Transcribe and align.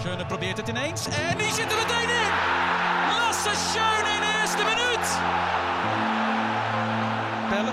Schöne 0.00 0.26
probeert 0.26 0.56
het 0.56 0.68
ineens 0.68 1.06
en 1.06 1.38
die 1.38 1.52
zit 1.52 1.70
er 1.72 1.76
meteen 1.76 2.10
in. 2.22 2.30
Lasse 3.10 3.50
Schöne 3.68 4.08
in 4.14 4.20
de 4.24 4.38
eerste 4.40 4.64
minuut. 4.70 5.06
Pelle. 7.50 7.72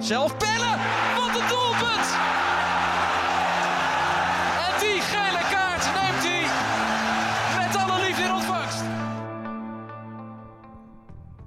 Zelf 0.00 0.36
Pelle. 0.36 0.72
Wat 1.16 1.40
een 1.40 1.48
doelpunt. 1.48 2.08
En 4.66 4.72
die 4.82 5.00
gele 5.12 5.42
kaart 5.52 5.84
neemt 5.98 6.24
hij 6.28 6.44
met 7.66 7.76
alle 7.76 8.06
liefde 8.06 8.22
in 8.22 8.32
ontvangst. 8.32 8.82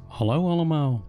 Hallo 0.07 0.49
allemaal. 0.49 1.01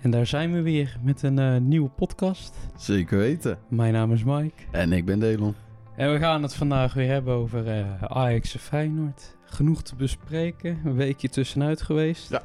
En 0.00 0.10
daar 0.10 0.26
zijn 0.26 0.52
we 0.52 0.62
weer 0.62 0.96
met 1.02 1.22
een 1.22 1.38
eh, 1.38 1.56
nieuwe 1.60 1.88
podcast. 1.88 2.56
Zeker 2.76 3.18
weten. 3.18 3.58
Mijn 3.68 3.92
naam 3.92 4.12
is 4.12 4.24
Mike. 4.24 4.62
En 4.70 4.92
ik 4.92 5.04
ben 5.04 5.18
Delon. 5.18 5.54
En 5.96 6.12
we 6.12 6.18
gaan 6.18 6.42
het 6.42 6.54
vandaag 6.54 6.94
weer 6.94 7.08
hebben 7.08 7.34
over 7.34 7.66
eh, 7.68 8.02
Ajax 8.02 8.54
en 8.54 8.60
Feyenoord. 8.60 9.36
Genoeg 9.44 9.82
te 9.82 9.94
bespreken. 9.96 10.80
Een 10.84 10.94
weekje 10.96 11.28
tussenuit 11.28 11.82
geweest. 11.82 12.30
Ja. 12.30 12.42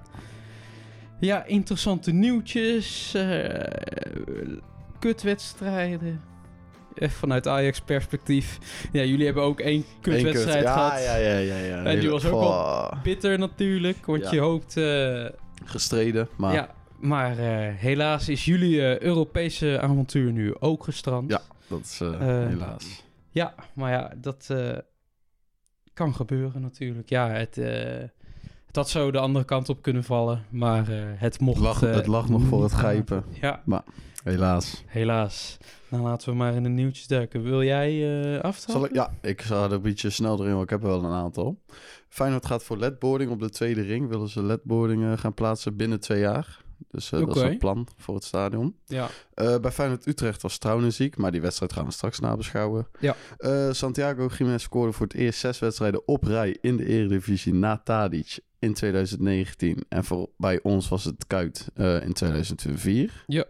Ja, 1.20 1.44
interessante 1.46 2.12
nieuwtjes. 2.12 3.14
eh, 3.14 3.64
kutwedstrijden. 5.00 6.22
Eh, 6.96 7.10
vanuit 7.10 7.48
Ajax 7.48 7.82
perspectief. 7.82 8.58
Ja, 8.92 9.04
jullie 9.04 9.26
hebben 9.26 9.44
ook 9.44 9.60
één 9.60 9.86
kutwedstrijd 10.02 10.64
ja, 10.64 10.74
gehad. 10.74 11.04
Ja, 11.04 11.16
ja, 11.16 11.38
ja, 11.38 11.58
ja. 11.58 11.84
En 11.84 12.00
die 12.00 12.10
was 12.10 12.26
ook 12.26 12.42
Goh, 12.42 12.92
Bitter 13.04 13.40
natuurlijk, 13.40 14.06
want 14.06 14.24
Ja. 14.24 14.32
je 14.32 14.40
hoopt... 14.40 14.74
Gestreden, 15.66 16.30
maar 16.38 16.54
Ja, 16.54 16.70
maar 17.00 17.36
helaas 17.76 18.30
is 18.30 18.46
jullie 18.46 19.04
Europese 19.04 19.80
avontuur 19.82 20.32
nu 20.32 20.54
ook 20.60 20.84
gestrand. 20.84 21.30
Ja. 21.32 21.42
dat 21.68 21.80
is 21.80 22.00
helaas. 22.00 23.04
Ja, 23.30 23.54
maar 23.74 23.92
ja, 23.92 24.14
dat 24.18 24.48
eh, 24.50 24.78
kan 25.94 26.16
gebeuren 26.16 26.62
natuurlijk. 26.62 27.10
Ja, 27.10 27.30
het, 27.30 27.58
eh, 27.58 28.08
het 28.66 28.76
had 28.76 28.90
zo 28.90 29.12
de 29.12 29.20
andere 29.20 29.46
kant 29.46 29.70
op 29.70 29.82
kunnen 29.82 30.04
vallen, 30.04 30.46
maar 30.50 30.90
eh, 30.90 31.04
het 31.16 31.40
mocht... 31.40 31.58
Het 31.58 31.66
lag, 31.66 31.80
het 31.80 32.08
lag 32.08 32.30
nog 32.30 32.44
voor 32.44 32.64
het 32.64 32.72
grijpen. 32.72 33.24
Ja, 33.42 33.64
Helaas. 34.24 34.84
helaas. 34.86 35.58
Dan 35.90 36.02
laten 36.02 36.30
we 36.30 36.36
maar 36.36 36.54
in 36.54 36.64
de 36.64 36.70
nieuwtjes 36.70 37.08
duiken. 37.08 37.44
Wil 37.44 37.64
jij 37.64 38.00
Zal 38.34 38.42
aftrappen? 38.42 38.90
ik, 38.90 38.96
ja, 38.96 39.14
ik 39.22 39.42
ga 39.42 39.64
er 39.64 39.72
een 39.72 39.82
beetje 39.82 40.10
snel 40.10 40.40
erin, 40.40 40.52
want 40.52 40.64
ik 40.64 40.70
heb 40.70 40.82
er 40.82 40.88
wel 40.88 41.04
een 41.04 41.12
aantal. 41.12 41.60
Feyenoord 42.10 42.46
gaat 42.46 42.64
voor 42.64 42.78
ledboarding 42.78 43.32
op 43.32 43.40
de 43.40 43.50
tweede 43.50 43.82
ring. 43.82 44.08
Willen 44.10 44.30
ze 44.30 44.44
ledboardingen 44.44 45.18
gaan 45.18 45.34
plaatsen 45.34 45.76
binnen 45.76 46.00
twee 46.00 46.20
jaar. 46.20 46.62
Dus 46.88 47.12
eh, 47.12 47.20
dat 47.20 47.36
is 47.36 47.42
het 47.42 47.58
plan 47.58 47.88
voor 47.98 48.16
het 48.16 48.24
stadion. 48.24 48.76
Ja. 48.86 49.10
Eh, 49.34 49.60
bij 49.60 49.72
Feyenoord 49.72 50.06
Utrecht 50.06 50.42
was 50.42 50.58
Trouwen 50.58 50.94
ziek, 50.94 51.18
maar 51.18 51.32
die 51.32 51.42
wedstrijd 51.42 51.74
gaan 51.74 51.86
we 51.86 51.92
straks 51.92 52.20
nabeschouwen. 52.20 52.88
Ja. 53.00 53.16
Eh, 53.38 53.72
Santiago 53.72 54.30
Jiménez 54.38 54.64
scoorde 54.64 54.94
voor 54.94 55.06
het 55.06 55.16
eerst 55.16 55.40
zes 55.40 55.60
wedstrijden 55.60 56.08
op 56.08 56.24
rij 56.24 56.58
in 56.62 56.78
de 56.78 56.86
Eredivisie 56.86 57.54
na 57.54 57.82
Tadic 57.84 58.40
in 58.60 58.74
2019. 58.74 59.86
En 59.90 60.04
voor, 60.04 60.30
bij 60.38 60.60
ons 60.62 60.90
was 60.90 61.04
het 61.04 61.28
Kuit 61.28 61.68
in 61.76 62.14
2004. 62.14 63.24
Ja. 63.28 63.46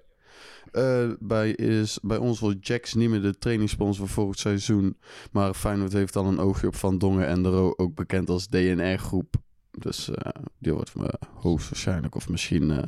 Bij, 1.19 1.51
is, 1.51 1.99
bij 2.01 2.17
ons 2.17 2.39
wordt 2.39 2.67
Jax 2.67 2.93
niet 2.93 3.09
meer 3.09 3.21
de 3.21 3.37
trainingssponsor 3.37 4.07
voor 4.07 4.29
het 4.29 4.39
seizoen. 4.39 4.97
Maar 5.31 5.53
Feyenoord 5.53 5.93
heeft 5.93 6.15
al 6.15 6.25
een 6.25 6.39
oogje 6.39 6.67
op 6.67 6.75
Van 6.75 6.97
Dongen 6.97 7.27
en 7.27 7.43
de 7.43 7.49
Ro, 7.49 7.73
ook 7.75 7.95
bekend 7.95 8.29
als 8.29 8.47
DNR 8.47 8.97
Groep. 8.97 9.35
Dus 9.79 10.09
eh, 10.09 10.31
die 10.57 10.73
wordt 10.73 10.95
me 10.95 11.13
hoogstwaarschijnlijk 11.33 12.15
of 12.15 12.29
misschien 12.29 12.71
eh, 12.71 12.87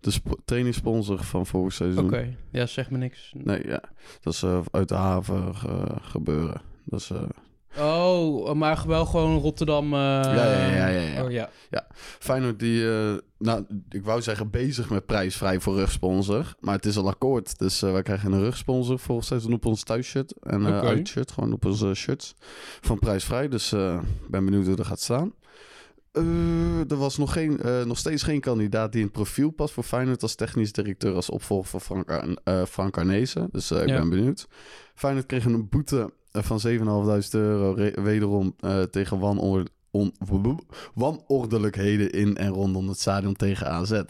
de 0.00 0.10
sp- 0.10 0.40
trainingssponsor 0.44 1.24
van 1.24 1.46
volgend 1.46 1.74
seizoen. 1.74 2.04
Oké, 2.04 2.36
ja, 2.50 2.66
zeg 2.66 2.90
me 2.90 2.98
niks. 2.98 3.32
Nee, 3.36 3.66
ja. 3.66 3.82
Dat 4.20 4.32
is 4.32 4.42
eh, 4.42 4.60
uit 4.70 4.88
de 4.88 4.94
haven 4.94 5.54
gebeuren. 6.02 6.60
Dat 6.84 7.00
is, 7.00 7.10
Oh, 7.78 8.52
maar 8.54 8.82
wel 8.86 9.06
gewoon 9.06 9.38
Rotterdam... 9.38 9.92
ja, 9.94 10.34
ja, 10.34 10.86
ja, 10.86 11.00
ja. 11.00 11.24
Oh 11.24 11.30
ja, 11.30 11.50
Feyenoord 12.18 12.58
die, 12.58 12.84
nou, 13.38 13.64
ik 13.88 14.04
wou 14.04 14.22
zeggen 14.22 14.50
bezig 14.50 14.90
met 14.90 15.06
prijsvrij 15.06 15.60
voor 15.60 15.74
rugsponsor. 15.74 16.54
Maar 16.60 16.74
het 16.74 16.86
is 16.86 16.96
al 16.96 17.08
akkoord. 17.08 17.58
Dus 17.58 17.80
wij 17.80 18.02
krijgen 18.02 18.32
een 18.32 18.40
rugsponsor 18.40 18.98
volgend 18.98 19.26
seizoen 19.26 19.52
op 19.52 19.66
ons 19.66 19.82
thuisshirt. 19.82 20.32
En 20.42 20.66
uitshirt, 20.66 21.30
gewoon 21.32 21.52
op 21.52 21.64
onze 21.64 21.94
shirts. 21.94 22.34
Van 22.80 22.98
prijsvrij. 22.98 23.48
Dus 23.48 23.72
ik 23.72 24.28
ben 24.30 24.44
benieuwd 24.44 24.66
hoe 24.66 24.76
dat 24.76 24.86
gaat 24.86 25.00
staan. 25.00 25.32
Eh, 26.12 26.90
er 26.90 26.96
was 26.96 27.16
nog, 27.16 27.32
geen, 27.32 27.60
eh, 27.60 27.84
nog 27.84 27.98
steeds 27.98 28.22
geen 28.22 28.40
kandidaat 28.40 28.92
die 28.92 29.00
in 29.00 29.06
het 29.06 29.16
profiel 29.16 29.50
past 29.50 29.74
voor 29.74 29.82
Feyenoord 29.84 30.22
als 30.22 30.34
technisch 30.34 30.72
directeur 30.72 31.14
als 31.14 31.30
opvolger 31.30 31.68
van 31.68 31.80
Frank, 31.80 32.10
Ar 32.10 32.36
eh, 32.44 32.64
Frank 32.64 32.98
Arnezen. 32.98 33.48
Dus 33.52 33.70
ik 33.70 33.88
Ja. 33.88 33.98
ben 33.98 34.08
benieuwd. 34.10 34.48
Feyenoord 34.94 35.26
kreeg 35.26 35.44
een 35.44 35.68
boete 35.68 36.10
van 36.32 36.60
7.500 36.60 37.34
euro 37.34 37.74
wederom 38.02 38.56
tegen 38.90 39.20
on, 39.90 40.12
wanordelijkheden 40.94 42.10
in 42.10 42.36
en 42.36 42.48
rondom 42.48 42.88
het 42.88 43.00
stadion 43.00 43.34
tegen 43.34 43.66
AZ. 43.70 44.02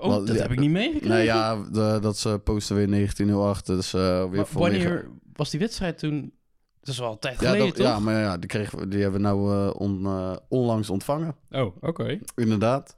Oh, 0.00 0.10
dat 0.14 0.28
ja, 0.28 0.34
heb 0.34 0.52
ik 0.52 0.58
niet 0.58 0.70
meegekregen. 0.70 1.08
Nou 1.08 1.22
ja, 1.22 1.62
de, 1.70 1.98
dat 2.00 2.18
ze 2.18 2.40
posten 2.44 2.76
weer 2.76 2.86
1908. 2.90 3.66
Dus 3.66 3.90
weer 3.92 4.46
voor 4.46 4.60
Wanneer 4.60 5.08
was 5.32 5.50
die 5.50 5.60
wedstrijd 5.60 5.98
toen? 5.98 6.32
Dat 6.80 6.88
is 6.94 6.98
wel 6.98 7.12
een 7.12 7.18
tijd 7.18 7.40
Ja, 7.40 7.46
geleden, 7.46 7.66
dat, 7.66 7.76
toch? 7.76 7.86
ja, 7.86 7.98
maar 7.98 8.14
ja, 8.20 8.36
die, 8.38 8.48
kregen, 8.48 8.78
we- 8.78 8.88
die 8.88 9.02
hebben 9.02 9.20
we 9.20 9.26
nou 9.26 9.52
eh, 9.68 9.80
on, 9.80 10.06
eh, 10.06 10.36
onlangs 10.48 10.90
ontvangen. 10.90 11.34
Oh, 11.50 11.76
oké. 11.80 12.18
Inderdaad. 12.34 12.96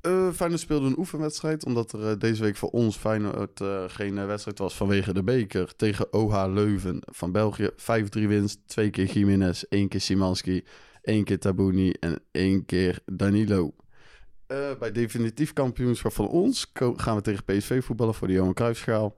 Eh 0.00 0.30
Feyenoord 0.32 0.60
speelde 0.60 0.86
een 0.86 0.98
oefenwedstrijd, 0.98 1.64
omdat 1.64 1.92
er 1.92 2.18
deze 2.18 2.42
week 2.42 2.56
voor 2.56 2.70
ons 2.70 2.96
Feyenoord 2.96 3.60
eh, 3.60 3.84
geen 3.86 4.26
wedstrijd 4.26 4.58
was 4.58 4.74
vanwege 4.76 5.12
de 5.14 5.22
beker. 5.22 5.76
Tegen 5.76 6.12
OH 6.12 6.44
Leuven 6.52 7.02
van 7.06 7.32
België. 7.32 7.70
5-3 7.76 8.28
winst, 8.28 8.58
twee 8.66 8.90
keer 8.90 9.04
Jiménez, 9.06 9.62
één 9.62 9.88
keer 9.88 10.00
Simanski, 10.00 10.64
één 11.02 11.24
keer 11.24 11.38
Tabouni 11.38 11.90
en 11.90 12.20
één 12.30 12.64
keer 12.64 12.98
Danilo. 13.06 13.74
Eh, 14.46 14.58
bij 14.78 14.92
definitief 14.92 15.52
kampioenschap 15.52 16.12
van 16.12 16.28
ons 16.28 16.72
gaan 16.96 17.16
we 17.16 17.22
tegen 17.22 17.44
PSV 17.44 17.84
voetballen 17.84 18.14
voor 18.14 18.26
de 18.28 18.32
Johan 18.34 18.54
Cruijffschaal. 18.54 19.16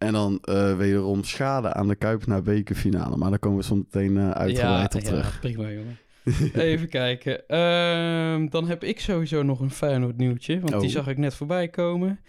En 0.00 0.12
dan 0.12 0.38
eh, 0.42 0.76
wederom 0.76 1.24
schade 1.24 1.72
aan 1.72 1.88
de 1.88 1.94
Kuip 1.94 2.26
naar 2.26 2.42
bekerfinale. 2.42 3.16
Maar 3.16 3.30
daar 3.30 3.38
komen 3.38 3.58
we 3.58 3.64
zo 3.64 3.74
meteen 3.76 4.16
eh, 4.18 4.30
uitgebreid 4.30 4.94
op 4.94 5.00
terug. 5.00 5.32
Ja, 5.32 5.38
prima, 5.40 5.70
jongen. 5.70 5.98
Even 6.54 6.88
kijken. 6.88 7.48
Ehm, 7.48 8.48
dan 8.48 8.68
heb 8.68 8.84
ik 8.84 9.00
sowieso 9.00 9.42
nog 9.42 9.60
een 9.60 9.70
Feyenoord 9.70 10.16
nieuwtje, 10.16 10.60
want 10.60 10.72
die 10.72 10.88
Oh. 10.88 10.94
zag 10.94 11.08
ik 11.08 11.18
net 11.18 11.34
voorbij 11.34 11.68
komen. 11.68 12.20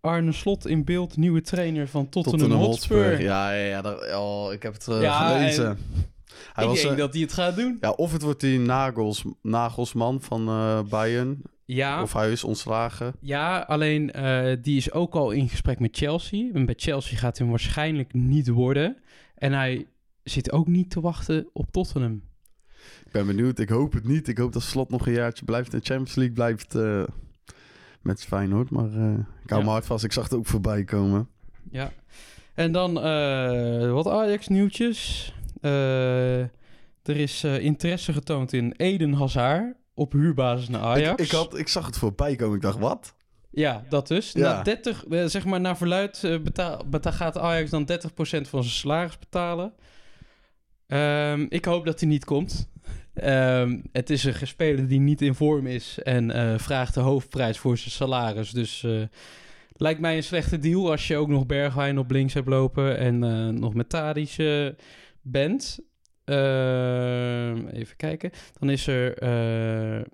Arne 0.00 0.32
Slot 0.32 0.66
in 0.66 0.84
beeld, 0.84 1.16
nieuwe 1.16 1.40
trainer 1.40 1.88
van 1.88 2.08
Tottenham, 2.08 2.40
Tottenham 2.40 2.66
Hotspur. 2.66 3.20
Ja, 3.20 3.52
ja, 3.52 3.82
ja 3.82 4.18
oh, 4.20 4.52
ik 4.52 4.62
heb 4.62 4.72
het 4.72 4.88
eh, 4.88 5.00
Ja, 5.02 5.28
gelezen. 5.36 5.78
Hij 6.58 6.64
ik 6.66 6.70
was, 6.70 6.80
denk 6.82 6.92
eh, 6.94 6.98
dat 6.98 7.12
hij 7.12 7.22
het 7.22 7.32
gaat 7.32 7.56
doen. 7.56 7.76
ja, 7.80 7.90
of 7.90 8.12
het 8.12 8.22
wordt 8.22 8.40
die 8.40 8.58
Nagels, 8.58 9.24
Nagelsman 9.42 10.20
van 10.22 10.48
eh 10.48 10.80
Bayern, 10.88 11.42
Ja, 11.64 12.02
of 12.02 12.12
hij 12.12 12.32
is 12.32 12.44
ontslagen. 12.44 13.14
ja 13.20 13.58
alleen 13.60 14.12
eh, 14.12 14.56
die 14.62 14.76
is 14.76 14.92
ook 14.92 15.14
al 15.14 15.30
in 15.30 15.48
gesprek 15.48 15.78
met 15.80 15.96
Chelsea. 15.96 16.50
En 16.52 16.66
bij 16.66 16.74
Chelsea 16.76 17.18
gaat 17.18 17.38
hem 17.38 17.48
waarschijnlijk 17.48 18.12
niet 18.14 18.48
worden. 18.48 18.96
En 19.34 19.52
hij 19.52 19.86
zit 20.22 20.52
ook 20.52 20.66
niet 20.66 20.90
te 20.90 21.00
wachten 21.00 21.48
op 21.52 21.70
Tottenham. 21.70 22.22
Ik 23.04 23.12
ben 23.12 23.26
benieuwd, 23.26 23.58
ik 23.58 23.68
hoop 23.68 23.92
het 23.92 24.06
niet. 24.06 24.28
Ik 24.28 24.38
hoop 24.38 24.52
dat 24.52 24.62
Slot 24.62 24.90
nog 24.90 25.06
een 25.06 25.12
jaartje 25.12 25.44
blijft 25.44 25.72
in 25.72 25.78
de 25.78 25.84
Champions 25.84 26.14
League 26.14 26.34
blijft 26.34 26.74
eh, 26.74 27.02
met 28.02 28.24
Feyenoord. 28.24 28.70
Maar 28.70 28.92
eh, 28.92 29.12
ik 29.42 29.50
hou 29.50 29.60
Ja. 29.60 29.66
me 29.66 29.70
hard 29.70 29.86
vast, 29.86 30.04
ik 30.04 30.12
zag 30.12 30.24
het 30.24 30.34
ook 30.34 30.46
voorbij 30.46 30.84
komen. 30.84 31.28
Ja. 31.70 31.92
En 32.54 32.72
dan 32.72 33.00
eh, 33.02 33.92
wat 33.92 34.06
Ajax-nieuwtjes. 34.08 35.32
Eh, 35.60 36.40
er 37.02 37.16
is 37.16 37.44
eh, 37.44 37.58
interesse 37.58 38.12
getoond 38.12 38.52
in 38.52 38.74
Eden 38.76 39.12
Hazard 39.12 39.74
op 39.94 40.12
huurbasis 40.12 40.68
naar 40.68 40.80
Ajax. 40.80 41.10
Ik, 41.22 41.26
ik, 41.26 41.30
had, 41.30 41.58
ik 41.58 41.68
zag 41.68 41.86
het 41.86 41.98
voorbij 41.98 42.36
komen, 42.36 42.56
ik 42.56 42.62
dacht, 42.62 42.78
wat? 42.78 43.14
Ja, 43.50 43.84
dat 43.88 44.08
dus. 44.08 44.32
Ja. 44.32 44.52
Na 44.56 44.62
30, 44.62 45.04
eh, 45.06 45.24
zeg 45.24 45.44
maar 45.44 45.60
naar 45.60 45.76
verluid, 45.76 46.20
betaal, 46.42 46.84
beta- 46.86 47.10
gaat 47.10 47.38
Ajax 47.38 47.70
dan 47.70 47.84
30% 47.84 48.48
van 48.48 48.62
zijn 48.62 48.74
salaris 48.74 49.18
betalen. 49.18 49.72
Ehm, 50.86 51.46
ik 51.48 51.64
hoop 51.64 51.84
dat 51.84 52.00
hij 52.00 52.08
niet 52.08 52.24
komt. 52.24 52.70
Ehm, 53.14 53.78
het 53.92 54.10
is 54.10 54.24
een 54.24 54.46
speler 54.46 54.88
die 54.88 55.00
niet 55.00 55.22
in 55.22 55.34
vorm 55.34 55.66
is 55.66 55.98
en 56.02 56.60
vraagt 56.60 56.94
de 56.94 57.00
hoofdprijs 57.00 57.58
voor 57.58 57.78
zijn 57.78 57.90
salaris. 57.90 58.50
Dus 58.50 58.82
eh, 58.84 59.02
lijkt 59.72 60.00
mij 60.00 60.16
een 60.16 60.22
slechte 60.22 60.58
deal 60.58 60.90
als 60.90 61.06
je 61.06 61.16
ook 61.16 61.28
nog 61.28 61.46
Bergwijn 61.46 61.98
op 61.98 62.10
links 62.10 62.34
hebt 62.34 62.48
lopen 62.48 62.98
en 62.98 63.18
nog 63.58 63.74
met 63.74 63.88
Tadic 63.88 64.36
bent. 65.22 65.78
Ehm, 66.24 67.66
even 67.66 67.96
kijken. 67.96 68.30
Dan 68.58 68.70
is 68.70 68.86
er 68.86 69.18
eh, 69.18 69.98
eh, 69.98 70.04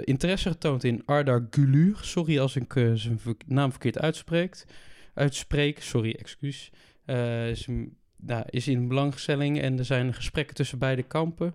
interesse 0.00 0.50
getoond 0.50 0.84
in 0.84 1.02
Ardar 1.04 1.46
Gulur. 1.50 1.98
Sorry 2.02 2.38
als 2.38 2.56
ik 2.56 2.76
eh, 2.76 2.90
zijn 2.94 3.20
naam 3.46 3.70
verkeerd 3.70 3.98
uitspreekt. 3.98 4.66
Uitspreek, 5.14 5.82
sorry, 5.82 6.14
excuus. 6.18 6.70
Eh, 7.04 7.50
is, 7.50 7.66
nou, 8.16 8.44
is 8.50 8.68
in 8.68 8.88
belangstelling 8.88 9.60
en 9.60 9.78
er 9.78 9.84
zijn 9.84 10.14
gesprekken 10.14 10.54
tussen 10.54 10.78
beide 10.78 11.02
kampen. 11.02 11.54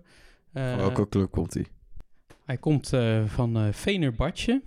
Eh, 0.52 0.68
Van 0.68 0.78
welke 0.78 1.08
club 1.08 1.30
komt 1.30 1.54
hij? 1.54 1.66
hij 2.44 2.56
komt 2.56 2.92
eh, 2.92 3.24
van 3.26 3.56
eh 3.56 3.72
Venerbahce. 3.72 4.62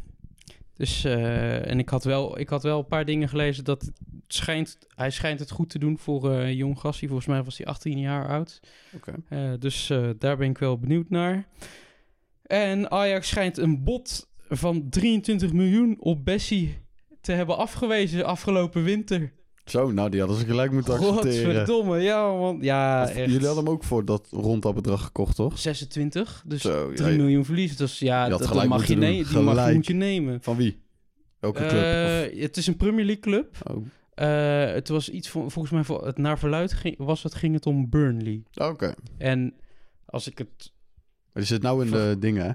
Dus, 0.74 1.04
eh, 1.04 1.70
en 1.70 1.80
ik 1.80 1.90
had, 1.90 2.04
wel, 2.04 2.40
ik 2.40 2.50
had 2.50 2.64
wel 2.64 2.80
een 2.80 2.88
paar 2.88 3.06
dingen 3.06 3.30
gelezen 3.30 3.64
dat 3.64 3.92
schijnt, 4.28 4.78
hij 4.96 5.12
schijnt 5.12 5.40
het 5.40 5.52
goed 5.52 5.70
te 5.70 5.80
doen 5.80 5.98
voor 5.98 6.32
eh, 6.32 6.48
een 6.48 6.56
jong 6.56 6.80
gastie. 6.80 7.08
Volgens 7.08 7.28
mij 7.28 7.44
was 7.44 7.58
hij 7.58 7.66
18 7.68 8.00
jaar 8.00 8.28
oud. 8.28 8.60
Oké. 8.96 9.14
Eh, 9.30 9.52
dus 9.60 9.90
eh, 9.90 10.10
daar 10.20 10.38
ben 10.38 10.50
ik 10.50 10.58
wel 10.58 10.78
benieuwd 10.80 11.10
naar. 11.10 11.48
En 12.44 12.92
Ajax 12.92 13.28
schijnt 13.28 13.58
een 13.58 13.84
bod 13.84 14.30
van 14.50 14.90
23 14.90 15.54
miljoen 15.54 15.96
op 16.00 16.26
Bessie 16.26 16.78
te 17.22 17.32
hebben 17.32 17.58
afgewezen 17.58 18.26
afgelopen 18.26 18.84
winter. 18.84 19.32
Zo, 19.66 19.92
nou 19.92 20.10
die 20.10 20.20
hadden 20.20 20.38
ze 20.38 20.46
gelijk 20.46 20.72
moeten 20.72 20.94
accepteren. 20.98 21.56
Godverdomme, 21.56 22.00
ja 22.00 22.32
man. 22.32 22.58
Ja, 22.62 23.08
echt. 23.10 23.16
Jullie 23.32 23.46
hadden 23.46 23.64
hem 23.64 23.74
ook 23.74 23.84
voor 23.84 24.06
dat 24.06 24.28
rond 24.32 24.62
dat 24.62 24.76
bedrag 24.76 25.04
gekocht, 25.04 25.36
toch? 25.36 25.60
26, 25.60 26.44
dus 26.48 26.62
Zo, 26.62 26.90
ja, 26.90 26.96
3 26.96 27.18
miljoen 27.18 27.46
verlies. 27.46 27.78
Dus 27.78 28.00
ja, 28.00 28.30
dat, 28.30 28.54
mag 28.54 28.64
je, 28.64 28.68
moeten 28.68 29.00
ne- 29.00 29.24
doen. 29.24 29.44
die 29.44 29.54
mag, 29.54 29.74
moet 29.74 29.88
je 29.88 29.94
nemen. 29.94 30.42
Van 30.42 30.58
wie? 30.58 30.82
Welke 31.40 31.66
club? 31.66 32.42
Het 32.42 32.58
is 32.58 32.68
een 32.68 32.78
Premier 32.78 33.06
League 33.06 33.24
club. 33.24 33.58
Oh. 33.72 33.86
Eh, 34.16 34.66
het 34.66 34.88
was 34.88 35.10
iets 35.10 35.30
van, 35.30 35.52
volgens 35.52 35.74
mij, 35.74 35.84
voor 35.84 36.06
het 36.06 36.18
naar 36.18 36.40
verluid 36.40 36.74
ging, 36.74 36.96
was 36.98 37.24
het, 37.24 37.34
ging 37.34 37.54
het 37.54 37.66
om 37.66 37.90
Burnley. 37.90 38.44
Oké. 38.54 38.94
En 39.18 39.54
als 40.06 40.28
ik 40.28 40.38
het 40.38 40.72
die 41.34 41.44
zit 41.44 41.62
nou 41.62 41.86
in 41.86 41.92
de 41.92 42.16
dingen, 42.20 42.46
hè? 42.46 42.52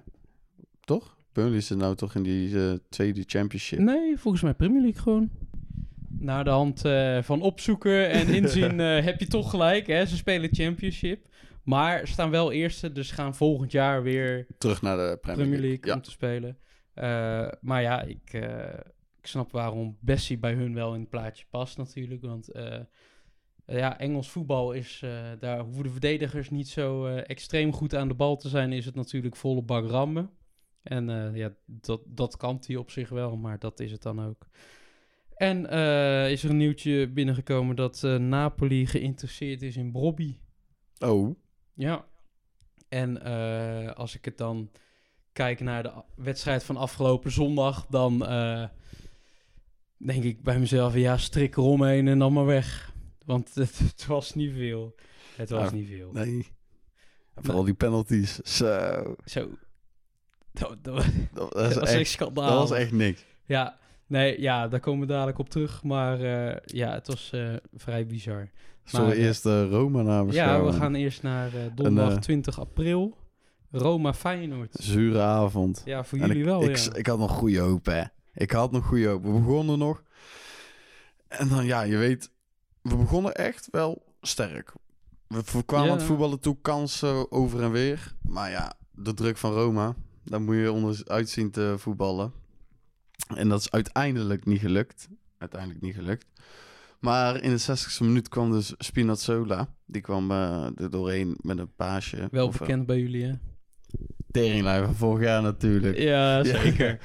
Toch? 0.80 1.16
Burnley 1.32 1.60
zit 1.60 1.78
nou 1.78 1.94
toch 1.94 2.14
in 2.14 2.22
die 2.22 2.68
eh, 2.68 2.72
tweede 2.88 3.22
championship. 3.26 3.78
Nee, 3.78 4.18
volgens 4.18 4.42
mij 4.42 4.54
Premier 4.54 4.82
League 4.82 5.02
gewoon. 5.02 5.30
Naar 6.08 6.44
de 6.44 6.50
hand 6.50 6.84
eh, 6.84 7.22
van 7.22 7.42
opzoeken 7.42 8.10
en 8.10 8.28
inzien 8.42 8.78
heb 8.78 9.20
je 9.20 9.26
toch 9.26 9.50
gelijk. 9.50 9.86
Hè? 9.86 10.06
Ze 10.06 10.16
spelen 10.16 10.54
Championship. 10.54 11.26
Maar 11.62 12.08
staan 12.08 12.30
wel 12.30 12.52
eerste, 12.52 12.92
dus 12.92 13.10
gaan 13.10 13.34
volgend 13.34 13.72
jaar 13.72 14.02
weer 14.02 14.46
Terug 14.58 14.82
naar 14.82 14.96
de 14.96 15.18
Premier, 15.20 15.42
Premier 15.42 15.60
League 15.60 15.86
Ja. 15.86 15.94
om 15.94 16.02
te 16.02 16.10
spelen. 16.10 16.58
Maar 17.60 17.82
ja, 17.82 18.02
ik, 18.02 18.40
ik 19.18 19.26
snap 19.26 19.52
waarom 19.52 19.96
Bessie 20.00 20.38
bij 20.38 20.54
hun 20.54 20.74
wel 20.74 20.94
in 20.94 21.00
het 21.00 21.10
plaatje 21.10 21.44
past 21.50 21.76
natuurlijk. 21.76 22.22
Want 22.22 22.48
eh, 22.50 22.80
ja, 23.66 23.98
Engels 23.98 24.30
voetbal 24.30 24.72
is, 24.72 25.00
eh, 25.04 25.30
daar 25.38 25.60
hoeven 25.60 25.82
de 25.82 25.90
verdedigers 25.90 26.50
niet 26.50 26.68
zo 26.68 27.06
eh, 27.06 27.30
extreem 27.30 27.72
goed 27.72 27.94
aan 27.94 28.08
de 28.08 28.14
bal 28.14 28.36
te 28.36 28.48
zijn. 28.48 28.72
Is 28.72 28.84
het 28.84 28.94
natuurlijk 28.94 29.36
volle 29.36 29.62
bak 29.62 29.90
rammen. 29.90 30.30
En 30.82 31.10
eh, 31.10 31.36
ja, 31.36 31.54
dat, 31.66 32.00
dat 32.06 32.36
kan 32.36 32.62
hij 32.66 32.76
op 32.76 32.90
zich 32.90 33.08
wel, 33.08 33.36
maar 33.36 33.58
dat 33.58 33.80
is 33.80 33.90
het 33.90 34.02
dan 34.02 34.22
ook. 34.24 34.46
En 35.34 35.70
eh, 35.70 36.30
is 36.30 36.44
er 36.44 36.50
een 36.50 36.56
nieuwtje 36.56 37.08
binnengekomen 37.08 37.76
dat 37.76 38.02
Napoli 38.18 38.86
geïnteresseerd 38.86 39.62
is 39.62 39.76
in 39.76 39.92
Brobby. 39.92 40.36
Oh, 40.98 41.36
Ja. 41.74 42.06
En 42.88 43.22
eh, 43.22 43.92
als 43.92 44.14
ik 44.14 44.24
het 44.24 44.38
dan 44.38 44.70
kijk 45.32 45.60
naar 45.60 45.82
de 45.82 45.92
wedstrijd 46.16 46.64
van 46.64 46.76
afgelopen 46.76 47.30
zondag, 47.30 47.86
dan 47.86 48.26
eh, 48.26 48.68
denk 49.98 50.24
ik 50.24 50.42
bij 50.42 50.58
mezelf, 50.58 50.94
ja, 50.94 51.16
strik 51.16 51.56
eromheen 51.56 52.08
en 52.08 52.18
dan 52.18 52.32
maar 52.32 52.46
weg. 52.46 52.92
Want 53.24 53.54
het, 53.54 53.78
het 53.90 54.06
was 54.06 54.34
niet 54.34 54.52
veel. 54.52 54.94
Het 55.36 55.50
was 55.50 55.70
Ja, 55.70 55.74
niet 55.76 55.88
veel. 55.88 56.10
nee. 56.12 56.46
En 57.34 57.44
vooral 57.44 57.64
die 57.64 57.74
penalties. 57.74 58.34
Zo. 58.38 59.14
Zo. 59.24 59.48
Dat, 60.52 60.76
dat, 60.84 61.04
Dat, 61.32 61.52
dat 61.54 61.70
is 61.70 61.74
was 61.76 61.90
echt, 61.90 62.10
schandaal. 62.10 62.48
dat 62.48 62.68
was 62.68 62.78
echt 62.78 62.92
niks. 62.92 63.24
Ja, 63.44 63.78
nee, 64.06 64.40
ja, 64.40 64.68
daar 64.68 64.80
komen 64.80 65.00
we 65.06 65.12
dadelijk 65.12 65.38
op 65.38 65.48
terug. 65.50 65.82
Maar 65.82 66.20
eh, 66.20 66.56
ja, 66.64 66.92
het 66.92 67.06
was 67.06 67.30
eh, 67.32 67.54
vrij 67.74 68.06
bizar. 68.06 68.50
Zullen 68.84 69.06
we 69.08 69.14
eh, 69.14 69.24
eerst 69.24 69.42
de 69.42 69.68
Roma 69.68 70.02
naar 70.02 70.26
Ja, 70.26 70.64
we 70.64 70.72
gaan 70.72 70.94
eerst 70.94 71.22
naar 71.22 71.50
donderdag 71.74 72.14
eh, 72.14 72.18
20 72.20 72.60
april. 72.60 73.16
Roma 73.70 74.14
Feyenoord. 74.14 74.76
Zure 74.80 75.20
avond. 75.20 75.82
Ja, 75.84 76.04
voor 76.04 76.18
En 76.18 76.26
jullie 76.26 76.42
ik, 76.42 76.48
wel, 76.48 76.62
ik, 76.62 76.76
ja. 76.76 76.94
ik 76.94 77.06
had 77.06 77.18
nog 77.18 77.30
goede 77.30 77.58
hoop, 77.58 77.86
hè. 77.86 78.02
Ik 78.38 78.50
had 78.50 78.72
nog 78.72 78.86
goede 78.86 79.06
hoop. 79.08 79.24
We 79.24 79.30
begonnen 79.30 79.78
nog. 79.78 80.02
En 81.28 81.48
dan, 81.48 81.64
ja, 81.64 81.82
je 81.82 81.96
weet... 81.96 82.30
We 82.82 82.96
begonnen 82.96 83.34
echt 83.34 83.68
wel 83.70 84.02
sterk. 84.20 84.72
We 85.26 85.64
kwamen 85.66 85.86
Ja. 85.86 85.92
aan 85.92 85.98
het 85.98 86.06
voetballen 86.06 86.40
toe, 86.40 86.56
kansen 86.62 87.32
over 87.32 87.62
en 87.62 87.70
weer. 87.70 88.14
Maar 88.22 88.50
ja, 88.50 88.72
de 88.90 89.14
druk 89.14 89.36
van 89.36 89.52
Roma... 89.52 89.94
Daar 90.24 90.40
moet 90.40 90.56
je 90.56 90.72
onderuit 90.72 91.28
zien 91.28 91.50
te 91.50 91.74
voetballen. 91.78 92.32
En 93.36 93.48
dat 93.48 93.60
is 93.60 93.70
uiteindelijk 93.70 94.44
niet 94.44 94.60
gelukt. 94.60 95.08
Uiteindelijk 95.38 95.80
niet 95.80 95.94
gelukt. 95.94 96.26
Maar 97.00 97.42
in 97.42 97.50
de 97.56 97.60
60ste 97.62 97.98
minuut 98.00 98.28
kwam 98.28 98.50
dus 98.50 98.74
Spinazzola. 98.78 99.74
Die 99.86 100.02
kwam 100.02 100.30
eh, 100.30 100.66
er 100.76 100.90
doorheen 100.90 101.36
met 101.40 101.58
een 101.58 101.74
paasje. 101.74 102.28
Wel 102.30 102.46
Of, 102.46 102.54
eh, 102.54 102.60
bekend 102.60 102.86
bij 102.86 102.98
jullie, 102.98 103.24
hè? 103.24 103.32
Teringlijn 104.30 104.84
van 104.84 104.94
vorig 104.94 105.24
jaar 105.24 105.42
natuurlijk. 105.42 105.98
Ja, 105.98 106.44
zeker. 106.60 106.98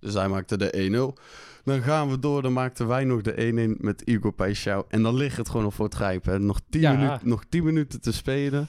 Dus 0.00 0.14
hij 0.14 0.28
maakte 0.28 0.56
de 0.56 1.14
1-0. 1.16 1.22
Dan 1.64 1.82
gaan 1.82 2.10
we 2.10 2.18
door. 2.18 2.42
Dan 2.42 2.52
maakten 2.52 2.86
wij 2.86 3.04
nog 3.04 3.20
de 3.22 3.74
1-1 3.76 3.80
met 3.80 4.00
Igor 4.04 4.32
Paixão. 4.34 4.88
En 4.88 5.02
dan 5.02 5.14
ligt 5.14 5.36
het 5.36 5.48
gewoon 5.48 5.62
nog 5.62 5.74
voor 5.74 5.84
het 5.84 5.94
grijpen. 5.94 6.46
Nog 6.46 6.60
10, 6.70 6.80
Ja. 6.80 6.92
minuten, 6.92 7.28
nog 7.28 7.44
10 7.48 7.64
minuten 7.64 8.00
te 8.00 8.12
spelen. 8.12 8.68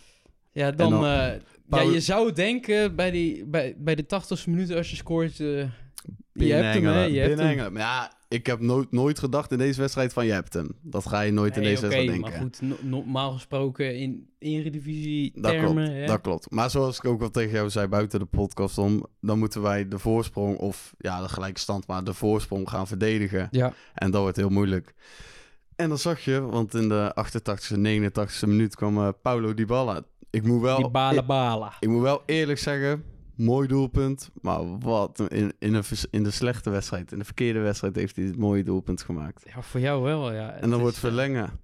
Ja, 0.52 0.72
dan... 0.72 0.90
dan- 0.92 1.06
eh, 1.06 1.34
ja, 1.70 1.82
je 1.82 2.00
zou 2.00 2.32
denken 2.34 2.96
bij, 2.96 3.12
die, 3.12 3.46
bij, 3.46 3.76
bij 3.78 3.96
de 3.96 4.04
80ste 4.06 4.46
minuut 4.50 4.72
als 4.72 4.90
je 4.90 4.96
scoort... 4.96 5.40
eh, 5.40 5.64
je 6.04 6.14
Binnen 6.34 6.64
hebt 6.64 6.74
hem, 6.76 6.84
hè? 6.86 6.90
Engelen, 6.92 7.12
Je 7.14 7.18
hebt 7.20 7.28
binnen 7.28 7.46
hem. 7.46 7.54
Engelen. 7.56 7.74
Maar 7.74 7.82
ja, 7.82 8.12
ik 8.28 8.46
heb 8.46 8.60
nooit, 8.60 8.92
nooit 8.92 9.20
gedacht 9.20 9.52
in 9.52 9.58
deze 9.58 9.80
wedstrijd 9.80 10.14
van 10.14 10.26
je 10.26 10.32
hebt 10.32 10.54
hem. 10.54 10.70
Dat 10.82 11.08
ga 11.08 11.22
je 11.22 11.32
nooit 11.32 11.56
in 11.58 11.64
deze 11.64 11.82
wedstrijd 11.82 12.08
denken. 12.08 12.32
maar 12.32 12.40
goed, 12.40 12.62
no- 12.62 12.78
normaal 12.82 13.32
gesproken 13.32 13.98
in 13.98 14.30
eredivisie 14.40 15.32
Dat 15.36 15.52
termen... 15.52 15.74
klopt, 15.86 15.90
hè? 16.00 16.06
dat 16.06 16.22
klopt. 16.22 16.52
Maar 16.52 16.70
zoals 16.70 16.98
ik 16.98 17.06
ook 17.06 17.20
wel 17.20 17.30
tegen 17.30 17.52
jou 17.52 17.70
zei 17.70 17.88
buiten 17.88 18.20
de 18.20 18.26
podcast 18.26 18.78
om, 18.78 19.06
dan 19.22 19.40
moeten 19.40 19.62
wij 19.62 19.88
de 19.88 20.00
voorsprong 20.00 20.58
of 20.58 20.94
ja, 20.98 21.22
de 21.22 21.30
gelijke 21.30 21.60
stand, 21.60 21.88
maar 21.88 22.04
de 22.04 22.14
voorsprong 22.14 22.70
gaan 22.70 22.88
verdedigen. 22.88 23.48
Ja, 23.52 23.74
En 23.94 24.12
dat 24.12 24.22
wordt 24.22 24.38
heel 24.38 24.50
moeilijk. 24.50 24.94
En 25.76 25.90
dan 25.90 25.98
zag 25.98 26.20
je, 26.20 26.42
want 26.42 26.74
in 26.74 26.90
de 26.90 27.16
88e, 27.16 27.76
89e 27.78 28.48
minuut 28.48 28.76
kwam 28.76 28.98
eh, 28.98 29.08
Paulo 29.22 29.54
Dybala. 29.54 30.02
Ik 30.30 30.44
moet 30.44 30.62
wel, 30.62 30.78
die 30.78 30.90
bala 30.90 31.20
ik, 31.22 31.26
bala. 31.28 31.74
ik 31.80 31.90
moet 31.90 32.02
wel 32.02 32.22
eerlijk 32.26 32.60
zeggen, 32.60 33.04
mooi 33.42 33.68
doelpunt. 33.68 34.30
Maar 34.42 34.80
wat, 34.80 35.20
in, 35.28 35.54
in, 35.60 35.74
een, 35.74 35.84
in 36.12 36.24
de 36.24 36.32
slechte 36.32 36.70
wedstrijd, 36.70 37.12
in 37.12 37.20
de 37.20 37.26
verkeerde 37.26 37.60
wedstrijd 37.60 37.96
heeft 37.96 38.16
hij 38.16 38.26
het 38.26 38.38
mooie 38.38 38.64
doelpunt 38.64 39.02
gemaakt. 39.02 39.44
Ja, 39.56 39.62
voor 39.62 39.80
jou 39.80 40.04
wel, 40.04 40.34
ja. 40.34 40.52
En 40.52 40.70
dan 40.70 40.80
wordt 40.80 40.98
verlengen. 40.98 41.60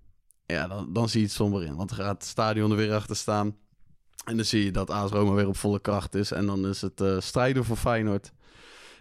Ja, 0.46 0.68
dan, 0.68 0.94
dan 0.94 1.10
zie 1.10 1.20
je 1.20 1.26
het 1.26 1.36
somber 1.36 1.64
in. 1.64 1.76
Want 1.76 1.90
dan 1.90 1.98
gaat 1.98 2.14
het 2.14 2.26
stadion 2.26 2.72
er 2.72 2.78
weer 2.78 2.94
achter 2.94 3.16
staan. 3.16 3.56
En 4.26 4.36
dan 4.36 4.46
zie 4.46 4.64
je 4.64 4.72
dat 4.72 4.90
AS 4.90 5.12
Roma 5.12 5.32
weer 5.34 5.48
op 5.48 5.58
volle 5.58 5.80
kracht 5.80 6.16
is. 6.16 6.32
En 6.32 6.46
dan 6.46 6.68
is 6.68 6.82
het 6.82 7.02
eh, 7.02 7.20
strijden 7.20 7.66
voor 7.66 7.78
Feyenoord. 7.78 8.32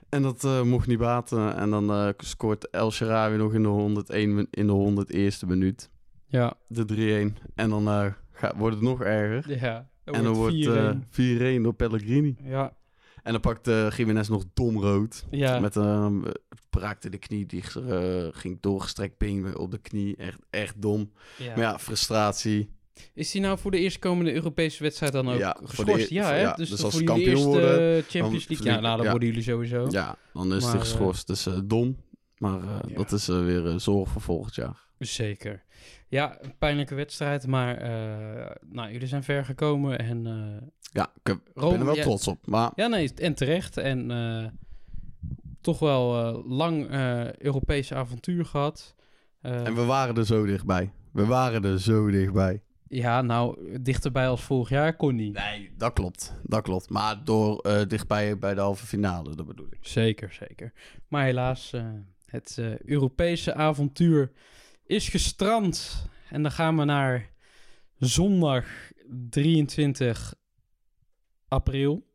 En 0.09 0.23
dat 0.23 0.45
eh, 0.45 0.63
mocht 0.63 0.87
niet 0.87 0.99
baten. 0.99 1.57
En 1.57 1.71
dan 1.71 1.91
eh, 1.91 2.09
scoort 2.17 2.71
El 2.71 2.91
Shaarawy 2.91 3.37
nog 3.37 3.53
in 3.55 3.63
de 3.63 3.69
101 3.69 4.35
min- 4.35 4.49
in 4.51 4.67
de 4.67 5.05
101ste 5.43 5.47
minuut. 5.49 5.91
Ja, 6.27 6.55
De 6.69 7.33
3-1. 7.39 7.43
En 7.55 7.71
dan 7.71 8.15
gaat, 8.33 8.55
wordt 8.57 8.75
het 8.77 8.85
nog 8.85 9.03
erger. 9.03 9.61
ja. 9.61 9.89
En 10.15 10.23
dan 10.25 10.33
wordt 10.35 10.67
eh 10.67 11.59
4-1 11.59 11.63
door 11.63 11.75
Pellegrini. 11.75 12.37
ja, 12.45 12.77
En 13.23 13.33
dan 13.33 13.41
pakt 13.41 13.69
eh 13.69 13.91
Jiménez 13.91 14.29
nog 14.29 14.45
dom 14.55 14.81
rood. 14.83 15.25
ja. 15.31 15.61
Met 15.61 15.75
een 15.75 16.25
braakte 16.71 17.09
de 17.09 17.19
knie, 17.19 17.47
die 17.47 17.63
eh, 17.89 18.27
ging 18.31 18.61
doorgestrekt 18.61 19.19
been 19.19 19.57
op 19.59 19.71
de 19.71 19.79
knie. 19.79 20.17
Echt, 20.17 20.39
echt 20.51 20.83
dom. 20.83 21.13
ja. 21.39 21.47
Maar 21.47 21.59
ja, 21.59 21.79
frustratie. 21.79 22.75
Is 23.15 23.33
hij 23.33 23.43
nou 23.43 23.59
voor 23.59 23.71
de 23.71 23.79
eerstkomende 23.79 24.33
Europese 24.35 24.83
wedstrijd 24.83 25.13
dan 25.13 25.29
ook 25.31 25.39
Ja, 25.39 25.57
voor 25.61 25.69
geschorst? 25.69 26.09
ja, 26.09 26.23
voor- 26.25 26.33
hè? 26.33 26.41
ja, 26.41 26.55
dus, 26.55 26.69
dus 26.69 26.77
voor 26.77 26.85
als 26.85 26.95
jullie 26.95 27.09
kampioen 27.09 27.31
eerste 27.31 27.47
worden, 27.49 28.03
Champions 28.03 28.49
League. 28.49 28.67
Ja, 28.67 28.81
nou, 28.81 28.97
dan 29.03 29.11
worden 29.11 29.29
jullie 29.29 29.43
sowieso. 29.43 29.87
Ja, 29.91 30.17
dan 30.33 30.55
is 30.55 30.65
hij 30.65 30.79
geschorst. 30.79 31.27
Dus 31.27 31.47
eh, 31.47 31.59
dom. 31.65 31.97
Maar 32.39 32.61
eh, 32.63 32.97
dat 32.97 33.13
is 33.13 33.29
eh, 33.29 33.45
weer 33.45 33.67
eh, 33.67 33.75
zorg 33.79 34.11
voor 34.11 34.21
volgend 34.23 34.55
jaar. 34.55 34.85
Zeker. 34.99 35.65
Ja, 36.09 36.37
een 36.43 36.57
pijnlijke 36.59 36.95
wedstrijd, 36.95 37.47
maar 37.47 37.77
eh, 37.77 38.57
nou, 38.67 38.93
jullie 38.93 39.09
zijn 39.09 39.23
ver 39.25 39.45
gekomen 39.45 39.99
en 39.99 40.27
eh, 40.27 40.67
Ja, 40.81 41.11
ik 41.15 41.27
heb- 41.27 41.41
Rome- 41.55 41.71
ben 41.71 41.81
er 41.81 41.87
wel 41.87 41.97
ja. 41.97 42.03
trots 42.03 42.29
op. 42.29 42.47
Maar 42.47 42.71
ja, 42.75 42.87
nee, 42.87 43.13
en 43.15 43.35
terecht 43.35 43.77
en 43.77 44.11
eh, 44.11 44.47
toch 45.61 45.79
wel 45.79 46.43
lang 46.47 46.91
Europese 47.39 47.95
avontuur 47.95 48.45
gehad. 48.45 48.95
Eh, 49.41 49.67
en 49.67 49.75
we 49.75 49.85
waren 49.85 50.17
er 50.17 50.27
zo 50.27 50.45
dichtbij. 50.47 50.93
We 51.13 51.27
waren 51.27 51.65
er 51.65 51.81
zo 51.81 52.11
dichtbij. 52.11 52.63
Ja, 52.89 53.23
nou, 53.23 53.79
dichterbij 53.83 54.29
als 54.29 54.43
vorig 54.43 54.69
jaar 54.69 54.97
kon 54.97 55.15
niet. 55.15 55.35
Nee, 55.35 55.71
dat 55.77 55.93
klopt. 55.93 56.35
Dat 56.43 56.63
klopt. 56.63 56.91
Maar 56.91 57.25
door 57.25 57.69
dichtbij 57.89 58.39
bij 58.39 58.55
de 58.55 58.61
halve 58.61 58.87
finale, 58.87 59.35
dat 59.35 59.47
bedoel 59.47 59.67
ik. 59.71 59.79
Zeker, 59.81 60.33
zeker. 60.33 60.73
Maar 61.09 61.25
helaas, 61.25 61.73
het 62.27 62.63
Europese 62.85 63.55
avontuur 63.55 64.33
is 64.87 65.09
gestrand. 65.09 66.07
En 66.31 66.43
dan 66.43 66.53
gaan 66.53 66.77
we 66.77 66.85
naar 66.85 67.31
zondag 67.99 68.67
23 69.31 70.35
april. 71.49 72.07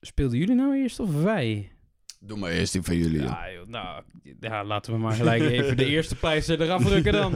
Speelden 0.00 0.38
jullie 0.38 0.54
nou 0.54 0.76
eerst 0.76 1.00
of 1.00 1.22
wij? 1.22 1.72
Doe 2.20 2.38
maar 2.38 2.50
eerst 2.50 2.72
die 2.72 2.82
van 2.82 2.96
jullie. 2.96 3.22
Ja, 3.22 3.52
joh, 3.52 3.66
nou, 3.66 4.02
ja, 4.40 4.64
laten 4.64 4.92
we 4.92 4.98
maar 4.98 5.12
gelijk 5.12 5.42
even 5.42 5.76
de 5.76 5.86
eerste 5.94 6.16
pleister 6.16 6.60
eraf 6.60 6.84
rukken 6.86 7.12
dan. 7.12 7.34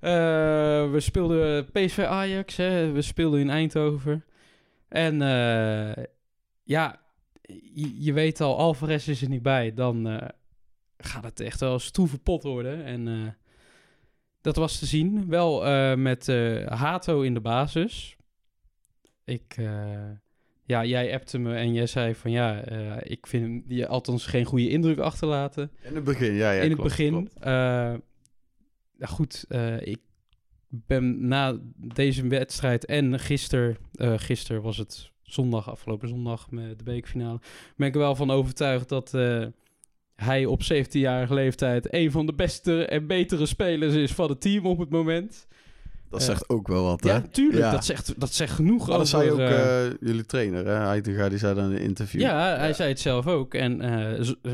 Eh, 0.00 0.90
we 0.90 1.00
speelden 1.00 1.70
PSV 1.70 1.98
Ajax, 1.98 2.56
hè. 2.56 2.92
we 2.92 3.02
speelden 3.02 3.40
in 3.40 3.50
Eindhoven. 3.50 4.24
En 4.88 5.22
eh, 5.22 6.04
ja, 6.62 7.00
je, 7.74 8.04
je 8.04 8.12
weet 8.12 8.40
al, 8.40 8.58
Alvarez 8.58 9.08
is 9.08 9.22
er 9.22 9.28
niet 9.28 9.42
bij. 9.42 9.74
Dan, 9.74 10.08
eh, 10.08 10.28
gaat 10.98 11.24
het 11.24 11.40
echt 11.40 11.60
wel 11.60 11.78
stoeve 11.78 12.18
pot 12.18 12.42
worden. 12.42 12.84
En 12.84 13.36
dat 14.48 14.56
was 14.56 14.78
te 14.78 14.86
zien. 14.86 15.26
Wel 15.26 15.66
eh, 15.66 15.94
met 15.94 16.28
eh, 16.28 16.66
Hato 16.66 17.20
in 17.20 17.34
de 17.34 17.40
basis. 17.40 18.16
Ik, 19.24 19.54
eh, 19.56 20.10
ja, 20.64 20.84
jij 20.84 21.14
appte 21.14 21.38
me 21.38 21.54
en 21.54 21.72
jij 21.72 21.86
zei 21.86 22.14
van 22.14 22.30
ja, 22.30 22.64
ik 23.02 23.26
vind 23.26 23.64
je 23.66 23.86
althans 23.86 24.26
geen 24.26 24.44
goede 24.44 24.68
indruk 24.68 24.98
achterlaten 24.98 25.70
In 25.82 25.94
het 25.94 26.04
begin, 26.04 26.34
ja. 26.34 26.52
ja 26.52 26.62
in 26.62 26.70
het 26.70 26.82
begin. 26.82 27.10
klopt. 27.10 27.34
ja, 28.98 29.06
goed, 29.06 29.46
ik 29.80 29.98
ben 30.68 31.28
na 31.28 31.58
deze 31.76 32.26
wedstrijd 32.26 32.84
en 32.84 33.18
gisteren, 33.18 33.76
gisteren 34.00 34.62
was 34.62 34.76
het 34.76 35.10
zondag, 35.22 35.70
afgelopen 35.70 36.08
zondag 36.08 36.50
met 36.50 36.78
de 36.78 36.84
bekerfinale, 36.84 37.40
ben 37.76 37.88
ik 37.88 37.94
er 37.94 38.00
wel 38.00 38.16
van 38.16 38.30
overtuigd 38.30 38.88
dat 38.88 39.10
hij 40.22 40.44
op 40.46 40.62
17-jarige 40.62 41.34
leeftijd 41.34 41.92
een 41.94 42.10
van 42.10 42.26
de 42.26 42.34
beste 42.34 42.86
en 42.86 43.06
betere 43.06 43.46
spelers 43.46 43.94
is 43.94 44.12
van 44.12 44.28
het 44.28 44.40
team 44.40 44.66
op 44.66 44.78
het 44.78 44.90
moment. 44.90 45.46
Dat 46.10 46.20
Eh, 46.20 46.26
zegt 46.26 46.48
ook 46.48 46.68
wel 46.68 46.84
wat, 46.84 47.02
hè? 47.02 47.10
Ja, 47.10 47.20
tuurlijk, 47.20 47.64
Ja. 47.64 47.70
Dat, 47.70 47.84
zegt, 47.84 48.20
dat 48.20 48.32
zegt 48.32 48.52
genoeg 48.54 48.88
Maar 48.88 48.98
dat 48.98 49.14
over... 49.14 49.18
zei 49.18 49.30
ook 49.30 49.38
eh, 49.38 49.86
eh, 49.86 49.92
jullie 50.00 50.26
trainer, 50.26 50.66
hè? 50.66 50.72
Heitinga, 50.72 51.28
die 51.28 51.38
zei 51.38 51.54
dan 51.54 51.64
in 51.70 51.76
een 51.76 51.82
interview. 51.82 52.20
Ja, 52.20 52.56
hij 52.56 52.72
zei 52.72 52.88
het 52.88 53.00
zelf 53.00 53.26
ook. 53.26 53.54
En, 53.54 53.80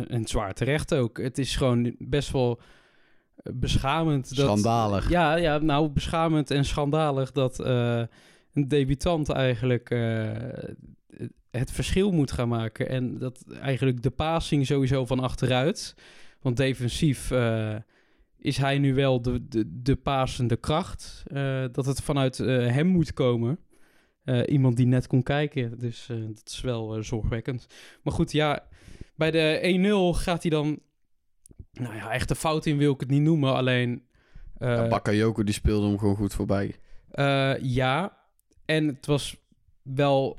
en 0.08 0.26
zwaar 0.26 0.54
terecht 0.54 0.94
ook. 0.94 1.18
Het 1.18 1.38
is 1.38 1.56
gewoon 1.56 1.94
best 1.98 2.30
wel 2.32 2.60
beschamend. 3.42 4.36
Dat, 4.36 4.46
Schandalig. 4.46 5.08
Ja, 5.10 5.34
ja, 5.36 5.58
nou, 5.58 5.88
beschamend 5.88 6.50
en 6.50 6.64
schandalig 6.64 7.32
dat 7.32 7.58
een 7.58 8.68
debutant 8.68 9.28
eigenlijk 9.28 9.90
het 11.58 11.72
verschil 11.72 12.12
moet 12.12 12.32
gaan 12.32 12.48
maken. 12.48 12.88
En 12.88 13.18
dat 13.18 13.44
eigenlijk 13.60 14.02
de 14.02 14.10
passing 14.10 14.66
sowieso 14.66 15.06
van 15.06 15.20
achteruit. 15.20 15.94
Want 16.40 16.56
defensief 16.56 17.30
eh, 17.30 17.76
is 18.38 18.56
hij 18.56 18.78
nu 18.78 18.94
wel 18.94 19.22
de, 19.22 19.48
de, 19.48 19.82
de 19.82 19.96
pasende 19.96 20.56
kracht. 20.56 21.22
eh, 21.26 21.64
dat 21.72 21.86
het 21.86 22.00
vanuit 22.00 22.40
eh, 22.40 22.46
hem 22.72 22.86
moet 22.86 23.12
komen. 23.12 23.58
Iemand 24.46 24.76
die 24.76 24.86
net 24.86 25.06
kon 25.06 25.22
kijken. 25.22 25.78
Dus 25.78 26.06
dat 26.06 26.42
is 26.44 26.60
wel 26.60 27.02
zorgwekkend. 27.02 27.66
Maar 28.02 28.12
goed, 28.12 28.32
ja, 28.32 28.68
bij 29.16 29.30
de 29.30 30.14
1-0 30.16 30.18
gaat 30.18 30.42
hij 30.42 30.50
dan... 30.50 30.78
Nou 31.72 31.94
ja, 31.94 32.10
echt 32.12 32.30
een 32.30 32.36
fout 32.36 32.66
in 32.66 32.76
wil 32.76 32.92
ik 32.92 33.00
het 33.00 33.10
niet 33.10 33.22
noemen. 33.22 33.54
Alleen... 33.54 34.02
Ja, 34.58 34.88
Bakayoko 34.88 35.42
die 35.42 35.54
speelde 35.54 35.86
hem 35.86 35.98
gewoon 35.98 36.16
goed 36.16 36.34
voorbij. 36.34 36.74
ja, 37.60 38.18
en 38.64 38.86
het 38.86 39.06
was 39.06 39.36
wel, 39.82 40.38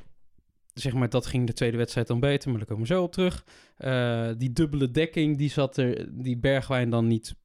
zeg 0.79 0.93
maar, 0.93 1.09
dat 1.09 1.25
ging 1.25 1.47
de 1.47 1.53
tweede 1.53 1.77
wedstrijd 1.77 2.07
dan 2.07 2.19
beter, 2.19 2.49
maar 2.49 2.57
daar 2.57 2.67
komen 2.67 2.87
we 2.87 2.93
zo 2.93 3.03
op 3.03 3.11
terug. 3.11 3.45
Eh, 3.77 4.29
die 4.37 4.53
dubbele 4.53 4.91
dekking, 4.91 5.37
die 5.37 5.49
zat 5.49 5.77
er, 5.77 6.07
die 6.11 6.37
Bergwijn 6.37 6.89
dan 6.89 7.07
niet, 7.07 7.35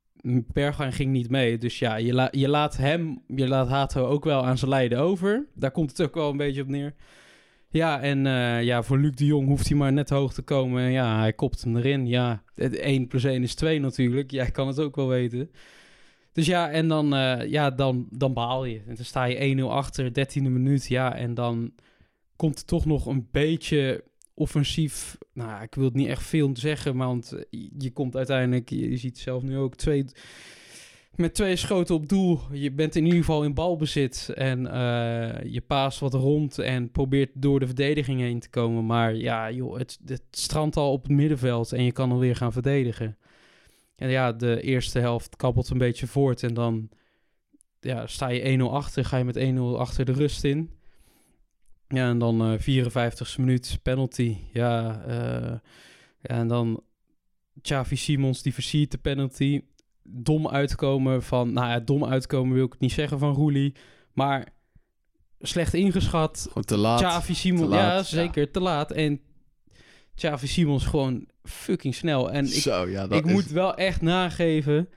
Bergwijn 0.53 0.93
ging 0.93 1.13
niet 1.13 1.31
mee. 1.31 1.59
Dus 1.59 1.79
ja, 1.79 1.97
je, 1.97 2.29
je 2.31 2.49
laat 2.49 2.77
hem, 2.77 3.23
je 3.27 3.49
laat 3.49 3.69
Hato 3.69 4.07
ook 4.07 4.25
wel 4.25 4.45
aan 4.45 4.59
zijn 4.59 4.71
lijden 4.71 4.99
over. 4.99 5.47
Daar 5.55 5.71
komt 5.71 5.91
het 5.91 6.03
ook 6.03 6.15
wel 6.15 6.31
een 6.31 6.37
beetje 6.37 6.63
op 6.63 6.69
neer. 6.69 6.95
Ja, 7.73 8.01
en 8.01 8.27
eh, 8.27 8.63
ja, 8.63 8.83
voor 8.83 8.99
Luc 8.99 9.15
de 9.15 9.27
Jong 9.27 9.47
hoeft 9.47 9.69
hij 9.69 9.77
maar 9.77 9.93
net 9.93 10.11
hoog 10.11 10.35
te 10.35 10.43
komen. 10.43 10.83
En 10.83 10.91
Ja, 10.91 11.19
hij 11.19 11.33
kopt 11.33 11.63
hem 11.63 11.77
erin. 11.77 12.07
Ja, 12.07 12.43
het 12.55 12.77
1 12.77 13.07
plus 13.07 13.25
1 13.25 13.43
is 13.43 13.55
2 13.55 13.81
natuurlijk. 13.81 14.31
Jij 14.31 14.51
kan 14.51 14.67
het 14.67 14.81
ook 14.81 14.97
wel 14.97 15.09
weten. 15.09 15.51
Dus 16.33 16.47
ja, 16.47 16.71
en 16.71 16.89
dan, 16.89 17.15
eh, 17.15 17.51
ja, 17.51 17.71
dan, 17.71 18.07
dan 18.11 18.33
baal 18.33 18.65
je. 18.65 18.79
En 18.87 18.95
dan 18.95 19.05
sta 19.05 19.25
je 19.25 19.57
1-0 19.61 19.71
achter, 19.71 20.13
13e 20.13 20.51
minuut. 20.51 20.87
Ja, 20.87 21.15
en 21.15 21.35
dan 21.35 21.73
komt 22.41 22.67
toch 22.67 22.85
nog 22.85 23.07
een 23.07 23.29
beetje 23.31 24.05
offensief. 24.35 25.19
Nou, 25.33 25.63
ik 25.63 25.75
wil 25.75 25.85
het 25.85 25.95
niet 25.95 26.09
echt 26.09 26.23
veel 26.23 26.51
zeggen, 26.53 26.97
want 26.97 27.35
je 27.79 27.91
komt 27.93 28.17
uiteindelijk, 28.17 28.71
je, 28.71 28.91
je 28.91 28.97
ziet 28.97 29.19
zelf 29.19 29.43
nu 29.43 29.59
ook 29.59 29.77
twee. 29.77 30.05
Met 31.15 31.35
twee 31.35 31.57
schoten 31.57 31.95
op 31.95 32.09
doel. 32.09 32.41
Je 32.53 32.73
bent 32.73 32.97
in 32.97 33.05
ieder 33.05 33.19
geval 33.19 33.45
in 33.45 33.55
balbezit. 33.55 34.33
En 34.35 34.67
eh, 34.67 35.53
je 35.53 35.61
paast 35.61 35.99
wat 35.99 36.15
rond 36.15 36.59
en 36.59 36.91
probeert 36.91 37.31
door 37.35 37.61
de 37.61 37.67
verdediging 37.67 38.21
heen 38.21 38.41
te 38.41 38.51
komen. 38.51 38.87
Maar 38.87 39.15
ja, 39.15 39.51
joh, 39.51 39.79
het, 39.79 39.99
het 40.05 40.23
strandt 40.31 40.77
al 40.77 40.93
op 40.93 41.03
het 41.03 41.13
middenveld 41.13 41.73
en 41.73 41.85
je 41.85 41.93
kan 41.93 42.13
alweer 42.13 42.37
gaan 42.37 42.53
verdedigen. 42.53 43.19
En 43.97 44.11
ja, 44.11 44.33
de 44.33 44.61
eerste 44.61 44.99
helft 44.99 45.37
kabbelt 45.37 45.71
een 45.71 45.79
beetje 45.79 46.07
voort. 46.07 46.43
En 46.43 46.55
dan 46.55 46.89
ja, 47.81 48.07
sta 48.07 48.29
je 48.29 48.59
1-0 48.59 48.63
achter, 48.63 49.05
ga 49.05 49.17
je 49.17 49.25
met 49.25 49.39
1-0 49.39 49.79
achter 49.79 50.05
de 50.05 50.13
rust 50.13 50.45
in. 50.45 50.80
Ja, 51.95 52.09
en 52.09 52.19
dan 52.19 52.43
eh 52.43 52.59
54ste 52.61 53.37
minuut, 53.41 53.79
penalty. 53.83 54.37
Ja, 54.53 55.03
eh, 55.07 55.59
ja, 56.21 56.35
en 56.37 56.49
dan 56.49 56.83
Xavi 57.63 57.97
Simons, 57.97 58.43
die 58.43 58.55
versiert 58.55 58.91
de 58.91 58.99
penalty. 58.99 59.63
Dom 60.03 60.49
uitkomen 60.49 61.23
van, 61.23 61.53
nou 61.53 61.69
ja, 61.69 61.81
dom 61.81 62.05
uitkomen 62.05 62.55
wil 62.55 62.65
ik 62.65 62.73
het 62.73 62.81
niet 62.81 62.93
zeggen 62.93 63.19
van 63.19 63.35
Roelie. 63.35 63.75
Maar 64.13 64.49
slecht 65.41 65.75
ingeschat. 65.75 66.45
Gewoon 66.49 66.65
te 66.65 66.77
laat. 66.77 67.01
Xavi 67.01 67.35
Simons, 67.35 67.73
ja, 67.73 68.03
zeker, 68.03 68.51
te 68.51 68.61
laat. 68.61 68.91
En 68.91 69.21
Xavi 70.15 70.47
Simons 70.47 70.85
gewoon 70.87 71.29
fucking 71.43 71.95
snel. 71.95 72.31
En 72.33 72.45
ik, 72.45 72.53
Zo, 72.53 72.89
ja, 72.89 73.05
ik 73.11 73.25
is- 73.25 73.33
moet 73.33 73.47
wel 73.51 73.75
echt 73.75 74.01
nageven. 74.01 74.89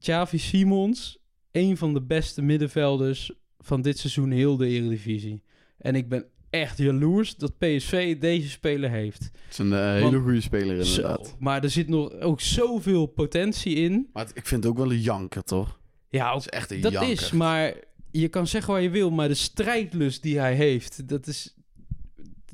Xavi 0.00 0.38
Simons, 0.38 1.18
een 1.52 1.76
van 1.76 1.94
de 1.94 2.02
beste 2.02 2.42
middenvelders 2.42 3.32
van 3.58 3.82
dit 3.82 3.98
seizoen 3.98 4.30
heel 4.30 4.56
de 4.56 4.66
Eredivisie. 4.66 5.42
En 5.78 5.94
ik 5.94 6.08
ben 6.08 6.26
echt 6.60 6.78
jaloers 6.78 7.36
dat 7.36 7.58
PSV 7.58 8.18
deze 8.18 8.48
speler 8.48 8.90
heeft. 8.90 9.22
Het 9.22 9.32
is 9.50 9.58
een 9.58 9.72
eh, 9.72 9.80
hele 9.92 10.00
Want- 10.10 10.22
goede 10.22 10.40
speler 10.40 10.84
Zo, 10.86 10.96
inderdaad. 11.00 11.36
maar 11.38 11.62
er 11.62 11.70
zit 11.70 11.88
nog 11.88 12.12
ook 12.20 12.40
zoveel 12.40 13.06
potentie 13.06 13.74
in. 13.74 14.08
Maar 14.12 14.24
het- 14.26 14.36
ik 14.36 14.46
vind 14.46 14.62
het 14.64 14.72
ook 14.72 14.78
wel 14.78 14.90
een 14.92 15.00
janker, 15.00 15.42
toch? 15.42 15.78
Ja, 16.08 16.32
Het 16.34 16.40
is 16.40 16.48
echt 16.48 16.70
een 16.70 16.80
dat 16.80 16.92
janker. 16.92 17.10
is, 17.12 17.30
maar 17.32 17.74
je 18.10 18.28
kan 18.28 18.46
zeggen 18.46 18.72
wat 18.74 18.82
je 18.82 18.90
wil, 18.90 19.10
maar 19.10 19.28
de 19.28 19.34
strijdlust 19.34 20.22
die 20.22 20.38
hij 20.38 20.54
heeft, 20.54 21.08
dat 21.08 21.26
is 21.26 21.54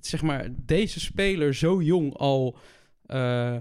zeg 0.00 0.22
maar 0.22 0.48
deze 0.56 1.00
speler 1.00 1.54
zo 1.54 1.82
jong 1.82 2.14
al 2.16 2.56
eh, 3.06 3.56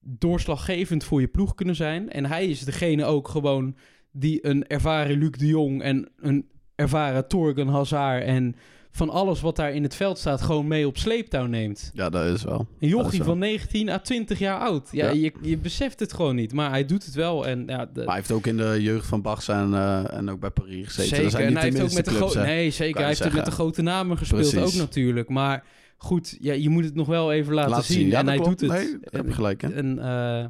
doorslaggevend 0.00 1.04
voor 1.04 1.20
je 1.20 1.26
ploeg 1.28 1.54
kunnen 1.54 1.74
zijn. 1.76 2.10
En 2.10 2.26
hij 2.26 2.46
is 2.46 2.60
degene 2.64 3.04
ook 3.04 3.28
gewoon 3.28 3.76
die 4.12 4.46
een 4.46 4.66
ervaren 4.66 5.18
Luc 5.18 5.30
de 5.30 5.46
Jong 5.46 5.82
en 5.82 6.08
een 6.16 6.48
ervaren 6.74 7.28
Torgen 7.28 7.68
Hazard 7.68 8.24
en 8.24 8.56
van 8.96 9.10
alles 9.10 9.40
wat 9.40 9.56
daar 9.56 9.72
in 9.72 9.82
het 9.82 9.94
veld 9.94 10.18
staat 10.18 10.42
gewoon 10.42 10.66
mee 10.66 10.86
op 10.86 10.98
sleeptouw 10.98 11.46
neemt. 11.46 11.90
Ja, 11.94 12.10
dat 12.10 12.24
is 12.24 12.42
wel. 12.42 12.66
Een 12.80 12.88
jochie 12.88 13.18
wel. 13.18 13.28
van 13.28 13.38
19 13.38 13.88
à 13.88 13.98
20 13.98 14.38
jaar 14.38 14.58
oud. 14.58 14.88
Ja, 14.92 15.06
Ja. 15.06 15.12
Je, 15.12 15.32
je 15.40 15.58
beseft 15.58 16.00
het 16.00 16.12
gewoon 16.12 16.34
niet, 16.34 16.52
maar 16.52 16.70
hij 16.70 16.84
doet 16.86 17.04
het 17.04 17.14
wel. 17.14 17.46
En 17.46 17.64
ja, 17.66 17.86
de, 17.86 17.92
Maar 17.94 18.04
hij 18.06 18.14
heeft 18.14 18.32
ook 18.32 18.46
in 18.46 18.56
de 18.56 18.76
jeugd 18.82 19.06
van 19.06 19.20
Barça 19.20 19.46
en, 19.54 19.74
eh, 19.74 20.12
en 20.12 20.30
ook 20.30 20.40
bij 20.40 20.50
Paris 20.50 20.86
gezeten. 20.86 21.06
Zeker, 21.08 21.22
Dat 21.22 21.32
zijn 21.32 21.42
en 21.44 21.48
niet 21.52 21.58
hij 21.60 21.70
de 21.70 21.78
heeft 21.78 21.90
ook 21.90 21.96
met 21.96 22.04
de 22.04 22.14
clubs. 22.14 22.34
Nee, 22.34 22.70
zeker. 22.70 22.92
Kan 22.92 23.02
Hij 23.02 23.10
heeft 23.10 23.26
ook 23.26 23.32
met 23.32 23.44
de 23.44 23.50
grote 23.50 23.82
namen 23.82 24.18
gespeeld 24.18 24.50
Precies. 24.50 24.74
ook 24.74 24.80
natuurlijk. 24.80 25.28
Maar 25.28 25.64
goed, 25.96 26.36
ja, 26.40 26.52
je 26.52 26.68
moet 26.68 26.84
het 26.84 26.94
nog 26.94 27.06
wel 27.06 27.32
even 27.32 27.54
laten 27.54 27.70
Laat 27.70 27.84
zien. 27.84 28.06
Ja, 28.06 28.18
en 28.18 28.26
hij 28.26 28.36
klopt. 28.36 28.58
doet 28.58 28.70
het. 28.70 28.80
Nee, 28.80 28.98
heb 29.02 29.26
je 29.26 29.32
gelijk, 29.32 29.60
hè. 29.62 29.72
En 29.72 29.98
eh, 29.98 30.46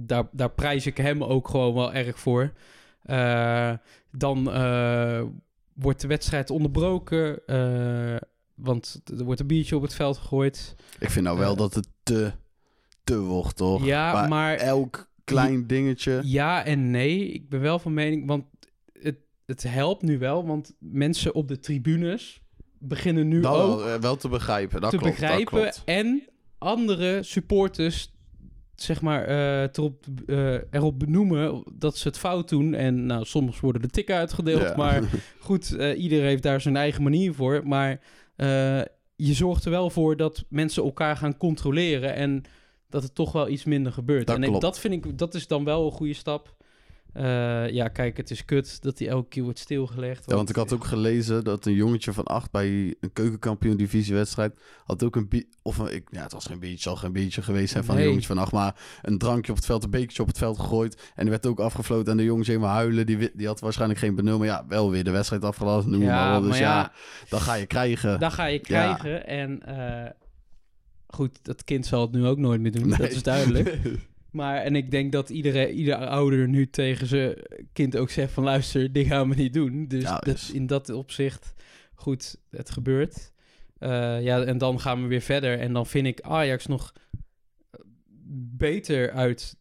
daar, 0.00 0.28
daar 0.32 0.50
prijs 0.50 0.86
ik 0.86 0.96
hem 0.96 1.24
ook 1.24 1.48
gewoon 1.48 1.74
wel 1.74 1.92
erg 1.92 2.18
voor. 2.18 2.52
Eh, 3.02 3.72
dan 4.10 4.50
wordt 5.76 6.00
de 6.00 6.06
wedstrijd 6.06 6.50
onderbroken. 6.50 7.46
eh, 7.46 8.16
want 8.54 9.00
er 9.18 9.24
wordt 9.24 9.40
een 9.40 9.46
biertje 9.46 9.76
op 9.76 9.82
het 9.82 9.94
veld 9.94 10.16
gegooid. 10.18 10.74
Ik 10.98 11.10
vind 11.10 11.24
nou 11.24 11.38
wel 11.38 11.52
Eh. 11.52 11.58
dat 11.58 11.74
het 11.74 11.88
te, 12.02 12.32
te 13.04 13.18
wordt, 13.20 13.56
toch? 13.56 13.84
Ja, 13.84 14.12
Maar 14.12 14.28
maar... 14.28 14.56
Elk 14.56 15.08
klein 15.24 15.66
dingetje... 15.66 16.20
Ja 16.24 16.64
en 16.64 16.90
nee. 16.90 17.28
Ik 17.28 17.48
ben 17.48 17.60
wel 17.60 17.78
van 17.78 17.94
mening, 17.94 18.26
want 18.26 18.44
het, 19.02 19.16
het 19.46 19.62
helpt 19.62 20.02
nu 20.02 20.18
wel. 20.18 20.46
Want 20.46 20.74
mensen 20.78 21.34
op 21.34 21.48
de 21.48 21.58
tribunes 21.58 22.40
beginnen 22.78 23.28
nu 23.28 23.40
Dat 23.40 23.54
ook 23.56 23.78
wel, 23.78 23.88
eh, 23.94 24.00
wel 24.00 24.16
te 24.16 24.28
begrijpen, 24.28 24.80
dat 24.80 24.90
te 24.90 24.96
klopt, 24.96 25.12
begrijpen. 25.12 25.52
dat 25.60 25.62
klopt. 25.62 25.82
En 25.84 26.22
andere 26.58 27.22
supporters, 27.22 28.14
zeg 28.82 29.00
maar, 29.00 29.24
eh, 29.24 29.62
erop, 29.62 30.04
eh, 30.26 30.54
erop 30.70 30.98
benoemen 30.98 31.64
dat 31.72 31.96
ze 31.96 32.08
het 32.08 32.18
fout 32.18 32.48
doen. 32.48 32.74
En 32.74 33.06
nou, 33.06 33.24
soms 33.24 33.60
worden 33.60 33.82
de 33.82 33.88
tikken 33.88 34.16
uitgedeeld. 34.16 34.62
Ja. 34.62 34.76
Maar 34.76 35.02
goed, 35.38 35.76
eh 35.76 36.02
ieder 36.02 36.22
heeft 36.22 36.42
daar 36.42 36.60
zijn 36.60 36.76
eigen 36.76 37.02
manier 37.02 37.34
voor. 37.34 37.62
Maar 37.64 38.00
je 39.16 39.34
zorgt 39.34 39.64
er 39.64 39.70
wel 39.70 39.90
voor 39.90 40.16
dat 40.16 40.44
mensen 40.48 40.82
elkaar 40.82 41.16
gaan 41.16 41.36
controleren. 41.36 42.14
En 42.14 42.42
dat 42.88 43.02
het 43.02 43.14
toch 43.14 43.32
wel 43.32 43.48
iets 43.48 43.64
minder 43.64 43.92
gebeurt. 43.92 44.26
Dat 44.26 44.36
en 44.36 44.42
ik, 44.42 44.60
dat 44.60 44.78
vind 44.78 44.94
ik, 44.94 45.18
dat 45.18 45.34
is 45.34 45.46
dan 45.46 45.64
wel 45.64 45.86
een 45.86 45.92
goede 45.92 46.14
stap. 46.14 46.56
Eh, 47.16 47.70
ja, 47.70 47.88
kijk, 47.88 48.16
het 48.16 48.30
is 48.30 48.44
kut 48.44 48.82
dat 48.82 48.98
hij 48.98 49.08
elke 49.08 49.28
keer 49.28 49.42
wordt 49.42 49.58
stilgelegd. 49.58 50.22
Ja, 50.26 50.34
want 50.36 50.48
ik 50.48 50.56
had 50.56 50.72
ook 50.72 50.84
gelezen 50.84 51.44
dat 51.44 51.66
een 51.66 51.72
jongetje 51.74 52.12
van 52.12 52.24
acht 52.24 52.50
bij 52.50 52.94
een 53.00 53.12
keukenkampioen 53.12 53.76
divisiewedstrijd 53.76 54.60
had 54.84 55.02
ook 55.02 55.16
een 55.16 55.46
of 55.62 55.78
een, 55.78 55.94
ik, 55.94 56.08
ja, 56.10 56.22
het 56.22 56.32
was 56.32 56.46
geen 56.46 56.58
biertje, 56.58 56.78
zal 56.78 56.96
geen 56.96 57.12
biertje 57.12 57.42
geweest 57.42 57.72
zijn 57.72 57.84
van 57.84 57.94
Nee. 57.94 58.04
een 58.04 58.10
jongetje 58.10 58.28
van 58.34 58.38
acht, 58.42 58.52
maar 58.52 58.74
een 59.02 59.18
drankje 59.18 59.50
op 59.52 59.56
het 59.56 59.66
veld, 59.66 59.84
een 59.84 59.90
bekertje 59.90 60.22
op 60.22 60.28
het 60.28 60.38
veld 60.38 60.58
gegooid 60.58 60.94
en 61.14 61.22
die 61.22 61.30
werd 61.30 61.46
ook 61.46 61.60
afgefloten 61.60 62.10
en 62.12 62.16
de 62.16 62.24
jongen 62.24 62.44
zeg 62.44 62.58
maar 62.58 62.74
huilen, 62.74 63.06
die, 63.06 63.30
die 63.34 63.46
had 63.46 63.60
waarschijnlijk 63.60 64.00
geen 64.00 64.14
benul, 64.14 64.38
maar 64.38 64.46
ja, 64.46 64.64
wel 64.68 64.90
weer 64.90 65.04
de 65.04 65.10
wedstrijd 65.10 65.44
afgelast, 65.44 65.86
noem 65.86 66.02
Ja, 66.02 66.14
maar 66.14 66.30
wel. 66.30 66.40
Dus 66.40 66.50
maar 66.50 66.58
ja, 66.58 66.78
ja, 66.78 66.92
dan 67.28 67.40
ga 67.40 67.54
je 67.54 67.66
krijgen. 67.66 68.20
Dat 68.20 68.32
ga 68.32 68.44
je 68.46 68.52
Ja. 68.52 68.62
krijgen. 68.62 69.26
En 69.26 69.62
eh, 69.62 70.10
goed, 71.06 71.38
dat 71.42 71.64
kind 71.64 71.86
zal 71.86 72.00
het 72.00 72.12
nu 72.12 72.26
ook 72.26 72.38
nooit 72.38 72.60
meer 72.60 72.72
doen, 72.72 72.88
dat 72.88 73.00
is 73.10 73.22
duidelijk. 73.22 73.78
Maar, 74.36 74.56
en 74.56 74.76
ik 74.76 74.90
denk 74.90 75.12
dat 75.12 75.30
iedereen, 75.30 75.70
ieder 75.74 75.94
ouder 75.94 76.48
nu 76.48 76.70
tegen 76.70 77.06
zijn 77.06 77.34
kind 77.72 77.96
ook 77.96 78.10
zegt 78.10 78.32
van... 78.32 78.44
luister, 78.44 78.92
dit 78.92 79.06
gaan 79.06 79.28
we 79.28 79.34
niet 79.34 79.52
doen. 79.52 79.86
Dus 79.88 80.02
Ja, 80.02 80.18
dat, 80.18 80.24
dus. 80.24 80.50
in 80.50 80.66
dat 80.66 80.90
opzicht, 80.90 81.54
goed, 81.94 82.36
het 82.50 82.70
gebeurt. 82.70 83.32
Eh, 83.78 84.22
ja, 84.22 84.42
en 84.42 84.58
dan 84.58 84.80
gaan 84.80 85.02
we 85.02 85.08
weer 85.08 85.20
verder. 85.20 85.58
En 85.58 85.72
dan 85.72 85.86
vind 85.86 86.06
ik 86.06 86.20
Ajax 86.20 86.66
nog 86.66 86.92
beter 88.56 89.10
uit 89.10 89.56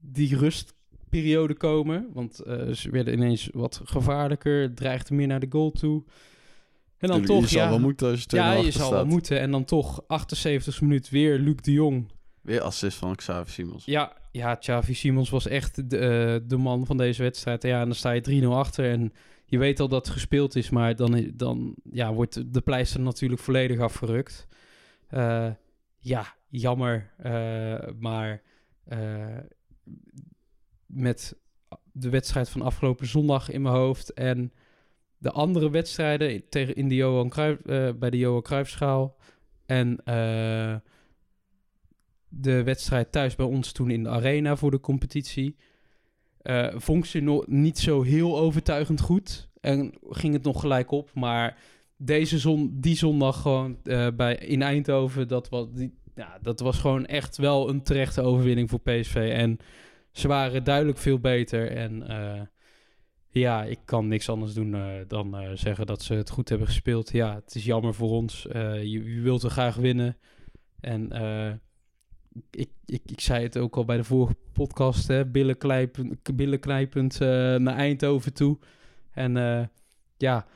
die 0.00 0.36
rustperiode 0.36 1.54
komen. 1.54 2.06
Want 2.12 2.40
eh, 2.40 2.68
ze 2.68 2.90
werden 2.90 3.14
ineens 3.14 3.48
wat 3.52 3.80
gevaarlijker. 3.84 4.62
Het 4.62 4.76
dreigde 4.76 5.14
meer 5.14 5.26
naar 5.26 5.40
de 5.40 5.50
goal 5.50 5.70
toe. 5.70 6.04
En 6.98 7.08
dan 7.08 7.22
Tuurlijk, 7.22 7.26
toch, 7.26 7.50
je 7.50 7.56
zal 7.56 7.64
ja... 7.64 7.70
wel 7.70 7.80
moeten 7.80 8.10
als 8.10 8.20
je 8.20 8.26
2 8.26 8.40
Ja, 8.40 8.52
je 8.52 8.70
zal 8.70 8.90
wel 8.90 9.06
moeten. 9.06 9.40
En 9.40 9.50
dan 9.50 9.64
toch 9.64 10.04
78 10.06 10.80
minuut 10.80 11.08
weer 11.08 11.38
Luc 11.38 11.56
de 11.56 11.72
Jong. 11.72 12.12
Weer 12.44 12.60
assist 12.60 12.98
van 12.98 13.14
Xavier 13.14 13.52
Simons. 13.52 13.84
Ja, 13.84 14.16
ja 14.30 14.54
Xavi 14.54 14.94
Simons 14.94 15.30
was 15.30 15.46
echt 15.46 15.90
de, 15.90 15.98
eh, 15.98 16.48
de 16.48 16.56
man 16.56 16.86
van 16.86 16.96
deze 16.96 17.22
wedstrijd. 17.22 17.62
Ja, 17.62 17.80
en 17.80 17.86
dan 17.86 17.94
sta 17.94 18.10
je 18.10 18.20
3-0 18.20 18.56
achter 18.56 18.90
en 18.90 19.12
je 19.44 19.58
weet 19.58 19.80
al 19.80 19.88
dat 19.88 20.04
het 20.04 20.14
gespeeld 20.14 20.56
is, 20.56 20.70
maar 20.70 20.96
dan, 20.96 21.30
dan 21.34 21.74
ja, 21.90 22.12
wordt 22.12 22.54
de 22.54 22.60
pleister 22.60 23.00
natuurlijk 23.00 23.40
volledig 23.40 23.80
afgerukt. 23.80 24.46
Eh, 25.08 25.50
ja, 25.98 26.34
jammer, 26.48 27.12
eh, 27.16 27.88
maar 27.98 28.42
met 30.86 31.36
de 31.92 32.10
wedstrijd 32.10 32.48
van 32.48 32.62
afgelopen 32.62 33.06
zondag 33.06 33.50
in 33.50 33.62
mijn 33.62 33.74
hoofd 33.74 34.12
en 34.12 34.52
de 35.18 35.30
andere 35.30 35.70
wedstrijden 35.70 36.48
tegen 36.48 36.74
in 36.74 36.88
de 36.88 36.94
Johan 36.94 37.28
Cruijff, 37.28 37.62
bij 37.98 38.10
de 38.10 38.18
Johan 38.18 38.42
Cruijffschaal 38.42 39.16
en 39.66 40.02
de 42.40 42.62
wedstrijd 42.62 43.12
thuis 43.12 43.34
bij 43.34 43.46
ons 43.46 43.72
toen 43.72 43.90
in 43.90 44.02
de 44.02 44.08
arena 44.08 44.56
voor 44.56 44.70
de 44.70 44.80
competitie. 44.80 45.56
eh 46.42 46.74
vond 46.76 47.06
ze 47.06 47.20
nog 47.20 47.46
niet 47.46 47.78
zo 47.78 48.02
heel 48.02 48.38
overtuigend 48.38 49.00
goed. 49.00 49.48
En 49.60 49.94
ging 50.08 50.32
het 50.34 50.42
nog 50.42 50.60
gelijk 50.60 50.90
op. 50.90 51.10
Maar 51.14 51.58
deze 51.96 52.38
zon, 52.38 52.80
die 52.80 52.96
zondag 52.96 53.42
gewoon 53.42 53.78
eh, 53.84 54.08
bij, 54.16 54.34
in 54.34 54.62
Eindhoven, 54.62 55.28
dat 55.28 55.48
was, 55.48 55.66
die, 55.72 55.94
ja, 56.14 56.38
dat 56.42 56.60
was 56.60 56.78
gewoon 56.78 57.06
echt 57.06 57.36
wel 57.36 57.68
een 57.68 57.82
terechte 57.82 58.22
overwinning 58.22 58.70
voor 58.70 58.80
PSV. 58.80 59.30
En 59.34 59.58
ze 60.12 60.28
waren 60.28 60.64
duidelijk 60.64 60.98
veel 60.98 61.18
beter. 61.18 61.70
En 61.70 62.08
eh, 62.08 62.40
ja, 63.28 63.64
ik 63.64 63.78
kan 63.84 64.08
niks 64.08 64.28
anders 64.28 64.54
doen 64.54 64.76
dan 65.08 65.36
zeggen 65.54 65.86
dat 65.86 66.02
ze 66.02 66.14
het 66.14 66.30
goed 66.30 66.48
hebben 66.48 66.66
gespeeld. 66.66 67.10
Ja, 67.10 67.34
het 67.34 67.54
is 67.54 67.64
jammer 67.64 67.94
voor 67.94 68.10
ons. 68.10 68.46
Je, 68.52 69.14
je 69.14 69.20
wilt 69.20 69.42
er 69.42 69.50
graag 69.50 69.76
winnen. 69.76 70.16
En 70.80 71.08
ik, 72.50 72.68
ik, 72.84 73.00
ik 73.06 73.20
zei 73.20 73.42
het 73.42 73.58
ook 73.58 73.76
al 73.76 73.84
bij 73.84 73.96
de 73.96 74.04
vorige 74.04 74.36
podcast, 74.52 75.08
hè, 75.08 75.26
billen 75.26 75.58
knijpend, 75.58 76.36
billen 76.36 76.60
knijpend 76.60 77.14
eh, 77.20 77.28
naar 77.54 77.76
Eindhoven 77.76 78.32
toe. 78.32 78.58
En 79.10 79.36
eh, 79.36 79.66
ja, 80.16 80.46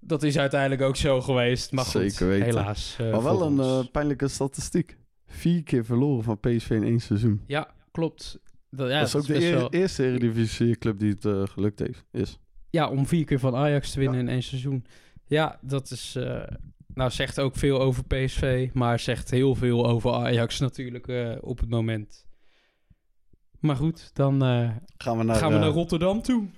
dat 0.00 0.22
is 0.22 0.38
uiteindelijk 0.38 0.82
ook 0.82 0.96
zo 0.96 1.20
geweest. 1.20 1.72
Maar 1.72 1.84
goed, 1.84 1.92
Zeker 1.92 2.28
weten. 2.28 2.44
helaas. 2.46 2.96
eh, 3.00 3.10
maar 3.10 3.22
wel 3.22 3.42
een 3.42 3.60
ons. 3.60 3.90
pijnlijke 3.90 4.28
statistiek. 4.28 4.96
Vier 5.26 5.62
keer 5.62 5.84
verloren 5.84 6.24
van 6.24 6.40
PSV 6.40 6.70
in 6.70 6.84
één 6.84 7.00
seizoen. 7.00 7.40
Ja, 7.46 7.74
klopt. 7.90 8.38
Dat, 8.70 8.88
ja, 8.90 8.98
dat 8.98 9.08
is 9.08 9.14
ook 9.14 9.26
de 9.26 9.50
wel- 9.50 9.70
eerste 9.72 10.04
Eredivisie-club 10.06 10.98
die 10.98 11.14
het 11.20 11.50
gelukt 11.50 11.78
heeft. 11.78 12.04
Is. 12.10 12.38
Ja, 12.70 12.88
om 12.88 13.06
vier 13.06 13.24
keer 13.24 13.38
van 13.38 13.54
Ajax 13.56 13.90
te 13.90 13.98
winnen 14.00 14.18
in 14.20 14.28
één 14.28 14.42
seizoen. 14.42 14.84
Ja, 15.26 15.58
dat 15.62 15.90
is... 15.90 16.18
eh, 16.94 17.00
nou, 17.00 17.10
zegt 17.10 17.40
ook 17.40 17.56
veel 17.56 17.80
over 17.80 18.04
PSV, 18.04 18.70
maar 18.72 18.98
zegt 18.98 19.30
heel 19.30 19.54
veel 19.54 19.86
over 19.86 20.12
Ajax 20.12 20.58
natuurlijk 20.60 21.08
eh, 21.08 21.32
op 21.40 21.58
het 21.60 21.68
moment. 21.70 22.24
Maar 23.60 23.76
goed, 23.76 24.10
dan 24.12 24.42
eh, 24.44 24.70
Gaan 24.96 25.18
we 25.18 25.24
naar, 25.24 25.36
gaan 25.36 25.48
we 25.48 25.54
eh, 25.54 25.60
naar 25.60 25.70
Rotterdam 25.70 26.22
toe. 26.22 26.48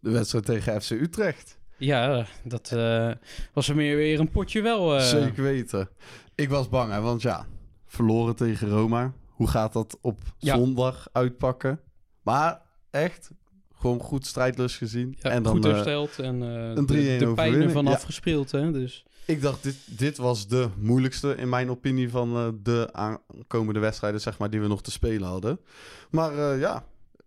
de 0.00 0.10
wedstrijd 0.10 0.44
tegen 0.44 0.82
FC 0.82 0.90
Utrecht. 0.90 1.58
Ja, 1.78 2.26
dat 2.44 2.72
eh, 2.72 3.10
was 3.52 3.68
er 3.68 3.76
meer 3.76 3.96
weer 3.96 4.20
een 4.20 4.30
potje 4.30 4.62
wel. 4.62 4.96
eh, 4.96 5.00
Zeker 5.04 5.42
weten. 5.42 5.88
Ik 6.34 6.48
was 6.48 6.68
bang, 6.68 6.92
hè, 6.92 7.00
want 7.00 7.22
ja, 7.22 7.46
verloren 7.86 8.36
tegen 8.36 8.68
Roma. 8.68 9.12
Hoe 9.26 9.48
gaat 9.48 9.72
dat 9.72 9.98
op 10.00 10.18
Ja. 10.38 10.56
zondag 10.56 11.08
uitpakken? 11.12 11.80
Maar 12.22 12.62
echt, 12.90 13.30
gewoon 13.74 14.00
goed 14.00 14.26
strijdlust 14.26 14.76
gezien. 14.76 15.16
Ja, 15.18 15.30
en 15.30 15.42
dan, 15.42 15.52
goed 15.52 15.64
eh, 15.64 15.70
hersteld 15.72 16.18
en 16.18 16.42
eh, 16.42 16.70
een 16.74 16.86
de, 16.86 17.16
3-1 17.16 17.18
de 17.18 17.32
pijn 17.34 17.54
ervan 17.62 17.84
ja. 17.84 17.90
afgespeeld. 17.92 18.50
Hè? 18.50 18.72
Dus 18.72 19.04
ik 19.28 19.42
dacht, 19.42 19.62
dit, 19.62 19.76
dit 19.86 20.16
was 20.16 20.46
de 20.46 20.68
moeilijkste 20.76 21.34
in 21.34 21.48
mijn 21.48 21.70
opinie 21.70 22.10
van 22.10 22.36
eh, 22.36 22.48
de 22.62 22.88
aankomende 22.92 23.80
wedstrijden, 23.80 24.20
zeg 24.20 24.38
maar, 24.38 24.50
die 24.50 24.60
we 24.60 24.66
nog 24.66 24.82
te 24.82 24.90
spelen 24.90 25.28
hadden. 25.28 25.60
Maar 26.10 26.38
eh, 26.38 26.60
ja, 26.60 26.84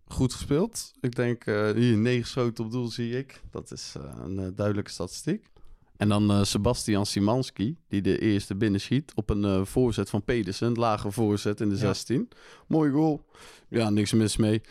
goed 0.07 0.33
gespeeld. 0.33 0.91
Ik 1.01 1.15
denk, 1.15 1.45
eh, 1.45 1.71
hier 1.71 1.97
negen 1.97 2.27
schoten 2.27 2.65
op 2.65 2.71
doel 2.71 2.87
zie 2.87 3.17
ik. 3.17 3.41
Dat 3.51 3.71
is 3.71 3.95
een 4.23 4.55
duidelijke 4.55 4.91
statistiek. 4.91 5.49
En 5.97 6.09
dan 6.09 6.45
Sebastian 6.45 7.05
Simanski, 7.05 7.77
die 7.87 8.01
de 8.01 8.19
eerste 8.19 8.55
binnenschiet 8.55 9.11
op 9.15 9.29
een 9.29 9.65
voorzet 9.65 10.09
van 10.09 10.23
Pedersen. 10.23 10.73
Lage 10.73 11.11
voorzet 11.11 11.61
in 11.61 11.69
de 11.69 11.75
Ja. 11.75 11.81
16. 11.81 12.29
Mooi 12.67 12.91
goal. 12.91 13.25
Ja, 13.67 13.89
niks 13.89 14.13
mis 14.13 14.37
mee. 14.37 14.61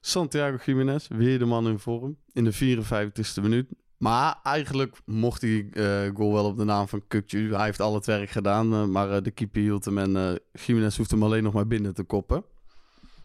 Santiago 0.00 0.56
Jiménez, 0.64 1.08
weer 1.08 1.38
de 1.38 1.44
man 1.44 1.68
in 1.68 1.78
vorm. 1.78 2.16
In 2.32 2.44
de 2.44 2.52
54ste 2.52 3.42
minuut. 3.42 3.66
Maar 3.98 4.40
eigenlijk 4.42 4.96
mocht 5.04 5.40
die 5.40 5.70
eh, 5.70 6.10
goal 6.14 6.32
wel 6.32 6.44
op 6.44 6.56
de 6.56 6.64
naam 6.64 6.88
van 6.88 7.02
Kukju. 7.08 7.54
Hij 7.54 7.64
heeft 7.64 7.80
al 7.80 7.94
het 7.94 8.06
werk 8.06 8.30
gedaan, 8.30 8.72
eh, 8.72 8.84
maar 8.84 9.10
eh, 9.10 9.22
de 9.22 9.30
keeper 9.30 9.60
hield 9.60 9.84
hem 9.84 9.98
en 9.98 10.40
Jiménez 10.52 10.96
hoeft 10.96 11.10
hem 11.10 11.22
alleen 11.22 11.42
nog 11.42 11.52
maar 11.52 11.66
binnen 11.66 11.94
te 11.94 12.02
koppen. 12.02 12.44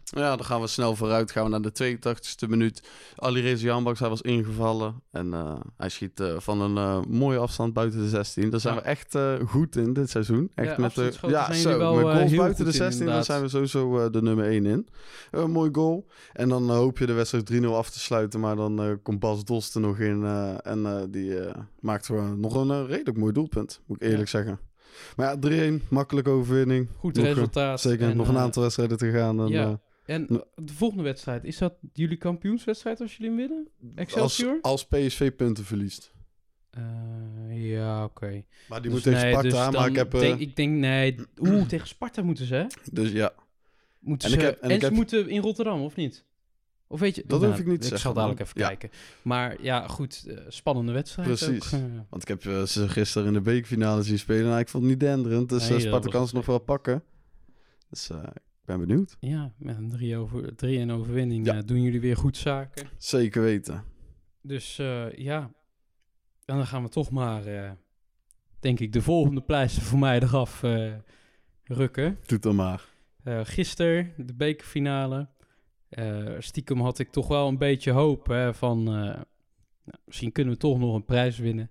Ja, 0.04 0.36
dan 0.36 0.44
gaan 0.44 0.60
we 0.60 0.66
snel 0.66 0.96
vooruit. 0.96 1.30
Gaan 1.30 1.44
we 1.44 1.50
naar 1.50 1.60
de 1.62 1.96
82e 1.98 2.48
minuut. 2.48 2.82
Alireza 3.16 3.64
Janbaks, 3.64 4.00
hij 4.00 4.08
was 4.08 4.20
ingevallen. 4.20 5.02
En 5.10 5.34
eh, 5.34 5.60
hij 5.76 5.88
schiet 5.88 6.20
eh, 6.20 6.34
van 6.38 6.60
een 6.60 6.76
eh, 6.76 7.00
mooie 7.08 7.38
afstand 7.38 7.72
buiten 7.72 7.98
de 8.00 8.08
16. 8.08 8.50
Daar 8.50 8.60
zijn 8.60 8.74
Ja. 8.74 8.80
we 8.80 8.86
echt 8.86 9.18
goed 9.48 9.76
in 9.76 9.92
dit 9.92 10.10
seizoen. 10.10 10.50
Echt 10.54 10.68
Ja, 10.76 10.82
met 10.82 10.94
de, 10.94 11.12
ja, 11.26 11.52
zo, 11.52 11.78
wel, 11.78 11.94
met 11.94 12.02
goals 12.04 12.34
buiten 12.34 12.64
de 12.64 12.70
goed 12.70 12.80
in, 12.80 12.86
16, 12.86 13.06
daar 13.06 13.24
zijn 13.24 13.42
we 13.42 13.48
sowieso 13.48 14.10
de 14.10 14.22
nummer 14.22 14.44
1 14.46 14.66
in. 14.66 14.88
Eh, 15.30 15.44
mooi 15.44 15.70
goal. 15.72 16.06
En 16.32 16.48
dan 16.48 16.70
hoop 16.70 16.98
je 16.98 17.06
de 17.06 17.12
wedstrijd 17.12 17.46
3-0 17.46 17.64
af 17.76 17.90
te 17.90 17.98
sluiten. 18.00 18.40
Maar 18.40 18.56
dan 18.56 18.98
komt 19.02 19.18
Bas 19.20 19.44
Dost 19.44 19.74
er 19.74 19.80
nog 19.80 19.98
in. 19.98 20.24
en 20.62 21.08
die 21.10 21.34
maakt 21.80 22.06
gewoon 22.06 22.40
nog 22.40 22.54
een 22.54 22.86
redelijk 22.86 23.16
mooi 23.16 23.32
doelpunt, 23.32 23.80
moet 23.86 24.02
ik 24.02 24.08
eerlijk 24.08 24.28
zeggen. 24.28 24.60
Maar 25.16 25.26
ja, 25.26 25.70
3-1, 25.78 25.82
makkelijke 25.88 26.30
overwinning. 26.30 26.88
goed 26.98 27.16
Nog, 27.16 27.24
resultaat. 27.24 27.80
Zeker, 27.80 28.08
En, 28.10 28.16
nog 28.16 28.28
een 28.28 28.38
aantal 28.38 28.62
wedstrijden 28.62 28.96
te 28.96 29.10
gaan. 29.10 29.40
En, 29.40 29.48
ja. 29.48 29.80
Eh, 30.04 30.14
En 30.14 30.26
de 30.54 30.72
volgende 30.72 31.02
wedstrijd, 31.02 31.44
is 31.44 31.58
dat 31.58 31.74
jullie 31.92 32.16
kampioenswedstrijd 32.16 33.00
als 33.00 33.16
jullie 33.16 33.36
winnen? 33.36 33.68
als, 33.82 33.90
Excelsior? 33.94 34.58
als 34.62 34.86
PSV 34.86 35.32
punten 35.36 35.64
verliest. 35.64 36.12
Eh, 36.70 37.70
ja, 37.70 38.04
oké. 38.04 38.44
Maar 38.68 38.82
die 38.82 38.90
Dus 38.90 39.04
moet 39.04 39.14
tegen 39.14 39.28
Sparta, 39.30 39.68
dus 39.68 39.76
maar 39.78 39.88
ik 39.88 39.96
heb... 39.96 40.14
eh, 40.14 40.20
denk, 40.20 40.40
ik 40.40 40.56
denk, 40.56 40.76
nee... 40.76 41.16
Oeh, 41.40 41.66
tegen 41.74 41.88
Sparta 41.88 42.22
moeten 42.22 42.46
ze, 42.46 42.54
hè? 42.54 42.66
dus 42.92 43.10
ja, 43.12 43.32
Moeten 43.98 44.28
En 44.28 44.34
ik 44.34 44.40
ze, 44.40 44.46
heb- 44.46 44.60
en 44.60 44.68
en 44.68 44.74
ik 44.74 44.80
ze 44.80 44.86
heb- 44.86 44.94
moeten 44.94 45.28
in 45.28 45.40
Rotterdam, 45.42 45.80
of 45.80 45.96
niet? 45.96 46.24
Of 46.86 47.00
weet 47.00 47.14
je... 47.14 47.24
Dat 47.26 47.40
Nou, 47.40 47.50
hoef 47.52 47.60
ik 47.60 47.66
niet 47.66 47.80
te 47.80 47.82
Ik 47.86 47.88
zeggen, 47.92 48.00
zal 48.00 48.14
dadelijk 48.14 48.40
even 48.40 48.60
Ja. 48.60 48.66
kijken. 48.66 48.90
Maar 49.22 49.62
ja, 49.62 49.88
goed. 49.88 50.24
eh, 50.28 50.38
spannende 50.48 50.92
wedstrijd 50.92 51.28
Precies. 51.28 51.74
ook, 51.74 51.80
eh. 51.80 51.86
want 52.10 52.22
ik 52.22 52.28
heb 52.28 52.44
eh, 52.46 52.62
ze 52.62 52.88
gisteren 52.88 53.26
in 53.28 53.32
de 53.34 53.40
bekerfinale 53.40 54.02
zien 54.02 54.18
spelen. 54.18 54.52
En 54.52 54.58
ik 54.58 54.68
vond 54.68 54.82
het 54.82 54.92
niet 54.92 55.00
denderend. 55.00 55.48
Dus 55.48 55.68
Nee, 55.68 55.78
eh, 55.78 55.84
Sparta 55.84 56.08
kan 56.08 56.28
ze 56.28 56.34
nog 56.34 56.46
wel 56.46 56.58
pakken. 56.58 57.02
Dus 57.90 58.10
eh, 58.10 58.18
ik 58.34 58.42
ben 58.64 58.78
benieuwd. 58.78 59.16
ja, 59.20 59.52
met 59.58 59.76
een 59.76 59.90
3 59.90 60.16
over, 60.16 60.56
3 60.56 60.78
en 60.78 60.90
overwinning 60.92 61.46
Ja. 61.46 61.54
eh, 61.56 61.62
doen 61.64 61.82
jullie 61.82 62.00
weer 62.00 62.16
goed 62.16 62.36
zaken. 62.36 62.86
Zeker 62.98 63.42
weten. 63.42 63.84
Dus 64.42 64.78
eh, 64.78 65.12
ja, 65.12 65.40
en 66.44 66.56
dan 66.56 66.66
gaan 66.66 66.82
we 66.82 66.88
toch 66.88 67.10
maar, 67.10 67.46
eh, 67.46 67.70
denk 68.60 68.80
ik, 68.80 68.92
de 68.92 69.02
volgende 69.02 69.40
pleister 69.40 69.82
voor 69.82 69.98
mij 69.98 70.20
eraf 70.22 70.62
rukken. 71.64 72.18
Doe 72.26 72.38
dan 72.38 72.54
maar. 72.54 72.84
Eh 73.24 73.40
gisteren, 73.44 74.12
de 74.16 74.34
bekerfinale. 74.34 75.28
Stiekem 76.38 76.80
had 76.80 76.98
ik 76.98 77.10
toch 77.10 77.28
wel 77.28 77.48
een 77.48 77.58
beetje 77.58 77.90
hoop 77.90 78.26
hè, 78.26 78.54
van... 78.54 78.82
nou, 78.82 79.24
misschien 80.04 80.32
kunnen 80.32 80.52
we 80.52 80.58
toch 80.58 80.78
nog 80.78 80.94
een 80.94 81.04
prijs 81.04 81.38
winnen. 81.38 81.70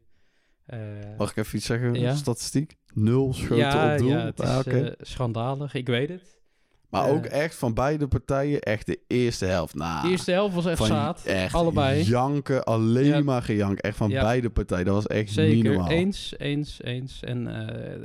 Mag 1.17 1.29
ik 1.32 1.38
even 1.38 1.58
iets 1.58 1.65
zeggen? 1.65 1.93
Ja. 1.93 2.15
Statistiek? 2.15 2.77
Nul 2.93 3.34
schoten 3.34 3.58
ja, 3.58 3.93
op 3.93 3.97
doel. 3.99 4.10
ja, 4.10 4.25
het 4.25 4.39
is 4.39 4.45
Ah, 4.47 4.65
eh, 4.67 4.91
schandalig, 4.99 5.73
ik 5.73 5.88
weet 5.88 6.10
het. 6.10 6.41
Maar 6.93 7.10
ook 7.10 7.25
echt 7.25 7.56
van 7.56 7.73
beide 7.73 8.08
partijen 8.08 8.60
echt 8.62 8.86
de 8.86 8.99
eerste 9.08 9.45
helft. 9.45 9.75
Nou, 9.75 10.01
De 10.06 10.10
eerste 10.12 10.32
helft 10.32 10.56
was 10.56 10.65
echt 10.65 10.84
zaad, 10.86 11.23
echt 11.25 11.53
allebei. 11.53 12.03
janken, 12.03 12.63
alleen 12.63 13.06
Ja. 13.06 13.21
maar 13.21 13.41
gejank. 13.43 13.79
Echt 13.79 13.97
van 13.97 14.10
Ja. 14.10 14.21
beide 14.21 14.49
partijen. 14.49 14.86
Dat 14.86 14.93
was 14.93 15.08
echt 15.08 15.25
niet 15.25 15.34
Zeker, 15.34 15.71
normaal. 15.71 15.89
eens, 15.89 16.34
eens, 16.38 16.82
eens. 16.84 17.19
En 17.23 17.67
eh, 17.67 18.01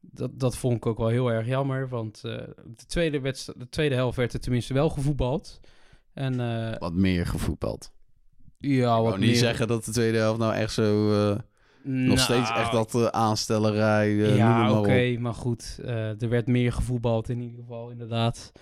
dat, 0.00 0.30
dat 0.40 0.56
vond 0.56 0.76
ik 0.76 0.86
ook 0.86 0.98
wel 0.98 1.08
heel 1.08 1.32
erg 1.32 1.46
jammer, 1.46 1.88
want 1.88 2.20
eh, 2.24 2.32
de, 2.76 2.86
tweede 2.86 3.20
de 3.56 3.68
tweede 3.70 3.94
helft 3.94 4.16
werd 4.16 4.32
er 4.32 4.40
tenminste 4.40 4.74
wel 4.74 4.88
gevoetbald. 4.88 5.60
En 6.12 6.40
eh, 6.40 6.78
Wat 6.78 6.92
meer 6.94 7.26
gevoetbald. 7.26 7.92
ja, 8.58 8.70
Ik 8.78 8.84
wat 8.84 9.02
wou 9.02 9.18
niet 9.18 9.28
meer- 9.28 9.36
zeggen 9.38 9.68
dat 9.68 9.84
de 9.84 9.92
tweede 9.92 10.18
helft 10.18 10.38
nou 10.38 10.54
echt 10.54 10.72
zo... 10.72 11.12
eh, 11.84 11.90
Nog 11.90 12.18
steeds 12.18 12.50
echt 12.50 12.72
dat 12.72 12.94
uh, 12.94 13.06
aanstellerij, 13.06 14.10
uh, 14.10 14.36
Ja, 14.36 14.78
oké, 14.78 15.16
maar 15.18 15.34
goed. 15.34 15.78
Uh, 15.84 16.22
er 16.22 16.28
werd 16.28 16.46
meer 16.46 16.72
gevoetbald 16.72 17.28
in 17.28 17.40
ieder 17.40 17.58
geval, 17.58 17.90
inderdaad. 17.90 18.52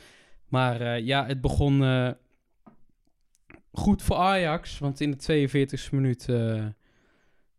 Maar 0.49 1.01
ja, 1.01 1.27
het 1.27 1.41
begon 1.41 2.15
goed 3.73 4.03
voor 4.03 4.17
Ajax. 4.17 4.79
Want 4.79 5.01
in 5.01 5.11
de 5.11 5.49
42e 5.49 5.91
minuut 5.91 6.29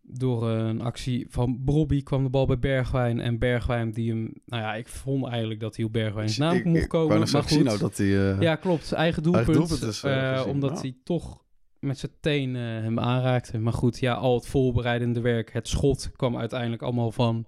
door 0.01 0.47
een 0.47 0.81
actie 0.81 1.25
van 1.29 1.61
Brobby 1.65 2.03
kwam 2.03 2.23
de 2.23 2.29
bal 2.29 2.45
bij 2.45 2.59
Bergwijn. 2.59 3.19
En 3.19 3.39
Bergwijn 3.39 3.91
die 3.91 4.09
hem... 4.09 4.33
Nou 4.45 4.63
ja, 4.63 4.75
ik 4.75 4.87
vond 4.87 5.27
eigenlijk 5.27 5.59
dat 5.59 5.75
hij 5.75 5.85
op 5.85 5.93
Bergwijn's 5.93 6.37
naam 6.37 6.55
ik, 6.55 6.65
mocht 6.65 6.87
komen. 6.87 7.21
Ik 7.21 7.31
maar 7.31 7.43
goed. 7.43 7.63
Nou 7.63 7.79
dat 7.79 7.97
hij, 7.97 8.07
ja, 8.39 8.55
klopt. 8.55 8.91
Eigen 8.91 9.23
doelpunt. 9.23 9.47
Eigen 9.47 9.67
doelpunt 9.67 9.93
is, 9.93 10.43
omdat 10.45 10.81
hij 10.81 10.95
toch 11.03 11.43
met 11.79 11.97
zijn 11.97 12.11
teen 12.19 12.55
uh, 12.55 12.61
hem 12.61 12.99
aanraakte. 12.99 13.57
Maar 13.57 13.73
goed, 13.73 13.99
ja, 13.99 14.13
al 14.13 14.35
het 14.35 14.47
voorbereidende 14.47 15.21
werk, 15.21 15.53
het 15.53 15.67
schot 15.67 16.11
kwam 16.15 16.37
uiteindelijk 16.37 16.81
allemaal 16.81 17.11
van 17.11 17.45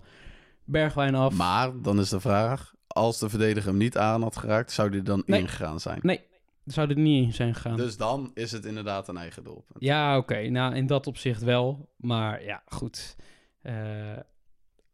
Bergwijn 0.63 1.15
af. 1.15 1.33
Maar 1.33 1.81
dan 1.81 1.99
is 1.99 2.09
de 2.09 2.19
vraag, 2.19 2.73
als 2.87 3.19
de 3.19 3.29
verdediger 3.29 3.69
hem 3.69 3.77
niet 3.77 3.97
aan 3.97 4.21
had 4.21 4.37
geraakt, 4.37 4.71
zou 4.71 4.89
hij 4.89 5.01
dan 5.01 5.23
nee. 5.25 5.39
ingegaan 5.39 5.79
zijn? 5.79 5.99
Nee, 6.01 6.21
zou 6.65 6.89
er 6.89 6.97
niet 6.97 7.25
in 7.25 7.33
zijn 7.33 7.55
gegaan. 7.55 7.77
Dus 7.77 7.97
dan 7.97 8.31
is 8.33 8.51
het 8.51 8.65
inderdaad 8.65 9.07
een 9.07 9.17
eigen 9.17 9.43
doelpunt. 9.43 9.83
Ja, 9.83 10.17
oké. 10.17 10.49
Nou, 10.49 10.75
in 10.75 10.87
dat 10.87 11.07
opzicht 11.07 11.43
wel. 11.43 11.89
Maar 11.97 12.43
ja, 12.43 12.63
goed. 12.65 13.15
Uh, 13.63 13.73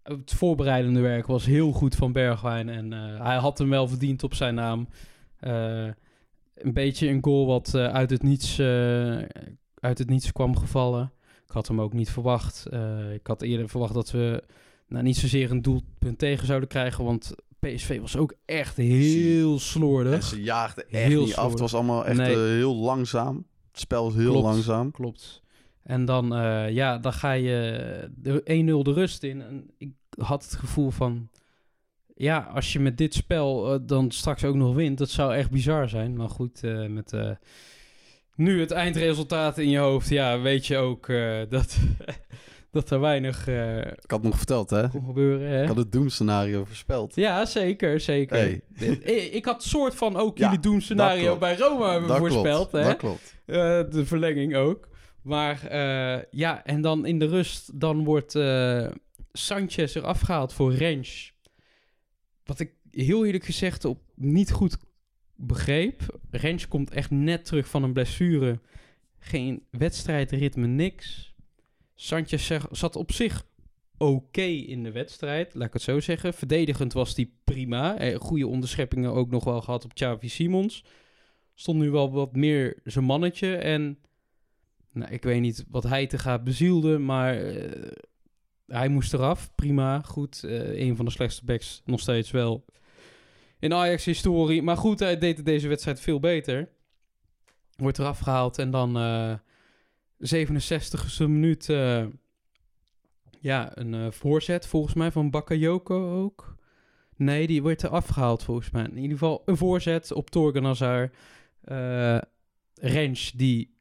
het 0.04 0.34
voorbereidende 0.34 1.00
werk 1.00 1.26
was 1.26 1.46
heel 1.46 1.72
goed 1.72 1.96
van 1.96 2.12
Bergwijn. 2.12 2.70
En 2.70 2.92
uh, 2.92 3.22
hij 3.22 3.36
had 3.36 3.58
hem 3.58 3.70
wel 3.70 3.88
verdiend 3.88 4.24
op 4.24 4.34
zijn 4.34 4.56
naam. 4.56 4.88
Uh, 5.42 5.90
een 6.58 6.74
beetje 6.74 7.08
een 7.08 7.24
goal 7.24 7.46
wat 7.46 7.74
uh, 7.76 7.88
uit, 7.88 8.10
het 8.10 8.24
niets, 8.24 8.60
uh, 8.60 9.18
uit 9.80 9.98
het 9.98 10.10
niets 10.10 10.32
kwam 10.32 10.58
gevallen. 10.58 11.12
Ik 11.46 11.54
had 11.54 11.68
hem 11.68 11.82
ook 11.82 11.94
niet 11.94 12.10
verwacht. 12.10 12.66
Uh, 12.74 13.14
ik 13.14 13.28
had 13.28 13.42
eerder 13.42 13.70
verwacht 13.70 13.94
dat 13.94 14.12
we 14.12 14.44
nou, 14.88 15.04
niet 15.04 15.18
zozeer 15.18 15.52
een 15.52 15.62
doelpunt 15.62 16.18
tegen 16.18 16.48
zouden 16.48 16.70
krijgen. 16.70 17.04
Want 17.04 17.36
PSV 17.60 18.00
was 18.00 18.18
ook 18.18 18.34
echt 18.46 18.78
heel 18.78 19.60
slordig. 19.60 20.14
En 20.14 20.24
ze 20.24 20.42
jaagden 20.42 20.90
echt 20.90 21.08
heel 21.08 21.26
niet 21.26 21.36
af. 21.36 21.50
Het 21.50 21.60
was 21.60 21.74
allemaal 21.74 22.06
echt 22.06 22.18
nee. 22.18 22.36
heel 22.36 22.76
langzaam. 22.76 23.46
Het 23.72 23.80
spel 23.80 24.04
was 24.04 24.14
heel 24.14 24.32
klopt, 24.32 24.46
langzaam. 24.46 24.92
Klopt. 24.92 25.42
En 25.84 26.06
dan, 26.06 26.28
ja, 26.74 26.98
dan 26.98 27.14
ga 27.14 27.32
je 27.32 28.12
de 28.16 28.42
1-0 28.42 28.84
de 28.84 28.94
rust 28.94 29.24
in. 29.24 29.42
En 29.42 29.70
ik 29.78 29.92
had 30.18 30.44
het 30.44 30.56
gevoel 30.56 30.90
van 30.90 31.30
ja, 32.18 32.50
als 32.54 32.74
je 32.74 32.80
met 32.80 32.98
dit 32.98 33.14
spel 33.14 33.74
uh, 33.74 33.80
dan 33.82 34.12
straks 34.12 34.44
ook 34.44 34.56
nog 34.56 34.76
wint, 34.76 34.98
dat 34.98 35.10
zou 35.10 35.36
echt 35.36 35.52
bizar 35.52 35.90
zijn. 35.90 36.16
Maar 36.16 36.30
goed, 36.30 36.64
uh, 36.64 36.88
met 36.88 37.14
uh, 37.14 37.30
nu 38.36 38.60
het 38.60 38.72
eindresultaat 38.72 39.58
in 39.58 39.70
je 39.70 39.78
hoofd, 39.78 40.10
ja, 40.10 40.40
weet 40.40 40.68
je 40.68 40.78
ook 40.78 41.08
dat, 41.50 41.78
dat 42.72 42.90
er 42.90 43.00
weinig 43.00 43.48
Ik 43.48 44.12
had 44.12 44.24
nog 44.24 44.38
verteld, 44.38 44.70
hè? 44.70 44.90
kon 44.90 45.06
gebeuren. 45.06 45.50
Hè? 45.50 45.62
Ik 45.62 45.68
had 45.68 45.78
het 45.78 45.92
doemscenario 45.92 46.66
voorspeld. 46.66 47.16
Ja, 47.16 47.46
zeker, 47.46 48.00
zeker. 48.00 48.38
Hey. 48.38 48.62
ik 49.32 49.46
had 49.46 49.64
soort 49.64 49.96
van 49.96 50.16
ook 50.16 50.38
ja, 50.38 50.46
jullie 50.46 50.60
doemscenario 50.60 51.38
bij 51.38 51.58
Roma 51.58 52.00
dat 52.00 52.18
voorspeld. 52.18 52.70
Klopt, 52.70 52.72
hè? 52.72 52.84
Dat 52.84 52.98
klopt. 52.98 53.36
de 53.94 54.06
verlenging 54.06 54.56
ook. 54.56 54.88
Maar 55.22 55.76
ja, 56.32 56.66
en 56.66 56.82
dan 56.82 57.06
in 57.06 57.20
de 57.20 57.28
rust, 57.28 57.80
dan 57.80 58.04
wordt 58.04 58.32
Sanchez 59.32 59.96
er 59.96 60.04
afgehaald 60.04 60.54
voor 60.54 60.74
Rens 60.74 61.36
wat 62.48 62.60
ik 62.60 62.74
heel 62.92 63.26
eerlijk 63.26 63.44
gezegd 63.44 63.86
op 63.86 64.02
niet 64.16 64.52
goed 64.52 64.78
begreep. 65.36 66.20
Rens 66.30 66.68
komt 66.68 66.92
echt 66.92 67.12
net 67.12 67.46
terug 67.46 67.70
van 67.70 67.84
een 67.84 67.94
blessure. 67.94 68.60
Geen 69.20 69.64
wedstrijdritme, 69.70 70.68
niks. 70.68 71.34
Sanchez 71.96 72.58
zat 72.72 72.96
op 72.96 73.12
zich 73.12 73.46
oké 73.98 74.42
in 74.42 74.84
de 74.84 74.92
wedstrijd, 74.92 75.54
laat 75.54 75.68
ik 75.68 75.74
het 75.74 75.82
zo 75.82 76.00
zeggen. 76.00 76.34
Verdedigend 76.34 76.94
was 76.94 77.16
hij 77.16 77.30
prima. 77.44 77.98
Eh, 77.98 78.20
goede 78.20 78.48
onderscheppingen 78.48 79.12
ook 79.12 79.30
nog 79.30 79.44
wel 79.44 79.62
gehad 79.62 79.86
op 79.86 79.94
Xavi 79.94 80.30
Simons. 80.30 80.84
Stond 81.54 81.80
nu 81.80 81.90
wel 81.90 82.12
wat 82.12 82.36
meer 82.36 82.80
zijn 82.84 83.06
mannetje. 83.06 83.56
En 83.56 83.98
nou, 84.92 85.12
ik 85.12 85.24
weet 85.24 85.42
niet 85.42 85.66
wat 85.70 85.84
hij 85.84 86.08
te 86.08 86.18
gaat 86.18 86.44
bezielde, 86.44 86.98
maar 86.98 87.56
uh, 87.56 87.92
hij 88.68 88.88
moest 88.90 89.14
eraf. 89.14 89.56
Prima, 89.56 90.02
goed. 90.02 90.42
Uh, 90.46 90.80
een 90.80 90.96
van 90.96 91.06
de 91.06 91.12
slechtste 91.12 91.46
backs 91.46 91.82
nog 91.86 92.00
steeds 92.00 92.32
wel 92.32 92.66
in 93.60 93.74
Ajax-historie. 93.74 94.62
Maar 94.62 94.78
goed, 94.78 95.00
hij 95.00 95.18
deed 95.18 95.46
deze 95.46 95.68
wedstrijd 95.68 96.00
veel 96.00 96.20
beter. 96.20 96.70
Wordt 97.76 98.00
eraf 98.00 98.20
gehaald 98.20 98.60
en 98.60 98.72
dan 98.72 98.98
uh, 98.98 99.34
67e 100.36 101.18
minuut... 101.18 101.70
Uh, 101.70 102.06
ja, 103.40 103.78
een 103.78 104.14
voorzet 104.14 104.68
volgens 104.68 104.94
mij 104.94 105.12
van 105.12 105.30
Bakayoko 105.30 106.24
ook. 106.24 106.56
Nee, 107.16 107.48
die 107.48 107.62
wordt 107.62 107.82
er 107.82 107.90
afgehaald 107.90 108.44
volgens 108.44 108.70
mij. 108.72 108.84
In 108.84 108.98
ieder 108.98 109.18
geval 109.18 109.42
een 109.46 109.58
voorzet 109.58 110.12
op 110.12 110.30
Torgan 110.30 110.66
Hazard. 110.66 111.16
Rens 112.74 113.32
die 113.32 113.78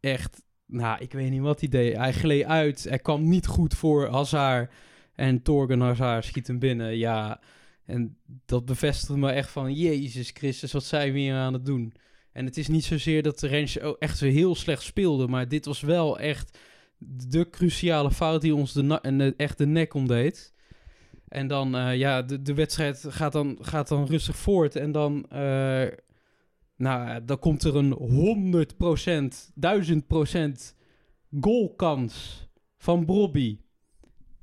echt 0.00 0.43
nou, 0.66 1.00
ik 1.00 1.12
weet 1.12 1.30
niet 1.30 1.40
wat 1.40 1.60
hij 1.60 1.68
deed. 1.68 1.96
Hij 1.96 2.12
gleed 2.12 2.44
uit. 2.44 2.84
Hij 2.84 2.98
kwam 2.98 3.28
niet 3.28 3.46
goed 3.46 3.74
voor 3.74 4.08
Hazard. 4.08 4.72
En 5.14 5.42
Torgen 5.42 5.80
Hazard 5.80 6.24
schiet 6.24 6.46
hem 6.46 6.58
binnen. 6.58 6.96
Ja, 6.96 7.40
en 7.84 8.16
dat 8.46 8.64
bevestigde 8.64 9.16
me 9.16 9.30
echt 9.30 9.50
van... 9.50 9.72
Jezus 9.72 10.30
Christus, 10.34 10.72
wat 10.72 10.84
zijn 10.84 11.12
we 11.12 11.18
hier 11.18 11.34
aan 11.34 11.52
het 11.52 11.66
doen? 11.66 11.94
En 12.32 12.44
het 12.44 12.56
is 12.56 12.68
niet 12.68 12.84
zozeer 12.84 13.22
dat 13.22 13.38
de 13.38 13.46
Rens 13.46 13.78
echt 13.98 14.18
zo 14.18 14.26
heel 14.26 14.54
slecht 14.54 14.82
speelde... 14.82 15.26
maar 15.26 15.48
dit 15.48 15.64
was 15.64 15.80
wel 15.80 16.18
echt 16.18 16.58
de 16.98 17.50
cruciale 17.50 18.10
fout 18.10 18.40
die 18.40 18.54
ons 18.54 18.72
de, 18.72 19.34
echt 19.36 19.58
de 19.58 19.66
nek 19.66 19.94
omdeed. 19.94 20.52
En 21.28 21.46
dan, 21.46 21.76
uh, 21.76 21.96
ja, 21.96 22.22
de, 22.22 22.42
de 22.42 22.54
wedstrijd 22.54 23.04
gaat 23.08 23.32
dan, 23.32 23.58
gaat 23.60 23.88
dan 23.88 24.06
rustig 24.06 24.36
voort. 24.36 24.76
En 24.76 24.92
dan... 24.92 25.26
Uh, 25.32 25.86
nou, 26.76 27.24
dan 27.24 27.38
komt 27.38 27.62
er 27.62 27.76
een 27.76 27.94
100%, 29.28 29.52
1000% 30.70 30.74
goalkans 31.40 32.44
van 32.76 33.04
Brobby. 33.04 33.58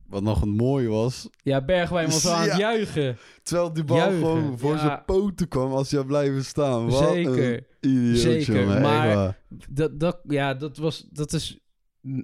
Wat 0.07 0.23
nog 0.23 0.41
een 0.41 0.55
mooi 0.55 0.87
was. 0.87 1.29
Ja, 1.43 1.65
Bergwijn 1.65 2.09
was 2.09 2.27
aan 2.27 2.49
het 2.49 2.57
juichen. 2.57 3.17
Terwijl 3.43 3.73
die 3.73 3.83
bal 3.83 4.09
gewoon 4.09 4.59
voor 4.59 4.77
zijn 4.77 5.05
poten 5.05 5.47
kwam 5.47 5.71
als 5.71 5.91
hij 5.91 6.03
blijven 6.03 6.45
staan. 6.45 6.89
Wat 6.89 7.11
Zeker. 7.11 7.67
Idioot, 7.79 8.17
Zeker. 8.17 8.61
Jongen. 8.61 8.81
Maar 8.81 9.39
dat, 9.69 9.99
dat, 9.99 10.19
ja, 10.27 10.53
dat, 10.53 10.77
was, 10.77 11.07
dat 11.11 11.33
is 11.33 11.59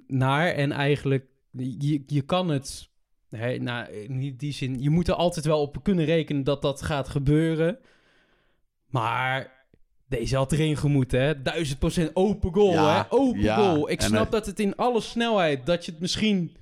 naar 0.06 0.48
en 0.48 0.72
eigenlijk... 0.72 1.26
Je, 1.50 2.02
je 2.06 2.22
kan 2.22 2.48
het... 2.48 2.90
Nee, 3.28 3.60
nou, 3.60 3.92
in 3.92 4.36
die 4.36 4.52
zin... 4.52 4.82
Je 4.82 4.90
moet 4.90 5.08
er 5.08 5.14
altijd 5.14 5.44
wel 5.44 5.60
op 5.60 5.82
kunnen 5.82 6.04
rekenen 6.04 6.44
dat 6.44 6.62
dat 6.62 6.82
gaat 6.82 7.08
gebeuren. 7.08 7.78
Maar 8.86 9.57
deze 10.08 10.36
had 10.36 10.52
erin 10.52 10.76
gemoeten, 10.76 11.20
hè? 11.20 11.42
Duizend 11.42 11.78
procent 11.78 12.10
open 12.14 12.54
goal, 12.54 12.86
hè? 12.86 13.02
Open 13.08 13.54
goal. 13.54 13.90
Ik 13.90 14.00
snap 14.00 14.30
dat 14.30 14.46
het 14.46 14.60
in 14.60 14.76
alle 14.76 15.00
snelheid, 15.00 15.66
dat 15.66 15.84
je 15.84 15.90
het 15.90 16.00
misschien 16.00 16.56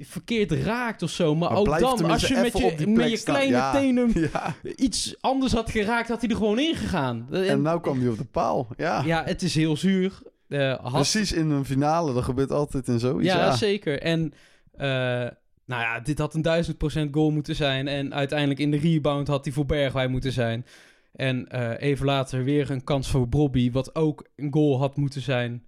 verkeerd 0.00 0.52
raakt 0.52 1.02
of 1.02 1.10
zo. 1.10 1.34
Maar, 1.34 1.50
ook 1.50 1.78
dan, 1.78 2.04
als 2.04 2.28
je 2.28 2.34
met 2.34 2.58
je, 2.58 2.86
met 2.86 3.10
je 3.10 3.22
kleine 3.22 3.70
tenen 3.72 4.12
iets 4.76 5.16
anders 5.20 5.52
had 5.52 5.70
geraakt, 5.70 6.08
had 6.08 6.20
hij 6.20 6.30
er 6.30 6.36
gewoon 6.36 6.58
ingegaan. 6.58 7.26
En, 7.30 7.48
en 7.48 7.62
nou 7.62 7.80
kwam 7.80 8.00
hij 8.00 8.08
op 8.08 8.18
de 8.18 8.24
paal, 8.24 8.68
ja. 8.76 9.02
Ja, 9.04 9.24
het 9.24 9.42
is 9.42 9.54
heel 9.54 9.76
zuur. 9.76 10.22
Uh, 10.48 10.92
Precies 10.92 11.32
in 11.32 11.50
een 11.50 11.64
finale, 11.64 12.14
dat 12.14 12.24
gebeurt 12.24 12.50
altijd 12.52 12.88
in 12.88 12.98
zoiets. 12.98 13.32
Ja, 13.32 13.36
ja. 13.36 13.56
zeker. 13.56 14.00
En... 14.00 14.32
Uh, 14.78 15.26
nou 15.66 15.82
ja, 15.82 16.00
dit 16.00 16.18
had 16.18 16.34
een 16.34 16.42
duizend 16.42 16.78
procent 16.78 17.14
goal 17.14 17.30
moeten 17.30 17.54
zijn. 17.54 17.88
En 17.88 18.14
uiteindelijk 18.14 18.60
in 18.60 18.70
de 18.70 18.76
rebound 18.76 19.28
had 19.28 19.44
hij 19.44 19.54
voor 19.54 19.66
Bergwijn 19.66 20.10
moeten 20.10 20.32
zijn. 20.32 20.66
En 21.14 21.48
uh, 21.54 21.72
even 21.78 22.06
later 22.06 22.44
weer 22.44 22.70
een 22.70 22.84
kans 22.84 23.10
voor 23.10 23.28
Brobby, 23.28 23.70
wat 23.70 23.94
ook 23.94 24.28
een 24.36 24.52
goal 24.52 24.78
had 24.78 24.96
moeten 24.96 25.20
zijn. 25.20 25.66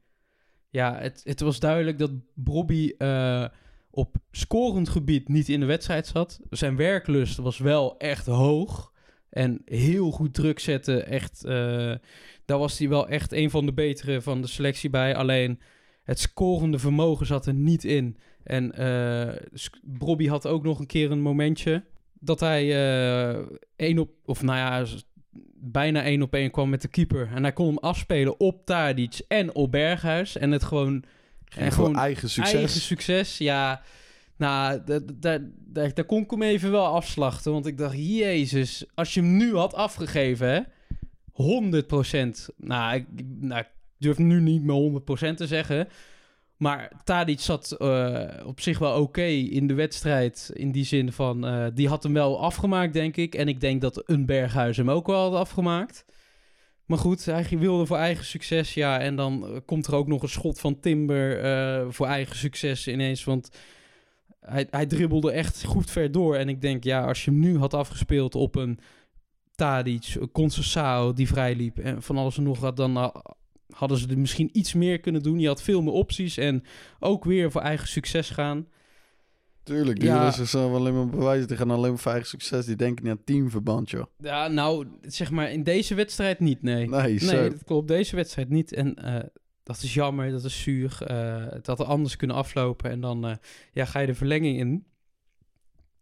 Ja, 0.70 0.98
het, 0.98 1.20
het 1.24 1.40
was 1.40 1.61
duidelijk 1.61 1.98
dat 1.98 2.11
Brobby 2.35 2.92
uh, 2.98 3.46
op 3.90 4.16
scorend 4.30 4.88
gebied 4.88 5.28
niet 5.28 5.48
in 5.48 5.61
de 5.61 5.66
wedstrijd 5.66 6.06
zat. 6.06 6.40
Zijn 6.50 6.76
werklust 6.76 7.37
was 7.37 7.59
wel 7.59 7.98
echt 7.98 8.26
hoog. 8.26 8.92
En 9.30 9.62
heel 9.64 10.11
goed 10.11 10.35
druk 10.35 10.59
zetten. 10.59 11.06
Echt, 11.06 11.44
uh, 11.44 11.94
daar 12.44 12.59
was 12.59 12.78
hij 12.78 12.88
wel 12.88 13.09
echt 13.09 13.32
een 13.32 13.50
van 13.50 13.66
de 13.66 13.72
betere 13.72 14.20
van 14.20 14.40
de 14.40 14.48
selectie 14.48 14.90
bij. 14.90 15.16
Alleen 15.16 15.61
het 16.02 16.18
scorende 16.18 16.78
vermogen 16.78 17.26
zat 17.26 17.46
er 17.46 17.54
niet 17.54 17.85
in. 17.85 18.16
En 18.42 18.70
Brobby 19.82 20.28
had 20.28 20.46
ook 20.46 20.62
nog 20.62 20.78
een 20.78 20.87
keer 20.87 21.11
een 21.11 21.20
momentje 21.20 21.85
dat 22.12 22.40
hij 22.40 22.70
één 23.76 23.98
op, 23.98 24.11
of 24.24 24.42
nou 24.42 24.59
ja, 24.59 24.87
bijna 25.55 26.03
één 26.03 26.22
op 26.22 26.35
één 26.35 26.51
kwam 26.51 26.68
met 26.68 26.83
de 26.83 26.88
keeper. 26.88 27.29
En 27.35 27.42
hij 27.42 27.53
kon 27.53 27.66
hem 27.66 27.79
afspelen 27.79 28.40
op 28.40 28.66
Tadic 28.66 29.20
en 29.29 29.55
op 29.55 29.70
Berghuis. 29.70 30.37
En 30.37 30.51
het 30.51 30.64
gewoon... 30.64 31.05
En 31.57 31.72
gewoon 31.72 31.96
eigen 31.96 32.31
succes. 32.31 32.55
Eigen 32.55 32.81
succes, 32.81 33.38
ja. 33.38 33.83
Nou, 34.37 34.81
daar, 34.85 35.01
daar, 35.66 35.94
daar 35.94 36.05
kon 36.05 36.22
ik 36.22 36.31
hem 36.31 36.42
even 36.42 36.70
wel 36.70 36.87
afslachten. 36.87 37.53
Want 37.53 37.66
ik 37.66 37.79
dacht, 37.79 37.96
jezus, 37.96 38.85
als 38.94 39.14
je 39.14 39.20
hem 39.20 39.37
nu 39.37 39.55
had 39.55 39.75
afgegeven, 39.75 40.49
hè, 40.49 40.61
100 41.33 41.90
Nou, 42.57 42.94
ik, 42.94 43.07
nou, 43.40 43.61
ik 43.61 43.68
durf 43.99 44.18
nu 44.18 44.40
niet 44.40 44.62
meer 44.62 45.03
100% 45.33 45.35
te 45.35 45.46
zeggen. 45.46 45.88
Maar 46.57 46.92
Tadic 47.05 47.40
zat 47.40 47.73
eh, 47.73 48.47
op 48.47 48.61
zich 48.61 48.79
wel 48.79 49.01
oké 49.01 49.25
in 49.25 49.66
de 49.66 49.75
wedstrijd. 49.75 50.51
In 50.53 50.73
die 50.73 50.85
zin 50.85 51.12
van, 51.12 51.47
eh, 51.47 51.66
die 51.75 51.88
had 51.88 52.03
hem 52.03 52.12
wel 52.12 52.40
afgemaakt, 52.40 52.92
denk 52.92 53.16
ik. 53.16 53.35
En 53.35 53.49
ik 53.49 53.61
denk 53.61 53.81
dat 53.81 54.03
een 54.05 54.27
Berghuis 54.27 54.77
hem 54.77 54.90
ook 54.90 55.07
wel 55.07 55.31
had 55.31 55.40
afgemaakt. 55.40 56.05
Maar 56.87 56.99
goed, 56.99 57.25
hij 57.25 57.47
wilde 57.59 57.87
voor 57.87 57.97
eigen 57.97 58.25
succes, 58.25 58.75
ja. 58.75 59.01
En 59.01 59.16
dan 59.16 59.47
eh, 59.47 59.57
komt 59.64 59.87
er 59.87 59.95
ook 59.95 60.07
nog 60.07 60.23
een 60.23 60.29
schot 60.29 60.61
van 60.61 60.81
Timber 60.81 61.92
voor 61.92 62.07
eigen 62.07 62.37
succes 62.37 62.88
ineens. 62.88 63.25
Want 63.25 63.51
hij, 64.40 64.66
hij 64.71 64.87
dribbelde 64.87 65.33
echt 65.33 65.64
goed 65.64 65.90
ver 65.90 66.12
door. 66.12 66.37
En 66.37 66.49
ik 66.49 66.61
denk, 66.61 66.85
ja, 66.85 67.05
als 67.05 67.25
je 67.25 67.31
hem 67.31 67.40
nu 67.40 67.59
had 67.59 67.75
afgespeeld 67.75 68.35
op 68.35 68.57
een 68.57 68.79
Tadic, 69.55 70.14
een 70.14 70.31
Conceição 70.33 71.14
die 71.14 71.29
vrijliep 71.29 71.79
en 71.79 72.03
van 72.03 72.16
alles 72.16 72.37
en 72.37 72.42
nog 72.42 72.61
wat, 72.61 72.77
dan 72.77 73.12
hadden 73.77 73.99
ze 73.99 74.09
er 74.09 74.19
misschien 74.19 74.49
iets 74.53 74.75
meer 74.75 75.01
kunnen 75.01 75.23
doen. 75.23 75.39
Je 75.39 75.47
had 75.47 75.62
veel 75.62 75.83
meer 75.83 75.93
opties 75.93 76.37
en 76.37 76.62
ook 77.01 77.25
weer 77.25 77.51
voor 77.51 77.61
eigen 77.61 77.89
succes 77.89 78.31
gaan. 78.31 78.67
Tuurlijk, 79.62 80.01
die 80.01 80.09
Ja. 80.09 80.19
willen 80.19 80.33
zichzelf 80.33 80.73
alleen 80.75 80.95
maar 80.95 81.09
bewijzen. 81.09 81.49
Die 81.49 81.57
gaan 81.57 81.71
alleen 81.71 81.91
maar 81.91 81.99
voor 81.99 82.11
eigen 82.11 82.29
succes. 82.29 82.67
Die 82.67 82.77
denken 82.77 83.05
niet 83.05 83.12
aan 83.12 83.25
teamverband, 83.25 83.91
joh. 83.91 84.05
Ja, 84.19 84.49
nou, 84.49 84.87
zeg 85.03 85.31
maar 85.31 85.51
in 85.53 85.62
deze 85.62 85.95
wedstrijd 85.95 86.41
niet, 86.41 86.62
nee. 86.62 86.89
Nee, 86.89 87.19
zo. 87.19 87.33
Nee, 87.33 87.51
dat 87.51 87.65
klopt. 87.65 87.89
Deze 87.89 88.17
wedstrijd 88.17 88.49
niet. 88.49 88.73
En 88.73 88.95
eh, 88.95 89.25
dat 89.62 89.83
is 89.83 89.95
jammer, 89.95 90.31
dat 90.31 90.45
is 90.45 90.62
zuur. 90.62 90.99
Eh, 91.07 91.45
het 91.51 91.67
had 91.67 91.81
er 91.81 91.87
anders 91.87 92.17
kunnen 92.17 92.37
aflopen. 92.37 92.91
En 92.91 93.01
dan 93.01 93.27
eh, 93.27 93.37
ja, 93.73 93.85
ga 93.85 94.01
je 94.01 94.07
de 94.07 94.15
verlenging 94.15 94.59
in. 94.59 94.85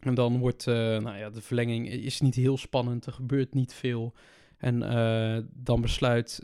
En 0.01 0.15
dan 0.15 0.39
wordt, 0.39 0.67
nou 0.67 1.17
ja, 1.17 1.31
de 1.31 1.41
verlenging 1.41 1.91
is 1.91 2.21
niet 2.21 2.35
heel 2.35 2.59
spannend. 2.59 3.07
Er 3.07 3.13
gebeurt 3.13 3.55
niet 3.55 3.73
veel. 3.73 4.15
En 4.59 4.79
dan 5.55 5.81
besluit 5.81 6.41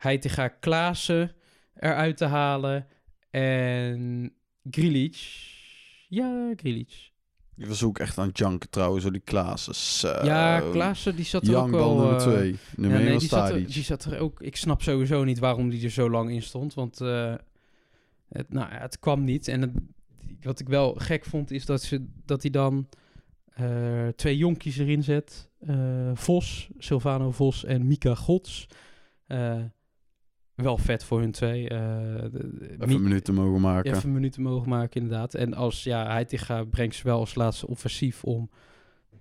Heitinga 0.00 0.48
Klaassen 0.48 1.32
eruit 1.74 2.16
te 2.16 2.24
halen. 2.24 2.86
En 3.30 4.32
Grilic. 4.70 5.16
Ja, 6.08 6.52
Grilic. 6.56 7.10
Die 7.54 7.68
was 7.68 7.82
ook 7.82 7.98
echt 7.98 8.18
aan 8.18 8.28
het 8.28 8.38
janken 8.38 8.70
trouwens, 8.70 9.02
door 9.02 9.12
die 9.12 9.20
Klaassen. 9.20 10.24
Ja, 10.24 10.60
Klaassen 10.60 11.16
die 11.16 11.24
zat 11.24 11.46
er 11.46 11.56
ook 11.56 11.70
wel... 11.70 11.96
nummer 11.96 12.14
eh, 12.14 12.20
twee. 12.20 12.56
Nummer 12.76 12.98
ja, 12.98 13.04
nee, 13.04 13.18
die 13.18 13.28
zat, 13.28 13.50
er, 13.50 13.66
die 13.66 13.82
zat 13.82 14.04
er 14.04 14.18
ook. 14.18 14.40
Ik 14.40 14.56
snap 14.56 14.82
sowieso 14.82 15.24
niet 15.24 15.38
waarom 15.38 15.68
die 15.68 15.84
er 15.84 15.90
zo 15.90 16.10
lang 16.10 16.30
in 16.30 16.42
stond. 16.42 16.74
Want 16.74 17.00
eh, 17.00 17.34
het, 18.28 18.52
nou, 18.52 18.72
het 18.72 18.98
kwam 18.98 19.24
niet. 19.24 19.48
En 19.48 19.60
het, 19.60 19.70
wat 20.42 20.60
ik 20.60 20.68
wel 20.68 20.94
gek 20.94 21.24
vond, 21.24 21.50
is 21.50 21.66
dat, 21.66 21.82
ze, 21.82 22.06
dat 22.24 22.42
hij 22.42 22.50
dan 22.50 22.88
eh, 23.54 24.08
twee 24.08 24.36
jonkies 24.36 24.78
erin 24.78 25.02
zet. 25.02 25.50
Eh, 25.66 26.10
Vos, 26.14 26.68
Silvano 26.78 27.30
Vos 27.30 27.64
en 27.64 27.86
Mika 27.86 28.14
Gods. 28.14 28.66
Wel 30.62 30.78
vet 30.78 31.04
voor 31.04 31.20
hun 31.20 31.30
twee. 31.32 31.68
eh, 31.68 31.78
de- 32.22 32.30
de- 32.30 32.68
Even 32.72 32.88
Mi- 32.88 32.94
een 32.94 33.02
minuut 33.02 33.24
te 33.24 33.32
mogen 33.32 33.60
maken. 33.60 33.94
Even 33.94 34.12
minuten 34.12 34.42
mogen 34.42 34.68
maken, 34.68 35.00
inderdaad. 35.00 35.34
En 35.34 35.54
als 35.54 35.82
ja, 35.84 36.06
Heitinga 36.10 36.64
brengt 36.64 36.94
ze 36.94 37.02
wel 37.04 37.18
als 37.18 37.34
laatste 37.34 37.66
offensief 37.66 38.24
om 38.24 38.50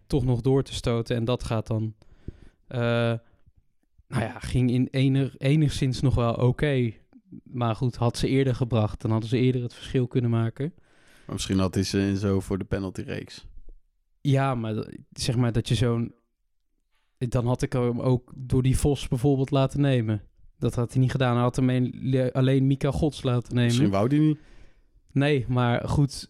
toch 0.08 0.25
nog 0.25 0.41
door 0.41 0.63
te 0.63 0.73
stoten. 0.73 1.15
En 1.15 1.25
dat 1.25 1.43
gaat 1.43 1.67
dan. 1.67 1.93
eh, 2.67 2.80
nou 4.08 4.23
ja, 4.23 4.39
ging 4.39 4.71
in 4.71 4.88
enig, 4.91 5.38
enigszins 5.38 6.02
nog 6.02 6.15
wel 6.15 6.34
oké. 6.34 6.91
Maar 7.43 7.75
goed, 7.75 7.95
had 7.95 8.17
ze 8.17 8.28
eerder 8.28 8.56
gebracht, 8.56 9.02
dan 9.02 9.12
hadden 9.12 9.30
ze 9.30 9.38
eerder 9.38 9.62
het 9.62 9.73
verschil 9.73 10.08
kunnen 10.08 10.30
maken. 10.30 10.73
Maar 11.25 11.36
misschien 11.36 11.60
had 11.60 11.73
hij 11.73 11.84
ze 11.84 11.99
in 11.99 12.17
zo 12.17 12.39
voor 12.39 12.58
de 12.58 12.63
penaltyreeks. 12.65 13.47
Ja, 14.21 14.56
maar 14.56 14.88
zeg 15.12 15.36
maar 15.36 15.52
dat 15.52 15.67
je 15.67 15.75
zo'n. 15.75 16.13
Dan 17.17 17.45
had 17.47 17.62
ik 17.62 17.73
hem 17.73 18.02
ook 18.02 18.32
door 18.36 18.62
die 18.63 18.78
Vos 18.78 19.08
bijvoorbeeld 19.08 19.52
laten 19.52 19.82
nemen. 19.82 20.21
Dat 20.60 20.76
had 20.76 20.91
hij 20.93 21.02
niet 21.02 21.12
gedaan. 21.12 21.34
Hij 21.34 21.41
had 21.41 21.56
hem 21.56 21.69
een- 21.69 22.32
alleen 22.32 22.67
Mika 22.67 22.91
Gods 22.91 23.24
laten 23.24 23.54
nemen. 23.54 23.65
Misschien 23.65 23.89
wou 23.89 24.08
die 24.10 24.19
niet. 24.19 24.38
Nee, 25.12 25.45
maar 25.48 25.88
goed, 25.89 26.28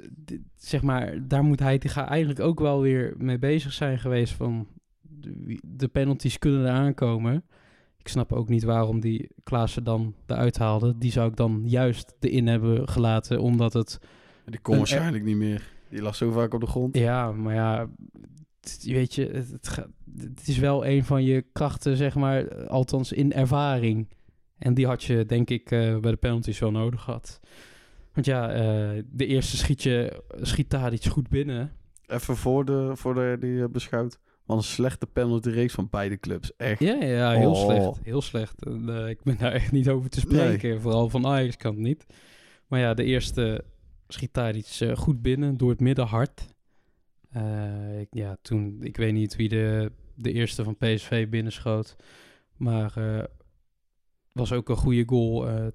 zeg 0.55 0.81
maar, 0.81 1.27
daar 1.27 1.43
moet 1.43 1.59
hij 1.59 1.79
eigenlijk 1.95 2.39
ook 2.39 2.59
wel 2.59 2.81
weer 2.81 3.13
mee 3.17 3.39
bezig 3.39 3.73
zijn 3.73 3.99
geweest 3.99 4.33
van 4.33 4.67
de, 5.61 5.87
penalties 5.87 6.37
kunnen 6.39 6.65
er 6.65 6.71
aankomen. 6.71 7.43
Ik 7.97 8.07
snap 8.07 8.33
ook 8.33 8.49
niet 8.49 8.63
waarom 8.63 8.99
die 8.99 9.29
Klaassen 9.43 9.83
dan 9.83 10.13
eruit 10.25 10.57
haalde. 10.57 10.97
Die 10.97 11.11
zou 11.11 11.29
ik 11.29 11.35
dan 11.35 11.61
juist 11.65 12.15
erin 12.19 12.47
hebben 12.47 12.89
gelaten, 12.89 13.41
omdat 13.41 13.73
het... 13.73 13.99
Die 14.45 14.59
kon 14.59 14.77
waarschijnlijk 14.77 15.23
niet 15.23 15.35
meer. 15.37 15.63
Die 15.89 16.01
lag 16.01 16.15
zo 16.15 16.31
vaak 16.31 16.53
op 16.53 16.59
de 16.61 16.67
grond. 16.67 16.97
Ja, 16.97 17.31
maar 17.31 17.53
ja, 17.53 17.89
weet 18.83 19.15
je, 19.15 19.25
het, 19.25 19.51
het 20.17 20.47
is 20.47 20.57
wel 20.57 20.85
een 20.85 21.03
van 21.03 21.23
je 21.23 21.45
krachten, 21.51 21.97
zeg 21.97 22.15
maar, 22.15 22.67
althans 22.67 23.11
in 23.11 23.33
ervaring. 23.33 24.07
En 24.59 24.73
die 24.73 24.85
had 24.87 25.03
je, 25.03 25.25
denk 25.25 25.49
ik, 25.49 25.71
eh, 25.71 25.97
bij 25.97 26.11
de 26.11 26.17
penalties 26.17 26.59
wel 26.59 26.71
nodig 26.71 27.01
gehad. 27.01 27.39
Want 28.13 28.25
ja, 28.25 28.51
eh, 28.51 29.03
de 29.11 29.25
eerste 29.25 29.57
schiet 29.57 29.83
je, 29.83 30.23
schiet 30.41 30.69
daar 30.69 30.93
iets 30.93 31.07
goed 31.07 31.29
binnen. 31.29 31.71
Even 32.07 32.35
voor 32.35 32.65
de, 32.65 32.91
voor 32.95 33.13
de 33.13 33.37
die 33.39 33.61
eh, 33.63 33.69
beschouwt. 33.69 34.19
Wat 34.45 34.57
een 34.57 34.63
slechte 34.63 35.05
penaltyreeks 35.05 35.73
van 35.73 35.87
beide 35.89 36.17
clubs. 36.19 36.55
Echt. 36.55 36.79
Ja, 36.79 36.93
ja, 37.03 37.31
heel 37.31 37.51
Oh. 37.51 37.65
slecht. 37.65 37.99
Heel 38.03 38.21
slecht. 38.21 38.65
En, 38.65 39.07
ik 39.07 39.23
ben 39.23 39.37
daar 39.37 39.51
echt 39.61 39.71
niet 39.71 39.89
over 39.89 40.09
te 40.09 40.19
spreken. 40.19 40.81
Vooral 40.81 41.09
van 41.09 41.25
Ajax 41.25 41.57
kant 41.57 41.77
niet. 41.77 42.05
Maar 42.67 42.79
ja, 42.79 42.93
de 42.93 43.03
eerste 43.03 43.63
schiet 44.07 44.33
daar 44.33 44.55
iets 44.55 44.83
goed 44.93 45.21
binnen 45.21 45.57
door 45.57 45.69
het 45.69 45.79
midden 45.79 46.05
hard. 46.05 46.47
Ik, 47.99 48.07
ja, 48.11 48.37
toen, 48.41 48.77
ik 48.81 48.97
weet 48.97 49.13
niet 49.13 49.35
wie 49.35 49.49
de, 49.49 49.91
de 50.15 50.31
eerste 50.31 50.63
van 50.63 50.77
PSV 50.77 51.27
binnenschoot. 51.29 51.95
Maar 52.55 52.93
was 54.39 54.51
ook 54.51 54.69
een 54.69 54.75
goede 54.75 55.03
goal. 55.05 55.47
eh, 55.47 55.67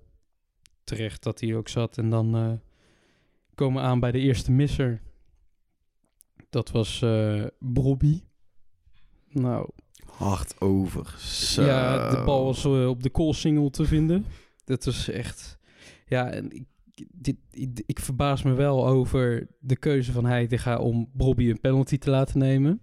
terecht 0.85 1.23
dat 1.23 1.41
hij 1.41 1.57
ook 1.57 1.69
zat. 1.69 1.99
En 1.99 2.11
dan 2.11 2.37
eh, 2.37 2.53
komen 3.55 3.83
we 3.83 3.89
aan 3.89 4.01
bij 4.01 4.13
de 4.13 4.19
eerste 4.19 4.53
misser. 4.53 5.03
Dat 6.51 6.71
was 6.71 7.03
eh 7.03 7.45
Brobby. 7.59 8.23
Nou, 9.29 9.69
Hard 10.17 10.61
over. 10.61 11.15
Zo. 11.19 11.63
ja, 11.65 12.11
de 12.11 12.23
bal 12.25 12.45
was 12.45 12.65
op 12.65 13.03
de 13.03 13.11
koolsingel 13.11 13.71
te 13.71 13.85
vinden. 13.85 14.25
Dat 14.65 14.85
was 14.85 15.09
echt... 15.09 15.59
Ja, 16.07 16.31
en 16.31 16.51
ik, 16.53 16.65
dit, 17.13 17.37
ik, 17.51 17.83
ik 17.87 18.01
verbaas 18.01 18.43
me 18.43 18.53
wel 18.53 18.87
over 18.87 19.47
de 19.61 19.77
keuze 19.77 20.13
van 20.13 20.25
Heitinga 20.25 20.79
om 20.79 21.09
Bobby 21.13 21.51
een 21.51 21.61
penalty 21.61 21.99
te 21.99 22.11
laten 22.11 22.39
nemen. 22.39 22.81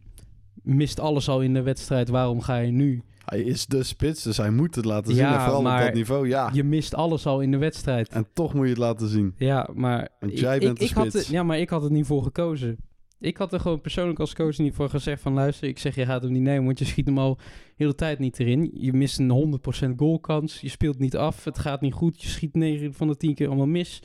Mist 0.61 0.99
alles 0.99 1.29
al 1.29 1.41
in 1.41 1.53
de 1.53 1.61
wedstrijd, 1.61 2.09
waarom 2.09 2.41
ga 2.41 2.57
je 2.57 2.71
nu? 2.71 3.03
Hij 3.25 3.41
is 3.41 3.65
de 3.65 3.83
spits, 3.83 4.23
dus 4.23 4.37
hij 4.37 4.51
moet 4.51 4.75
het 4.75 4.85
laten 4.85 5.13
zien. 5.15 5.23
Ja, 5.23 5.33
en 5.35 5.41
vooral 5.41 5.61
maar 5.61 5.79
op 5.79 5.85
dat 5.85 5.93
niveau, 5.95 6.27
ja. 6.27 6.49
Je 6.53 6.63
mist 6.63 6.95
alles 6.95 7.25
al 7.25 7.41
in 7.41 7.51
de 7.51 7.57
wedstrijd. 7.57 8.09
En 8.09 8.27
toch 8.33 8.53
moet 8.53 8.63
je 8.63 8.69
het 8.69 8.77
laten 8.77 9.07
zien. 9.07 9.33
Ja, 9.37 9.69
maar... 9.73 10.09
Want 10.19 10.39
jij 10.39 10.55
ik, 10.55 10.61
bent 10.61 10.79
de 10.79 10.85
ik 10.85 10.91
had 10.91 11.07
spits. 11.09 11.27
er- 11.27 11.33
Ja, 11.33 11.43
maar 11.43 11.59
ik 11.59 11.69
had 11.69 11.81
het 11.81 11.91
niet 11.91 12.05
voor 12.05 12.23
gekozen. 12.23 12.77
Ik 13.19 13.37
had 13.37 13.53
er 13.53 13.59
gewoon 13.59 13.81
persoonlijk 13.81 14.19
als 14.19 14.33
coach 14.35 14.57
niet 14.57 14.73
voor 14.73 14.89
gezegd 14.89 15.21
van... 15.21 15.33
luister, 15.33 15.67
ik 15.67 15.79
zeg 15.79 15.95
je 15.95 16.05
gaat 16.05 16.21
hem 16.21 16.31
niet 16.31 16.41
nemen, 16.41 16.65
want 16.65 16.79
je 16.79 16.85
schiet 16.85 17.05
hem 17.05 17.17
al 17.17 17.35
de 17.35 17.43
hele 17.75 17.95
tijd 17.95 18.19
niet 18.19 18.39
erin. 18.39 18.71
Je 18.73 18.93
mist 18.93 19.19
een 19.19 19.59
100% 19.93 19.95
goalkans, 19.95 20.61
je 20.61 20.69
speelt 20.69 20.99
niet 20.99 21.15
af, 21.17 21.43
het 21.43 21.59
gaat 21.59 21.81
niet 21.81 21.93
goed. 21.93 22.21
Je 22.21 22.27
schiet 22.27 22.53
9 22.55 22.93
van 22.93 23.07
de 23.07 23.17
10 23.17 23.35
keer 23.35 23.47
allemaal 23.47 23.65
mis. 23.65 24.01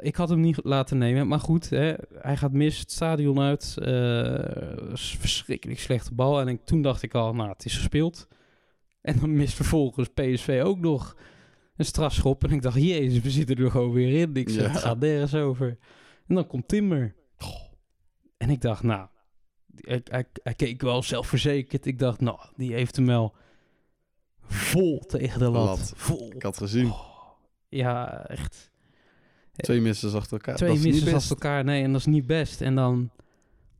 Ik 0.00 0.16
had 0.16 0.28
hem 0.28 0.40
niet 0.40 0.60
laten 0.62 0.98
nemen, 0.98 1.28
maar 1.28 1.40
goed, 1.40 1.70
hè, 1.70 1.94
hij 2.14 2.36
gaat 2.36 2.52
mis, 2.52 2.78
het 2.78 2.92
stadion 2.92 3.40
uit. 3.40 3.74
is 4.92 5.16
verschrikkelijk 5.20 5.80
slechte 5.80 6.14
bal. 6.14 6.40
En 6.40 6.48
ik, 6.48 6.64
toen 6.64 6.82
dacht 6.82 7.02
ik 7.02 7.14
al, 7.14 7.34
nou, 7.34 7.48
het 7.50 7.64
is 7.64 7.76
gespeeld. 7.76 8.28
En 9.00 9.18
dan 9.20 9.36
mist 9.36 9.54
vervolgens 9.54 10.08
PSV 10.08 10.60
ook 10.64 10.78
nog 10.78 11.16
een 11.76 11.84
strafschop. 11.84 12.44
En 12.44 12.50
ik 12.50 12.62
dacht, 12.62 12.82
jezus, 12.82 13.20
we 13.22 13.30
zitten 13.30 13.56
er 13.56 13.70
gewoon 13.70 13.92
weer 13.92 14.20
in. 14.20 14.34
Ik 14.34 14.48
zeg, 14.48 14.66
Ja. 14.66 14.70
het 14.70 14.80
gaat 14.80 14.98
nergens 15.00 15.34
over. 15.34 15.78
En 16.26 16.34
dan 16.34 16.46
komt 16.46 16.68
Timmer. 16.68 17.14
En 18.36 18.50
ik 18.50 18.60
dacht, 18.60 18.82
nou, 18.82 19.08
hij, 19.74 20.00
hij, 20.04 20.24
hij 20.42 20.54
keek 20.54 20.82
wel 20.82 21.02
zelfverzekerd. 21.02 21.86
Ik 21.86 21.98
dacht, 21.98 22.20
nou, 22.20 22.38
die 22.56 22.72
heeft 22.72 22.96
hem 22.96 23.06
wel 23.06 23.34
vol 24.40 24.98
tegen 24.98 25.38
de 25.38 25.48
lat. 25.50 25.66
Lat. 25.78 25.92
Vol. 25.96 26.32
Ik 26.34 26.42
had 26.42 26.56
gezien. 26.56 26.86
Oh, 26.90 27.00
ja, 27.68 28.26
echt. 28.26 28.70
Twee 29.56 29.80
missers 29.80 30.14
achter 30.14 30.32
elkaar. 30.32 30.56
Twee 30.56 30.78
best. 30.92 31.12
achter 31.12 31.30
elkaar. 31.30 31.64
Nee, 31.64 31.82
en 31.82 31.92
dat 31.92 32.00
is 32.00 32.06
niet 32.06 32.26
best. 32.26 32.60
En 32.60 32.74
dan, 32.74 33.10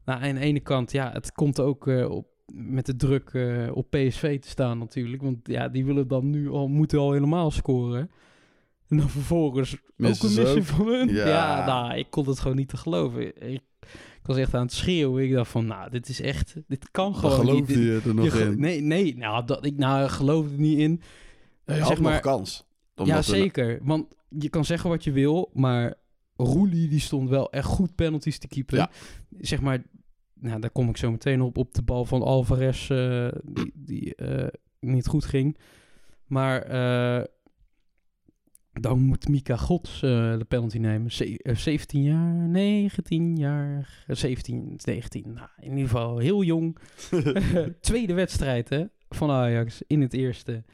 nou, 0.05 0.23
aan 0.23 0.35
de 0.35 0.41
ene 0.41 0.61
kant, 0.61 0.93
ja, 0.93 1.13
het 1.13 1.33
komt 1.33 1.61
ook 1.61 1.87
eh, 1.89 2.11
op, 2.11 2.27
met 2.55 2.87
de 2.87 2.97
druk 2.97 3.31
eh, 3.33 3.69
op 3.75 3.91
PSV 3.91 4.41
te 4.41 4.49
staan 4.49 4.79
natuurlijk. 4.79 5.23
Want 5.23 5.39
ja, 5.43 5.69
die 5.69 5.85
willen 5.85 6.09
dan 6.09 6.31
nu 6.31 6.51
al, 6.51 6.69
moeten 6.69 6.99
al 6.99 7.13
helemaal 7.13 7.51
scoren. 7.51 8.11
En 8.89 8.97
dan 8.97 9.09
vervolgens 9.11 9.77
Missen 9.97 10.29
ook 10.29 10.37
een 10.37 10.43
missie 10.43 10.63
van 10.75 10.87
hun. 10.87 11.09
Ja. 11.09 11.27
Ja. 11.29 11.67
nou, 11.67 11.99
ik 11.99 12.07
kon 12.11 12.27
het 12.29 12.41
gewoon 12.41 12.57
niet 12.57 12.69
te 12.69 12.77
geloven. 12.77 13.27
Ik, 13.27 13.61
ik 13.81 14.29
was 14.29 14.37
echt 14.37 14.55
aan 14.55 14.63
het 14.63 14.73
schreeuwen. 14.73 15.25
Ik 15.25 15.33
dacht 15.33 15.51
van, 15.51 15.67
nou, 15.67 15.91
dit 15.91 16.09
is 16.09 16.21
echt, 16.21 16.55
dit 16.69 16.91
kan 16.91 17.15
gewoon 17.15 17.41
niet. 17.41 17.49
geloofde 17.51 17.83
je 17.85 18.01
er 18.05 18.15
nog 18.15 18.39
je 18.39 18.45
in. 18.45 18.61
Nee, 18.61 18.81
nee, 18.81 19.17
nou, 19.17 19.45
dat, 19.47 19.67
ik 19.67 19.77
nou, 19.77 20.09
geloofde 20.09 20.53
er 20.55 20.61
niet 20.61 20.79
in. 20.79 21.01
Ja, 21.65 21.75
je 21.75 21.79
zeg 21.81 21.89
had 21.89 21.99
maar- 21.99 22.13
nog 22.13 22.21
kans. 22.21 22.65
Ja, 22.95 23.17
er- 23.17 23.25
zeker. 23.25 23.79
Want 23.83 24.07
je 24.39 24.49
kan 24.49 24.65
zeggen 24.65 24.91
wat 24.91 25.05
je 25.05 25.13
wil, 25.13 25.51
maar 25.55 25.95
Roelie 26.37 26.89
die 26.89 27.01
stond 27.01 27.29
wel 27.29 27.51
echt 27.53 27.67
goed 27.67 27.95
penalties 27.95 28.39
te 28.39 28.49
keepen. 28.49 28.77
Ja. 28.77 28.91
Zeg 29.41 29.61
maar, 29.61 29.83
nou, 30.35 30.61
daar 30.61 30.71
kom 30.71 30.89
ik 30.89 30.97
zo 30.97 31.11
meteen 31.11 31.41
op, 31.41 31.57
op 31.57 31.75
de 31.75 31.83
bal 31.83 32.05
van 32.05 32.23
Alvarez, 32.23 32.91
eh, 32.91 33.29
die, 33.45 33.73
die 33.75 34.15
eh, 34.15 34.49
niet 34.81 35.07
goed 35.07 35.25
ging. 35.25 35.59
Maar 36.27 36.63
eh, 36.63 37.25
dan 38.73 39.01
moet 39.01 39.29
Mika 39.29 39.57
Gods 39.57 40.01
de 40.01 40.45
penalty 40.49 40.79
nemen. 40.79 41.13
Ze- 41.13 41.37
eh, 41.43 41.57
17 41.57 42.03
jaar, 42.03 42.49
19 42.49 43.37
jaar, 43.37 44.05
eh, 44.07 44.17
17, 44.17 44.79
19. 44.85 45.33
Nou, 45.33 45.49
in 45.61 45.71
ieder 45.71 45.89
geval 45.89 46.19
heel 46.19 46.43
jong. 46.43 46.77
Tweede 47.81 48.15
wedstrijd 48.15 48.69
hè, 48.69 48.85
van 49.09 49.31
Ajax 49.31 49.83
in 49.87 50.01
het 50.01 50.13
eerste. 50.13 50.65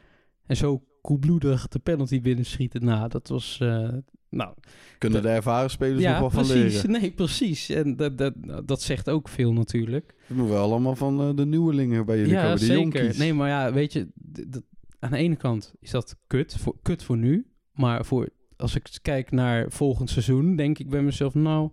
En 0.47 0.57
zo 0.57 0.83
koelbloedig 1.01 1.69
de 1.69 1.79
penalty 1.79 2.21
binnenschieten. 2.21 2.85
Nou, 2.85 3.09
dat 3.09 3.29
was... 3.29 3.59
eh, 3.61 3.89
nou, 4.31 4.55
Kunnen 4.99 5.23
de 5.23 5.29
ervaren 5.29 5.71
spelers 5.71 6.03
nog 6.03 6.13
ja, 6.13 6.21
wel 6.21 6.31
van 6.31 6.47
precies. 6.47 6.83
leren. 6.83 7.01
Nee, 7.01 7.11
precies. 7.11 7.69
En 7.69 7.97
dat, 7.97 8.19
dat, 8.19 8.35
dat 8.65 8.83
zegt 8.83 9.09
ook 9.11 9.29
veel 9.29 9.53
natuurlijk. 9.53 10.15
Dat 10.29 10.37
moeten 10.37 10.55
we 10.55 10.61
allemaal 10.61 10.97
van 10.97 11.21
eh, 11.21 11.35
de 11.37 11.47
nieuwelingen 11.47 12.07
bij 12.07 12.17
jullie 12.19 12.33
ja, 12.33 12.43
komen. 12.43 12.59
De 12.59 12.65
zeker. 12.65 12.81
jonkies. 12.83 13.19
Nee, 13.19 13.35
maar 13.35 13.49
ja, 13.49 13.73
weet 13.73 13.93
je, 13.93 14.09
dat- 14.47 14.63
aan 14.99 15.11
de 15.11 15.17
ene 15.17 15.37
kant 15.37 15.75
is 15.81 15.91
dat 15.91 16.17
kut 16.27 16.57
voor, 16.59 16.77
kut 16.83 17.03
voor 17.03 17.17
nu. 17.17 17.47
Maar 17.73 18.05
voor, 18.05 18.29
als 18.57 18.75
ik 18.75 18.89
kijk 19.03 19.31
naar 19.31 19.71
volgend 19.71 20.11
seizoen, 20.11 20.57
denk 20.57 20.79
ik 20.79 20.91
bij 20.91 21.03
mezelf, 21.03 21.35
nou, 21.35 21.71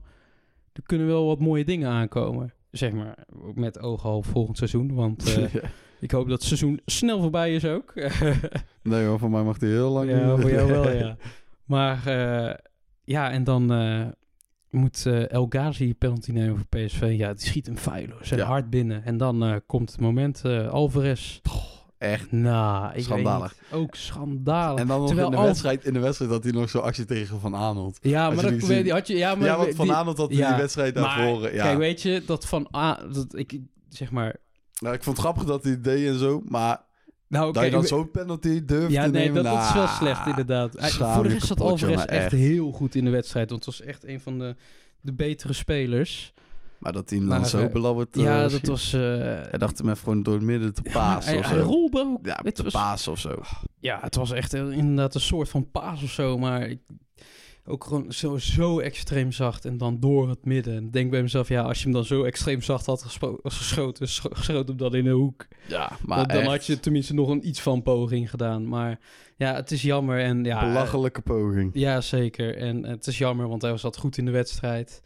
er 0.74 0.82
kunnen 0.84 1.08
wel 1.08 1.26
wat 1.26 1.40
mooie 1.40 1.66
dingen 1.66 1.90
aankomen. 1.90 2.54
Zeg 2.72 2.92
maar, 2.92 3.26
met 3.54 3.80
oog 3.80 4.06
al 4.06 4.22
volgend 4.22 4.58
seizoen. 4.58 4.94
Want 4.94 5.36
eh, 5.38 5.56
ik 6.06 6.12
hoop 6.12 6.30
dat 6.30 6.38
het 6.38 6.48
seizoen 6.48 6.80
snel 6.86 7.22
voorbij 7.22 7.56
is 7.56 7.66
ook. 7.66 7.94
nee, 8.84 9.08
maar 9.08 9.20
voor 9.20 9.30
mij 9.32 9.44
mag 9.44 9.58
die 9.58 9.70
heel 9.70 9.90
lang 9.92 10.10
ja, 10.10 10.38
voor 10.38 10.52
jou 10.52 10.68
wel, 10.72 10.92
ja. 10.92 11.18
Maar 11.66 12.08
eh, 12.08 12.56
ja, 13.04 13.32
en 13.32 13.44
dan 13.44 13.74
eh, 13.74 14.06
moet 14.70 15.06
eh, 15.06 15.32
El 15.32 15.46
Ghazi 15.50 15.96
penalty 15.96 16.32
nemen 16.32 16.56
voor 16.56 16.66
PSV. 16.82 17.14
Ja, 17.18 17.34
die 17.34 17.46
schiet 17.48 17.66
hem 17.66 17.78
feilloos 17.78 18.32
en 18.32 18.38
Ja. 18.38 18.46
hard 18.46 18.70
binnen. 18.70 19.04
En 19.06 19.18
dan 19.18 19.62
komt 19.66 19.92
het 19.92 20.00
moment, 20.00 20.42
Alvarez. 20.70 21.40
Echt. 21.98 22.32
Nou, 22.32 22.94
ik 22.96 23.04
Schandalig. 23.04 23.56
weet. 23.70 23.80
Ook 23.80 23.96
schandalig. 23.96 24.80
En 24.80 24.88
dan 24.88 24.98
nog 25.00 25.08
Terwijl 25.08 25.28
in 25.28 25.34
de, 25.34 25.40
Al- 25.40 25.46
wedstrijd, 25.46 25.86
in 25.86 25.94
de 25.94 26.00
wedstrijd 26.00 26.32
dat 26.32 26.44
hij 26.44 26.52
nog 26.52 26.70
zo'n 26.70 26.82
actie 26.84 27.06
tegen 27.06 27.40
Van 27.40 27.56
Aanholt. 27.56 27.98
ja, 28.02 28.30
maar 28.30 28.44
dat 28.44 28.68
weet 28.68 28.90
had 28.90 29.08
je... 29.08 29.16
Ja, 29.16 29.36
maar 29.36 29.48
ja, 29.48 29.58
want 29.58 29.76
Van 29.76 29.86
die- 29.86 29.96
Aanholt 29.96 30.18
had 30.18 30.30
die 30.30 30.46
wedstrijd 30.58 30.96
daarvoor. 30.96 31.54
Ja. 31.54 31.64
Kijk, 31.64 31.78
weet 31.78 32.02
je, 32.02 32.24
dat 32.26 32.46
van... 32.48 32.68
A, 32.76 33.00
dat 33.14 33.38
ik, 33.38 33.60
zeg 33.90 34.12
maar... 34.12 34.36
nou, 34.82 34.96
ik 34.96 35.04
vond 35.04 35.18
het 35.18 35.26
grappig 35.26 35.44
dat 35.46 35.64
hij 35.64 35.72
het 35.72 35.84
deed 35.84 36.08
en 36.08 36.20
zo, 36.20 36.42
maar 36.48 36.82
Nou, 37.28 37.54
dat 37.54 37.64
je 37.64 37.72
dan 37.72 37.84
zo'n 37.86 38.12
penalty 38.12 38.66
durft 38.66 38.92
Ja, 38.92 39.04
te 39.06 39.10
nee, 39.10 39.26
nemen... 39.26 39.44
dat, 39.44 39.54
dat 39.54 39.64
is 39.64 39.74
wel 39.74 39.88
slecht 39.88 40.28
inderdaad. 40.28 40.72
De 40.72 41.22
rest 41.22 41.46
zat 41.48 41.62
Alvarez 41.62 41.96
echt 41.96 42.06
echt. 42.08 42.32
heel 42.32 42.72
goed 42.72 42.96
in 42.96 43.06
de 43.06 43.12
wedstrijd. 43.12 43.50
Want 43.50 43.66
het 43.66 43.78
was 43.78 43.88
echt 43.88 44.06
een 44.08 44.20
van 44.20 44.40
de, 44.40 44.56
de 45.02 45.14
betere 45.14 45.54
spelers. 45.54 46.34
Maar 46.78 46.94
dat 46.94 47.10
hij 47.10 47.20
hem 47.20 47.28
dan 47.30 47.46
zo 47.46 47.60
eh, 47.60 47.72
belabberd... 47.72 48.18
eh, 48.18 48.24
ja, 48.24 48.48
dat 48.48 48.66
was... 48.66 48.94
eh, 48.94 49.00
Hij 49.02 49.58
dacht 49.58 49.78
hem 49.78 49.90
even 49.90 50.04
gewoon 50.04 50.24
door 50.24 50.34
het 50.34 50.44
midden 50.44 50.74
te 50.74 50.82
ja, 50.84 50.92
pasen 50.92 51.30
hij, 51.32 51.40
of 51.40 51.46
zo. 51.48 51.56
rolde 51.60 52.00
ook. 52.00 52.26
Ja, 52.26 52.36
te 52.36 52.64
was, 52.64 52.74
pasen 52.74 53.12
of 53.12 53.20
zo. 53.20 53.42
ja, 53.80 54.00
het 54.02 54.16
was 54.16 54.32
echt 54.32 54.54
inderdaad 54.54 55.16
een 55.16 55.22
soort 55.22 55.50
van 55.50 55.72
paas 55.72 56.04
of 56.04 56.10
zo. 56.12 56.38
Maar 56.38 56.62
ik, 56.68 56.80
ook 57.68 57.84
gewoon 57.84 58.12
zo, 58.12 58.38
zo 58.38 58.80
extreem 58.80 59.32
zacht. 59.32 59.66
En 59.66 59.78
dan 59.78 60.00
door 60.00 60.30
het 60.30 60.46
midden. 60.46 60.76
En 60.76 60.84
ik 60.86 60.94
denk 60.94 61.12
bij 61.12 61.22
mezelf, 61.22 61.48
ja, 61.48 61.62
als 61.62 61.78
je 61.78 61.84
hem 61.84 61.94
dan 61.94 62.06
zo 62.06 62.24
extreem 62.24 62.62
zacht 62.62 62.86
had 62.86 63.04
geschoten... 63.44 64.08
scho- 64.08 64.30
schoot 64.34 64.68
hem 64.68 64.78
dan 64.78 64.96
in 64.96 65.04
de 65.04 65.10
hoek. 65.10 65.48
Ja, 65.68 65.92
maar 66.06 66.28
dan 66.28 66.38
echt 66.38 66.48
had 66.48 66.66
je 66.66 66.80
tenminste 66.80 67.14
nog 67.14 67.30
een 67.30 67.48
iets 67.48 67.62
van 67.62 67.82
poging 67.82 68.30
gedaan. 68.30 68.68
Maar 68.68 69.00
ja, 69.36 69.56
het 69.56 69.72
is 69.72 69.82
jammer. 69.82 70.20
En 70.20 70.44
ja, 70.44 70.62
eh, 70.62 70.68
belachelijke 70.68 71.22
poging. 71.22 71.70
Ja, 71.74 72.02
zeker. 72.02 72.58
En 72.58 72.86
het 72.86 73.08
is 73.08 73.18
jammer, 73.18 73.48
want 73.48 73.62
hij 73.62 73.78
zat 73.78 73.98
goed 73.98 74.18
in 74.18 74.26
de 74.26 74.32
wedstrijd. 74.32 75.02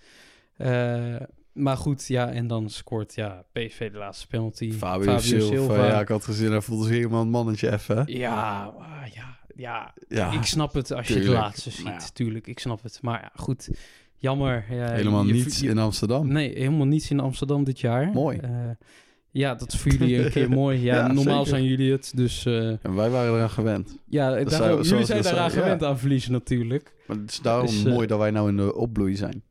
Eh, 0.58 1.16
maar 1.54 1.78
goed, 1.78 2.08
ja, 2.08 2.30
en 2.32 2.48
dan 2.48 2.70
scoort 2.70 3.16
ja, 3.16 3.44
PSV 3.52 3.92
de 3.92 3.98
laatste 3.98 4.28
penalty. 4.28 4.72
Fabio, 4.72 5.18
Silva, 5.18 5.86
ja, 5.88 6.00
ik 6.00 6.08
had 6.08 6.24
gezien, 6.24 6.52
hij 6.52 6.62
voelde 6.62 6.86
zich 6.86 6.96
helemaal 6.96 7.22
een 7.22 7.30
mannetje 7.30 7.72
even. 7.72 8.04
Ja, 8.06 8.74
ja, 9.14 9.39
ja. 9.56 9.94
Ja, 10.08 10.32
ik 10.32 10.44
snap 10.44 10.74
het 10.74 10.94
als 10.94 11.08
je 11.08 11.14
het 11.16 11.28
laatste 11.28 11.72
ziet. 11.72 11.86
Ja. 11.86 12.00
Tuurlijk, 12.14 12.48
ik 12.48 12.60
snap 12.60 12.84
het. 12.84 13.00
Maar 13.02 13.22
ja, 13.22 13.32
goed, 13.36 13.70
jammer. 14.18 14.66
Ja, 14.70 14.92
helemaal 14.92 15.26
je- 15.26 15.34
niets 15.34 15.60
je- 15.60 15.70
in 15.70 15.78
Amsterdam. 15.78 16.28
Nee, 16.28 16.54
helemaal 16.58 16.86
niets 16.88 17.10
in 17.12 17.20
Amsterdam 17.20 17.64
dit 17.64 17.80
jaar. 17.80 18.08
Mooi. 18.14 18.38
Eh, 18.38 18.50
ja, 19.32 19.56
dat 19.56 19.74
is 19.74 19.80
voor 19.80 19.92
jullie 19.92 20.24
een 20.26 20.32
keer 20.32 20.50
mooi. 20.64 20.80
Ja, 20.82 20.96
Ja, 20.96 21.08
normaal 21.08 21.46
zeker. 21.46 21.46
zijn 21.60 21.64
jullie 21.64 21.92
het, 21.92 22.12
dus... 22.16 22.46
eh, 22.46 22.68
En 22.70 22.96
wij 22.96 23.10
waren 23.10 23.34
eraan 23.36 23.50
gewend. 23.50 23.98
ja, 24.06 24.50
zou- 24.50 24.82
jullie 24.84 25.06
zijn 25.06 25.22
daaraan 25.22 25.24
zeiden, 25.24 25.52
gewend 25.52 25.82
ja. 25.82 25.88
aan 25.88 26.00
verliezen 26.00 26.32
natuurlijk. 26.32 26.94
Maar 27.08 27.18
het 27.18 27.32
is 27.32 27.40
daarom 27.40 27.66
Dus, 27.66 27.84
eh, 27.86 27.94
mooi 27.94 28.08
dat 28.08 28.20
wij 28.20 28.32
nou 28.32 28.50
in 28.50 28.58
de 28.58 28.76
opbloei 28.76 29.16
zijn. 29.16 29.44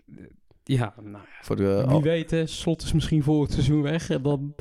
Ja, 0.64 0.94
nou 1.02 1.10
ja. 1.12 1.24
Voor 1.40 1.56
de, 1.56 1.84
Wie 1.88 2.00
weet, 2.00 2.30
hè, 2.30 2.46
slot 2.46 2.82
is 2.82 2.92
misschien 2.92 3.22
voor 3.22 3.42
het 3.42 3.52
seizoen 3.52 3.82
weg. 3.82 4.10
En 4.10 4.22
dan 4.22 4.54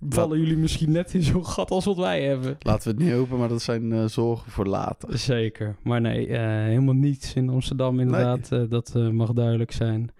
vallen 0.00 0.38
jullie 0.38 0.56
misschien 0.56 0.92
net 0.92 1.14
in 1.14 1.22
zo'n 1.22 1.46
gat 1.46 1.70
als 1.70 1.84
wat 1.84 1.96
wij 1.96 2.22
hebben. 2.22 2.56
laten 2.58 2.84
we 2.84 2.94
het 2.96 3.04
niet 3.04 3.18
hopen, 3.18 3.38
maar 3.38 3.48
dat 3.48 3.62
zijn 3.62 3.92
eh, 3.92 4.04
zorgen 4.04 4.52
voor 4.52 4.66
later. 4.66 5.18
Zeker. 5.18 5.76
Maar 5.82 6.00
nee, 6.00 6.26
eh, 6.26 6.40
helemaal 6.42 6.94
niets 6.94 7.34
in 7.34 7.48
Amsterdam 7.48 8.00
inderdaad. 8.00 8.52
Eh, 8.52 8.62
dat 8.68 8.94
mag 9.12 9.32
duidelijk 9.32 9.72
zijn. 9.72 10.10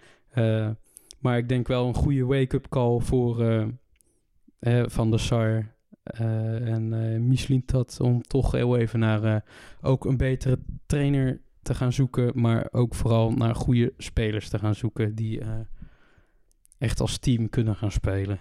Maar 1.19 1.37
ik 1.37 1.49
denk 1.49 1.67
wel 1.67 1.87
een 1.87 1.93
goede 1.93 2.25
wake-up 2.25 2.67
call 2.69 2.99
voor 2.99 3.67
Van 4.85 5.09
der 5.09 5.19
Sar 5.19 5.75
en 6.03 6.93
eh 6.93 7.19
Michelin 7.19 7.65
Tat... 7.65 7.97
om 8.01 8.21
toch 8.21 8.51
heel 8.51 8.77
even 8.77 8.99
naar 8.99 9.43
ook 9.81 10.05
een 10.05 10.17
betere 10.17 10.59
trainer 10.85 11.41
te 11.61 11.73
gaan 11.73 11.93
zoeken... 11.93 12.31
maar 12.35 12.67
ook 12.71 12.95
vooral 12.95 13.31
naar 13.31 13.55
goede 13.55 13.93
spelers 13.97 14.49
te 14.49 14.59
gaan 14.59 14.75
zoeken... 14.75 15.15
die 15.15 15.41
echt 16.77 16.99
als 16.99 17.17
team 17.17 17.49
kunnen 17.49 17.75
gaan 17.75 17.91
spelen. 17.91 18.39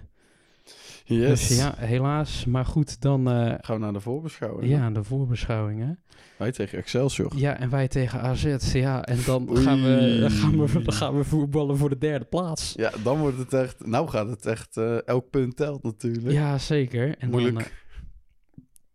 Yes. 1.09 1.49
Dus 1.49 1.59
ja, 1.59 1.75
helaas. 1.77 2.45
Maar 2.45 2.64
goed, 2.64 3.01
dan 3.01 3.29
eh, 3.31 3.55
Gaan 3.61 3.77
we 3.77 3.83
naar 3.83 3.92
de 3.92 4.01
voorbeschouwing. 4.01 4.71
ja, 4.71 4.90
de 4.90 5.05
voorbeschouwingen. 5.05 5.99
Wij 6.38 6.53
tegen 6.53 6.79
Excelsior. 6.79 7.33
Ja, 7.37 7.59
en 7.59 7.71
wij 7.71 7.88
tegen 7.88 8.21
AZ. 8.21 8.73
Ja, 8.73 9.05
en 9.05 9.19
dan 9.27 9.51
Oei. 9.51 9.62
gaan, 9.62 9.83
we, 9.83 10.16
dan, 10.21 10.31
gaan 10.31 10.66
we, 10.66 10.83
dan 10.83 10.92
gaan 10.92 11.16
we 11.16 11.25
voetballen 11.25 11.77
voor 11.77 11.88
de 11.88 11.99
derde 11.99 12.25
plaats. 12.25 12.73
Ja, 12.77 12.92
dan 13.03 13.19
wordt 13.19 13.38
het 13.38 13.53
echt... 13.53 13.87
Nou 13.87 14.09
gaat 14.09 14.29
het 14.29 14.47
echt... 14.47 14.77
eh, 14.77 15.07
elk 15.09 15.31
punt 15.31 15.57
telt 15.57 15.83
natuurlijk. 15.83 16.31
Ja, 16.31 16.59
zeker. 16.59 17.16
En 17.19 17.31
Moeilijk. 17.31 17.55
Dan, 17.55 17.64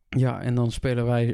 eh, 0.09 0.19
ja, 0.21 0.41
en 0.41 0.55
dan 0.55 0.71
spelen 0.71 1.05
wij 1.05 1.33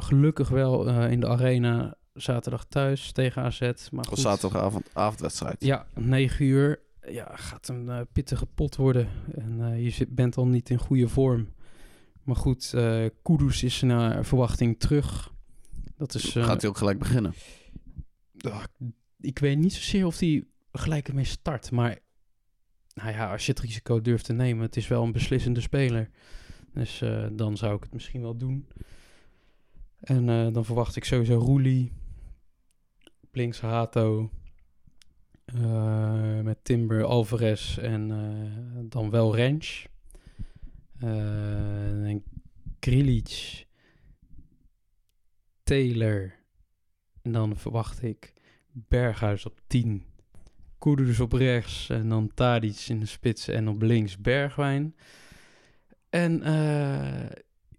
gelukkig 0.00 0.48
wel 0.48 0.88
in 0.88 1.20
de 1.20 1.28
arena 1.28 1.94
zaterdag 2.14 2.64
thuis 2.64 3.12
tegen 3.12 3.42
AZ. 3.42 3.60
Maar 3.90 4.04
goed, 4.04 4.18
zaterdagavond 4.18 4.88
avondwedstrijd. 4.92 5.56
Ja, 5.58 5.86
9 5.94 6.44
uur. 6.44 6.78
Ja, 7.08 7.36
gaat 7.36 7.68
een 7.68 7.88
eh, 7.88 8.00
pittige 8.12 8.46
pot 8.46 8.76
worden. 8.76 9.08
En 9.34 9.60
eh, 9.60 9.84
je 9.84 9.90
zit, 9.90 10.14
bent 10.14 10.36
al 10.36 10.46
niet 10.46 10.70
in 10.70 10.78
goede 10.78 11.08
vorm. 11.08 11.48
Maar 12.22 12.36
goed, 12.36 12.72
eh 12.74 13.06
Kudus 13.22 13.62
is 13.62 13.80
naar 13.80 14.24
verwachting 14.24 14.80
terug. 14.80 15.32
Dat 15.96 16.14
is... 16.14 16.30
Gaat 16.30 16.60
hij 16.60 16.70
ook 16.70 16.76
gelijk 16.76 16.98
beginnen? 16.98 17.34
ik 19.20 19.38
weet 19.38 19.58
niet 19.58 19.72
zozeer 19.72 20.06
of 20.06 20.18
hij 20.18 20.44
gelijk 20.72 21.08
ermee 21.08 21.24
start. 21.24 21.70
Maar 21.70 21.98
nou 22.94 23.10
ja, 23.10 23.32
als 23.32 23.46
je 23.46 23.52
het 23.52 23.60
risico 23.60 24.00
durft 24.00 24.24
te 24.24 24.32
nemen, 24.32 24.62
het 24.62 24.76
is 24.76 24.88
wel 24.88 25.02
een 25.02 25.12
beslissende 25.12 25.60
speler. 25.60 26.10
Dus 26.74 27.02
dan 27.32 27.56
zou 27.56 27.76
ik 27.76 27.82
het 27.82 27.92
misschien 27.92 28.22
wel 28.22 28.36
doen. 28.36 28.68
En 30.00 30.52
dan 30.52 30.64
verwacht 30.64 30.96
ik 30.96 31.04
sowieso 31.04 31.38
Roelie. 31.38 31.92
Op 33.20 33.34
links 33.34 33.60
Hato. 33.60 34.30
Eh, 35.54 36.40
met 36.40 36.58
Timber, 36.62 37.04
Alvarez 37.04 37.78
en 37.78 38.10
eh, 38.10 38.80
dan 38.84 39.10
wel 39.10 39.36
Rens. 39.36 39.86
Eh, 40.98 42.08
en 42.08 42.24
Krilic. 42.78 43.66
Taylor. 45.62 46.34
En 47.22 47.32
dan 47.32 47.56
verwacht 47.56 48.02
ik 48.02 48.32
Berghuis 48.70 49.46
op 49.46 49.60
10. 49.66 50.04
Kudus 50.78 51.20
op 51.20 51.32
rechts 51.32 51.88
en 51.90 52.08
dan 52.08 52.34
Tadic 52.34 52.84
in 52.88 53.00
de 53.00 53.06
spits 53.06 53.48
en 53.48 53.68
op 53.68 53.82
links 53.82 54.18
Bergwijn. 54.18 54.96
En 56.10 56.42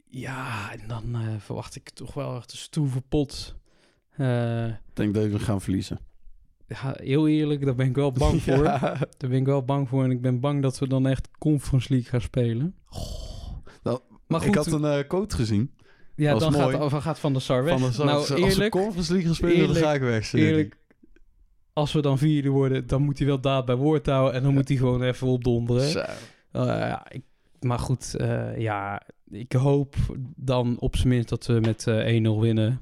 ja, 0.10 0.72
en 0.72 0.88
dan 0.88 1.40
verwacht 1.40 1.76
ik 1.76 1.90
toch 1.90 2.14
wel 2.14 2.38
echt 2.38 2.52
een 2.52 2.58
stoeve 2.58 3.02
pot. 3.02 3.56
Ik 4.18 4.94
denk 4.94 5.14
dat 5.14 5.28
we 5.28 5.40
gaan 5.40 5.62
verliezen. 5.62 6.00
Ja, 6.82 6.96
heel 6.98 7.28
eerlijk, 7.28 7.66
daar 7.66 7.76
ben 7.76 7.88
ik 7.88 7.96
wel 7.96 8.12
bang 8.12 8.42
voor. 8.44 8.64
Ja. 8.64 8.80
Daar 9.18 9.30
ben 9.30 9.40
ik 9.40 9.46
wel 9.46 9.64
bang 9.64 9.90
voor 9.90 10.04
en 10.04 10.12
ik 10.12 10.22
ben 10.22 10.40
bang 10.40 10.62
dat 10.62 10.80
we 10.80 10.88
dan 10.88 11.08
echt 11.08 11.30
Conference 11.38 11.94
League 11.94 12.10
gaan 12.10 12.22
spelen. 12.22 12.76
Nou, 13.84 14.00
maar 14.28 14.40
goed, 14.40 14.50
ik 14.50 14.56
had 14.56 14.72
een 14.72 15.08
quote 15.08 15.36
gezien. 15.36 15.74
ja, 16.16 16.38
dan 16.38 16.52
mooi. 16.52 16.90
gaat, 16.90 17.02
gaat 17.02 17.20
Van 17.20 17.34
der 17.34 17.42
Sar 17.42 17.64
weg. 17.64 17.80
Van 17.80 17.92
de, 17.92 17.98
nou, 17.98 18.18
als 18.18 18.30
we 18.30 18.36
eerlijk, 18.36 18.72
Conference 18.72 19.12
League 19.12 19.28
gaan 19.28 19.36
spelen, 19.36 19.68
dan 19.68 19.76
ga 19.76 19.94
ik 19.94 20.02
weg. 20.02 20.34
eerlijk, 20.34 20.78
als 21.74 21.94
we 21.94 22.02
dan 22.02 22.18
vierde 22.18 22.50
worden, 22.50 22.88
dan 22.88 23.02
moet 23.02 23.18
hij 23.18 23.28
wel 23.28 23.42
daad 23.42 23.66
bij 23.66 23.76
woord 23.76 24.06
houden 24.06 24.34
en 24.34 24.44
dan 24.44 24.54
moet 24.54 24.68
hij 24.68 24.78
gewoon 24.78 25.02
even 25.02 25.28
opdonderen. 25.28 25.90
Zo. 25.90 26.00
Eh, 26.00 26.66
ja, 26.66 27.12
ik, 27.12 27.24
maar 27.60 27.80
goed, 27.80 28.16
eh, 28.16 28.58
ja, 28.58 29.02
ik 29.30 29.52
hoop 29.52 29.96
dan 30.36 30.80
op 30.80 30.96
zijn 30.96 31.08
minst 31.08 31.30
dat 31.30 31.46
we 31.46 31.60
met 31.60 31.88
eh 31.88 32.22
1-0 32.22 32.40
winnen. 32.40 32.82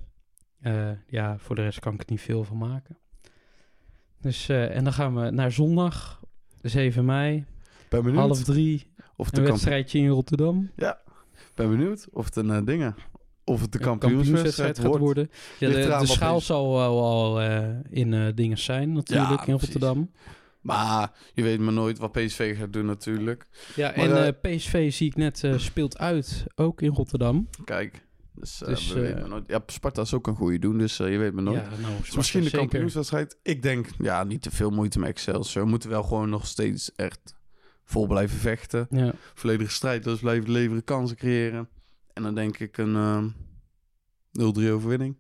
Ja, 1.07 1.37
voor 1.37 1.55
de 1.55 1.61
rest 1.61 1.79
kan 1.79 1.93
ik 1.93 1.99
er 1.99 2.05
niet 2.09 2.21
veel 2.21 2.43
van 2.43 2.57
maken. 2.57 2.97
Dus, 4.21 4.49
eh, 4.49 4.75
en 4.75 4.83
dan 4.83 4.93
gaan 4.93 5.15
we 5.15 5.29
naar 5.29 5.51
zondag, 5.51 6.21
7 6.61 7.05
mei, 7.05 7.45
Ben 7.89 8.03
benieuwd 8.03 8.21
half 8.21 8.43
drie, 8.43 8.93
of 9.15 9.25
het 9.25 9.37
een 9.37 9.43
wedstrijdje 9.43 9.99
in 9.99 10.07
Rotterdam. 10.07 10.71
Ben 11.55 11.69
benieuwd 11.69 12.07
of 12.11 12.25
het 12.25 12.35
een 12.35 12.51
eh, 12.51 12.65
dingen. 12.65 12.95
of 13.43 13.61
het 13.61 13.71
de 13.71 13.79
kampioenswedstrijd 13.79 14.77
gaat 14.77 14.85
wordt. 14.85 15.01
worden. 15.01 15.29
Ja, 15.59 15.69
de, 15.69 15.97
de 15.99 16.05
schaal 16.05 16.41
zal 16.41 16.73
wel 16.73 17.03
al 17.03 17.41
eh, 17.41 17.69
in 17.89 18.35
dingen 18.35 18.57
zijn 18.57 18.91
natuurlijk 18.93 19.29
Ja, 19.29 19.37
in 19.37 19.57
precies. 19.57 19.61
Rotterdam. 19.61 20.11
Maar 20.61 21.11
je 21.33 21.43
weet 21.43 21.59
maar 21.59 21.73
nooit 21.73 21.97
wat 21.97 22.11
PSV 22.11 22.57
gaat 22.57 22.73
doen 22.73 22.85
natuurlijk. 22.85 23.47
Ja, 23.75 23.93
Maar, 23.95 24.05
en 24.11 24.25
eh, 24.41 24.55
PSV 24.55 24.93
zie 24.93 25.07
ik 25.07 25.15
net 25.15 25.43
speelt 25.55 25.97
uit, 25.97 26.45
ook 26.55 26.81
in 26.81 26.93
Rotterdam. 26.93 27.47
Kijk. 27.65 28.05
Dus, 28.33 28.61
eh, 28.61 28.67
Dus, 28.67 28.93
we 28.93 29.07
eh, 29.07 29.25
nooit. 29.25 29.43
Ja, 29.47 29.63
Sparta 29.65 30.01
is 30.01 30.13
ook 30.13 30.27
een 30.27 30.35
goede 30.35 30.59
doen, 30.59 30.77
dus 30.77 30.99
eh, 30.99 31.11
je 31.11 31.17
weet 31.17 31.33
maar 31.33 31.43
nooit. 31.43 31.61
Ja, 31.61 31.69
nou, 31.81 32.01
Dus 32.01 32.15
misschien 32.15 32.43
de 32.43 32.49
kampioenswedstrijd. 32.49 33.37
Ik 33.43 33.61
denk, 33.61 33.87
ja, 33.97 34.23
niet 34.23 34.41
te 34.41 34.51
veel 34.51 34.69
moeite 34.69 34.99
met 34.99 35.09
Excelsior. 35.09 35.63
We 35.63 35.69
moeten 35.69 35.89
wel 35.89 36.03
gewoon 36.03 36.29
nog 36.29 36.47
steeds 36.47 36.95
echt 36.95 37.35
vol 37.83 38.07
blijven 38.07 38.37
vechten. 38.37 38.87
Ja. 38.89 39.13
Volledige 39.33 39.71
strijdlust 39.71 40.21
blijven 40.21 40.51
leveren, 40.51 40.83
kansen 40.83 41.17
creëren. 41.17 41.69
En 42.13 42.23
dan 42.23 42.35
denk 42.35 42.57
ik 42.57 42.77
een 42.77 42.95
ehm 42.95 43.27
0-3 44.31 44.71
overwinning. 44.71 45.17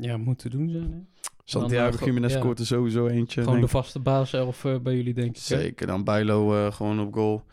ja, 0.00 0.16
moet 0.16 0.38
te 0.38 0.48
doen 0.48 0.70
zijn. 0.70 0.92
Hè? 0.92 1.22
Santiago 1.44 2.04
Jiménez 2.04 2.32
ja. 2.32 2.38
scoort 2.38 2.58
er 2.58 2.66
sowieso 2.66 3.06
eentje. 3.06 3.42
Gewoon 3.42 3.60
de 3.60 3.68
vaste 3.68 3.98
basiself 3.98 4.64
eh, 4.64 4.78
bij 4.78 4.94
jullie, 4.96 5.14
denk 5.14 5.28
ik. 5.28 5.34
hè? 5.36 5.58
Zeker, 5.60 5.86
dan 5.86 6.04
Bijlo 6.04 6.70
gewoon 6.70 7.00
op 7.00 7.14
goal. 7.14 7.44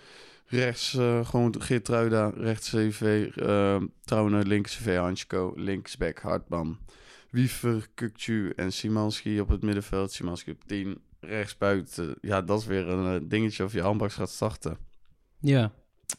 Rechts 0.48 0.94
uh, 0.94 1.26
gewoon 1.26 1.62
Geertruida, 1.62 2.32
rechts 2.36 2.70
CV, 2.70 3.32
uh, 3.36 3.82
Trouwner, 4.04 4.46
links 4.46 4.78
CV 4.78 4.98
Hansko, 4.98 5.54
linksback 5.56 6.20
Hartman. 6.20 6.78
Wiever, 7.30 7.88
Kukcu 7.94 8.54
en 8.56 8.74
Simanski 8.74 9.40
op 9.40 9.50
het 9.50 9.62
middenveld. 9.62 10.12
Simanski 10.12 10.52
op 10.52 10.64
10, 10.66 11.02
rechts 11.20 11.58
buiten. 11.58 12.16
Ja, 12.22 12.42
dat 12.42 12.60
is 12.60 12.66
weer 12.66 12.88
een 12.88 13.22
uh, 13.22 13.30
dingetje 13.30 13.64
of 13.64 13.74
je 13.74 13.82
handbaks 13.82 14.14
gaat 14.14 14.30
starten. 14.30 14.78
Ja. 15.40 15.72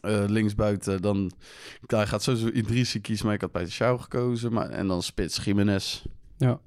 Uh, 0.05 0.25
links 0.27 0.55
buiten, 0.55 1.03
dan 1.03 1.33
daar 1.87 2.07
gaat 2.07 2.23
sowieso 2.23 2.49
Idrissi 2.49 3.01
kiezen, 3.01 3.27
maar 3.27 3.35
ik 3.35 3.41
had 3.41 3.53
bij 3.53 3.65
de 3.65 3.71
Schouw 3.71 3.97
gekozen. 3.97 4.53
Maar, 4.53 4.71
en 4.71 4.87
dan 4.87 5.03
spits 5.03 5.45
Jiménez. 5.45 6.05
Ja. 6.37 6.61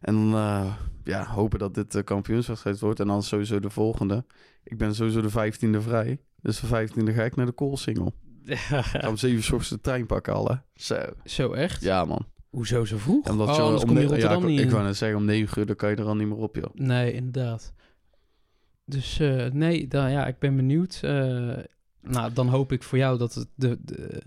En 0.00 0.14
dan 0.14 0.34
uh, 0.34 0.74
ja, 1.04 1.26
hopen 1.26 1.58
dat 1.58 1.74
dit 1.74 1.92
de 1.92 2.02
kampioenswedstrijd 2.02 2.80
wordt. 2.80 3.00
En 3.00 3.06
dan 3.06 3.22
sowieso 3.22 3.60
de 3.60 3.70
volgende. 3.70 4.24
Ik 4.64 4.78
ben 4.78 4.94
sowieso 4.94 5.20
de 5.20 5.30
vijftiende 5.30 5.80
vrij. 5.80 6.18
Dus 6.44 6.60
de 6.60 6.66
vijftiende 6.66 7.12
ga 7.12 7.22
ik 7.24 7.36
naar 7.36 7.46
de 7.46 7.52
koolsingel. 7.52 8.14
Ga 8.44 9.08
om 9.08 9.16
zeven 9.16 9.36
uur 9.36 9.42
's 9.42 9.46
ochtends 9.50 9.68
de 9.68 9.80
trein 9.80 10.06
pakken 10.06 10.32
al, 10.34 10.46
hè? 10.48 10.54
Zo. 10.74 11.00
Zo 11.24 11.52
echt? 11.52 11.82
Ja, 11.82 12.04
man. 12.04 12.26
Hoezo 12.50 12.84
zo 12.84 12.96
vroeg? 12.98 13.28
Omdat 13.30 13.48
oh, 13.48 13.54
je 13.54 13.60
anders 13.60 13.82
om 13.82 13.88
kom 13.88 13.96
je 13.98 14.02
Rotterdam 14.06 14.30
ja, 14.32 14.38
ik, 14.42 14.44
niet 14.50 14.58
ik 14.58 14.64
in. 14.66 14.70
wou 14.72 14.84
net 14.84 14.96
zeggen, 14.96 15.18
om 15.18 15.24
negen 15.24 15.58
uur 15.58 15.66
dan 15.66 15.76
kan 15.76 15.90
je 15.90 15.96
er 15.96 16.04
al 16.04 16.16
niet 16.16 16.28
meer 16.28 16.36
op, 16.36 16.56
joh. 16.56 16.74
Nee, 16.74 17.12
inderdaad. 17.12 17.72
Dus 18.84 19.18
eh, 19.20 19.46
nee, 19.50 19.88
dan, 19.88 20.10
ja, 20.10 20.26
ik 20.26 20.38
ben 20.38 20.56
benieuwd. 20.56 20.98
Eh, 21.02 21.10
nou, 22.02 22.32
dan 22.32 22.48
hoop 22.48 22.72
ik 22.72 22.82
voor 22.82 22.98
jou 22.98 23.18
dat 23.18 23.34
het 23.34 23.48
de, 23.54 23.78
de, 23.84 24.22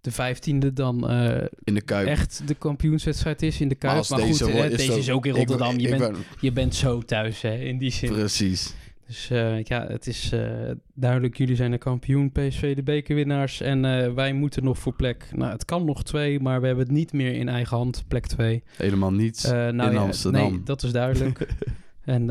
de 0.00 0.10
vijftiende 0.10 0.72
dan 0.72 1.08
eh, 1.10 1.46
In 1.64 1.74
de 1.74 1.80
Kuip. 1.82 2.06
echt 2.08 2.42
de 2.48 2.54
kampioenswedstrijd 2.54 3.42
is 3.42 3.60
in 3.60 3.68
de 3.68 3.76
Maar 3.80 3.84
Kuip. 3.90 3.96
als 3.98 4.08
Maar, 4.10 4.20
deze 4.20 4.44
goed, 4.44 4.52
wo- 4.52 4.58
eh, 4.58 4.70
is 4.70 4.76
deze 4.76 4.88
dat- 4.88 4.98
is 4.98 5.10
ook 5.10 5.26
in 5.26 5.30
ik- 5.32 5.36
Rotterdam. 5.38 5.78
je, 5.78 5.88
ik 5.88 5.98
bent, 5.98 6.12
ben- 6.12 6.24
je 6.40 6.52
bent 6.52 6.74
zo 6.74 7.00
thuis, 7.00 7.40
hè, 7.40 7.54
in 7.56 7.78
die 7.78 7.92
zin. 7.92 8.12
Precies. 8.12 8.74
Dus 9.10 9.30
eh, 9.30 9.62
ja, 9.62 9.86
het 9.86 10.06
is 10.06 10.32
eh, 10.32 10.70
duidelijk, 10.94 11.36
jullie 11.36 11.56
zijn 11.56 11.70
de 11.70 11.78
kampioen, 11.78 12.32
PSV 12.32 12.74
de 12.74 12.82
bekerwinnaars. 12.82 13.60
En 13.60 13.84
eh, 13.84 14.12
wij 14.12 14.32
moeten 14.32 14.64
nog 14.64 14.78
voor 14.78 14.94
plek, 14.94 15.28
nou 15.32 15.52
het 15.52 15.64
kan 15.64 15.84
nog 15.84 16.02
twee, 16.02 16.40
maar 16.40 16.60
we 16.60 16.66
hebben 16.66 16.84
het 16.84 16.94
niet 16.94 17.12
meer 17.12 17.34
in 17.34 17.48
eigen 17.48 17.76
hand, 17.76 18.04
plek 18.08 18.26
twee. 18.26 18.62
Helemaal 18.76 19.12
niets. 19.12 19.44
Nou 19.50 19.68
in 19.68 19.92
ja, 19.92 20.00
Amsterdam. 20.00 20.50
Nee, 20.50 20.62
dat 20.62 20.82
is 20.82 20.92
duidelijk. 20.92 21.48
en 22.04 22.26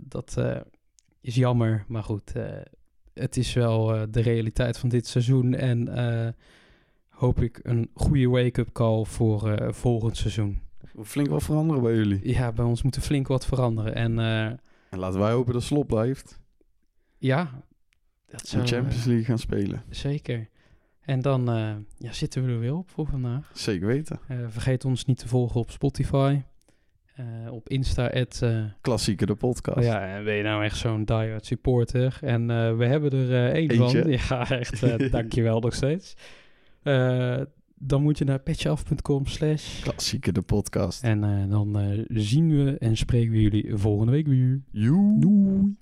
dat 0.00 0.36
is 1.20 1.34
jammer, 1.34 1.84
maar 1.88 2.02
goed, 2.02 2.32
het 3.14 3.36
is 3.36 3.52
wel 3.52 4.10
de 4.10 4.20
realiteit 4.20 4.78
van 4.78 4.88
dit 4.88 5.06
seizoen. 5.06 5.54
En 5.54 5.88
hoop 7.08 7.42
ik 7.42 7.60
een 7.62 7.90
goede 7.94 8.28
wake-up 8.28 8.72
call 8.72 9.04
voor 9.04 9.74
volgend 9.74 10.16
seizoen. 10.16 10.60
Flink 11.04 11.28
wat 11.28 11.42
veranderen 11.42 11.82
bij 11.82 11.94
jullie. 11.94 12.28
Ja, 12.28 12.52
bij 12.52 12.64
ons 12.64 12.82
moet 12.82 12.96
er 12.96 13.02
flink 13.02 13.26
wat 13.26 13.46
veranderen. 13.46 13.94
En 13.94 14.18
En 14.90 14.98
laten 14.98 15.20
wij 15.20 15.32
hopen 15.32 15.52
dat 15.52 15.62
Slot 15.62 15.86
blijft. 15.86 16.40
ja, 17.18 17.62
dat 18.26 18.46
zou, 18.48 18.62
de 18.62 18.68
Champions 18.68 19.04
League 19.04 19.24
gaan 19.24 19.38
spelen. 19.38 19.82
Zeker. 19.90 20.48
En 21.00 21.20
dan 21.20 21.50
eh, 21.50 21.74
ja, 21.96 22.12
zitten 22.12 22.44
we 22.46 22.52
er 22.52 22.58
weer 22.58 22.74
op 22.74 22.90
voor 22.90 23.06
vandaag. 23.06 23.50
Zeker 23.54 23.86
weten. 23.86 24.20
Eh, 24.28 24.36
vergeet 24.48 24.84
ons 24.84 25.04
niet 25.04 25.18
te 25.18 25.28
volgen 25.28 25.60
op 25.60 25.70
Spotify. 25.70 26.40
Eh, 27.14 27.52
op 27.52 27.68
Insta. 27.68 28.06
at, 28.10 28.42
eh, 28.42 28.64
Klassieker 28.80 29.26
de 29.26 29.34
podcast. 29.34 29.78
oh 29.78 29.84
ja, 29.84 30.16
en 30.16 30.24
ben 30.24 30.34
je 30.34 30.42
nou 30.42 30.64
echt 30.64 30.76
zo'n 30.76 31.04
diehard 31.04 31.46
supporter? 31.46 32.18
En 32.20 32.50
eh, 32.50 32.76
we 32.76 32.86
hebben 32.86 33.10
er 33.12 33.32
eh 33.46 33.52
één 33.52 33.74
van. 33.76 33.96
Eentje. 33.96 34.18
Ja, 34.28 34.50
echt. 34.50 34.82
eh 34.82 35.10
dankjewel 35.12 35.60
nog 35.60 35.74
steeds. 35.74 36.14
Dan 37.80 38.02
moet 38.02 38.18
je 38.18 38.24
naar 38.24 38.38
petjeaf.com 38.38 39.26
slash. 39.26 39.82
Klassieker 39.82 40.32
de 40.32 40.42
podcast. 40.42 41.02
En 41.02 41.24
eh, 41.24 41.50
dan 41.50 41.78
eh, 41.78 42.04
zien 42.08 42.48
we 42.48 42.78
en 42.78 42.96
spreken 42.96 43.30
we 43.30 43.40
jullie 43.40 43.76
volgende 43.76 44.12
week 44.12 44.26
weer. 44.26 44.62
Doei. 45.18 45.76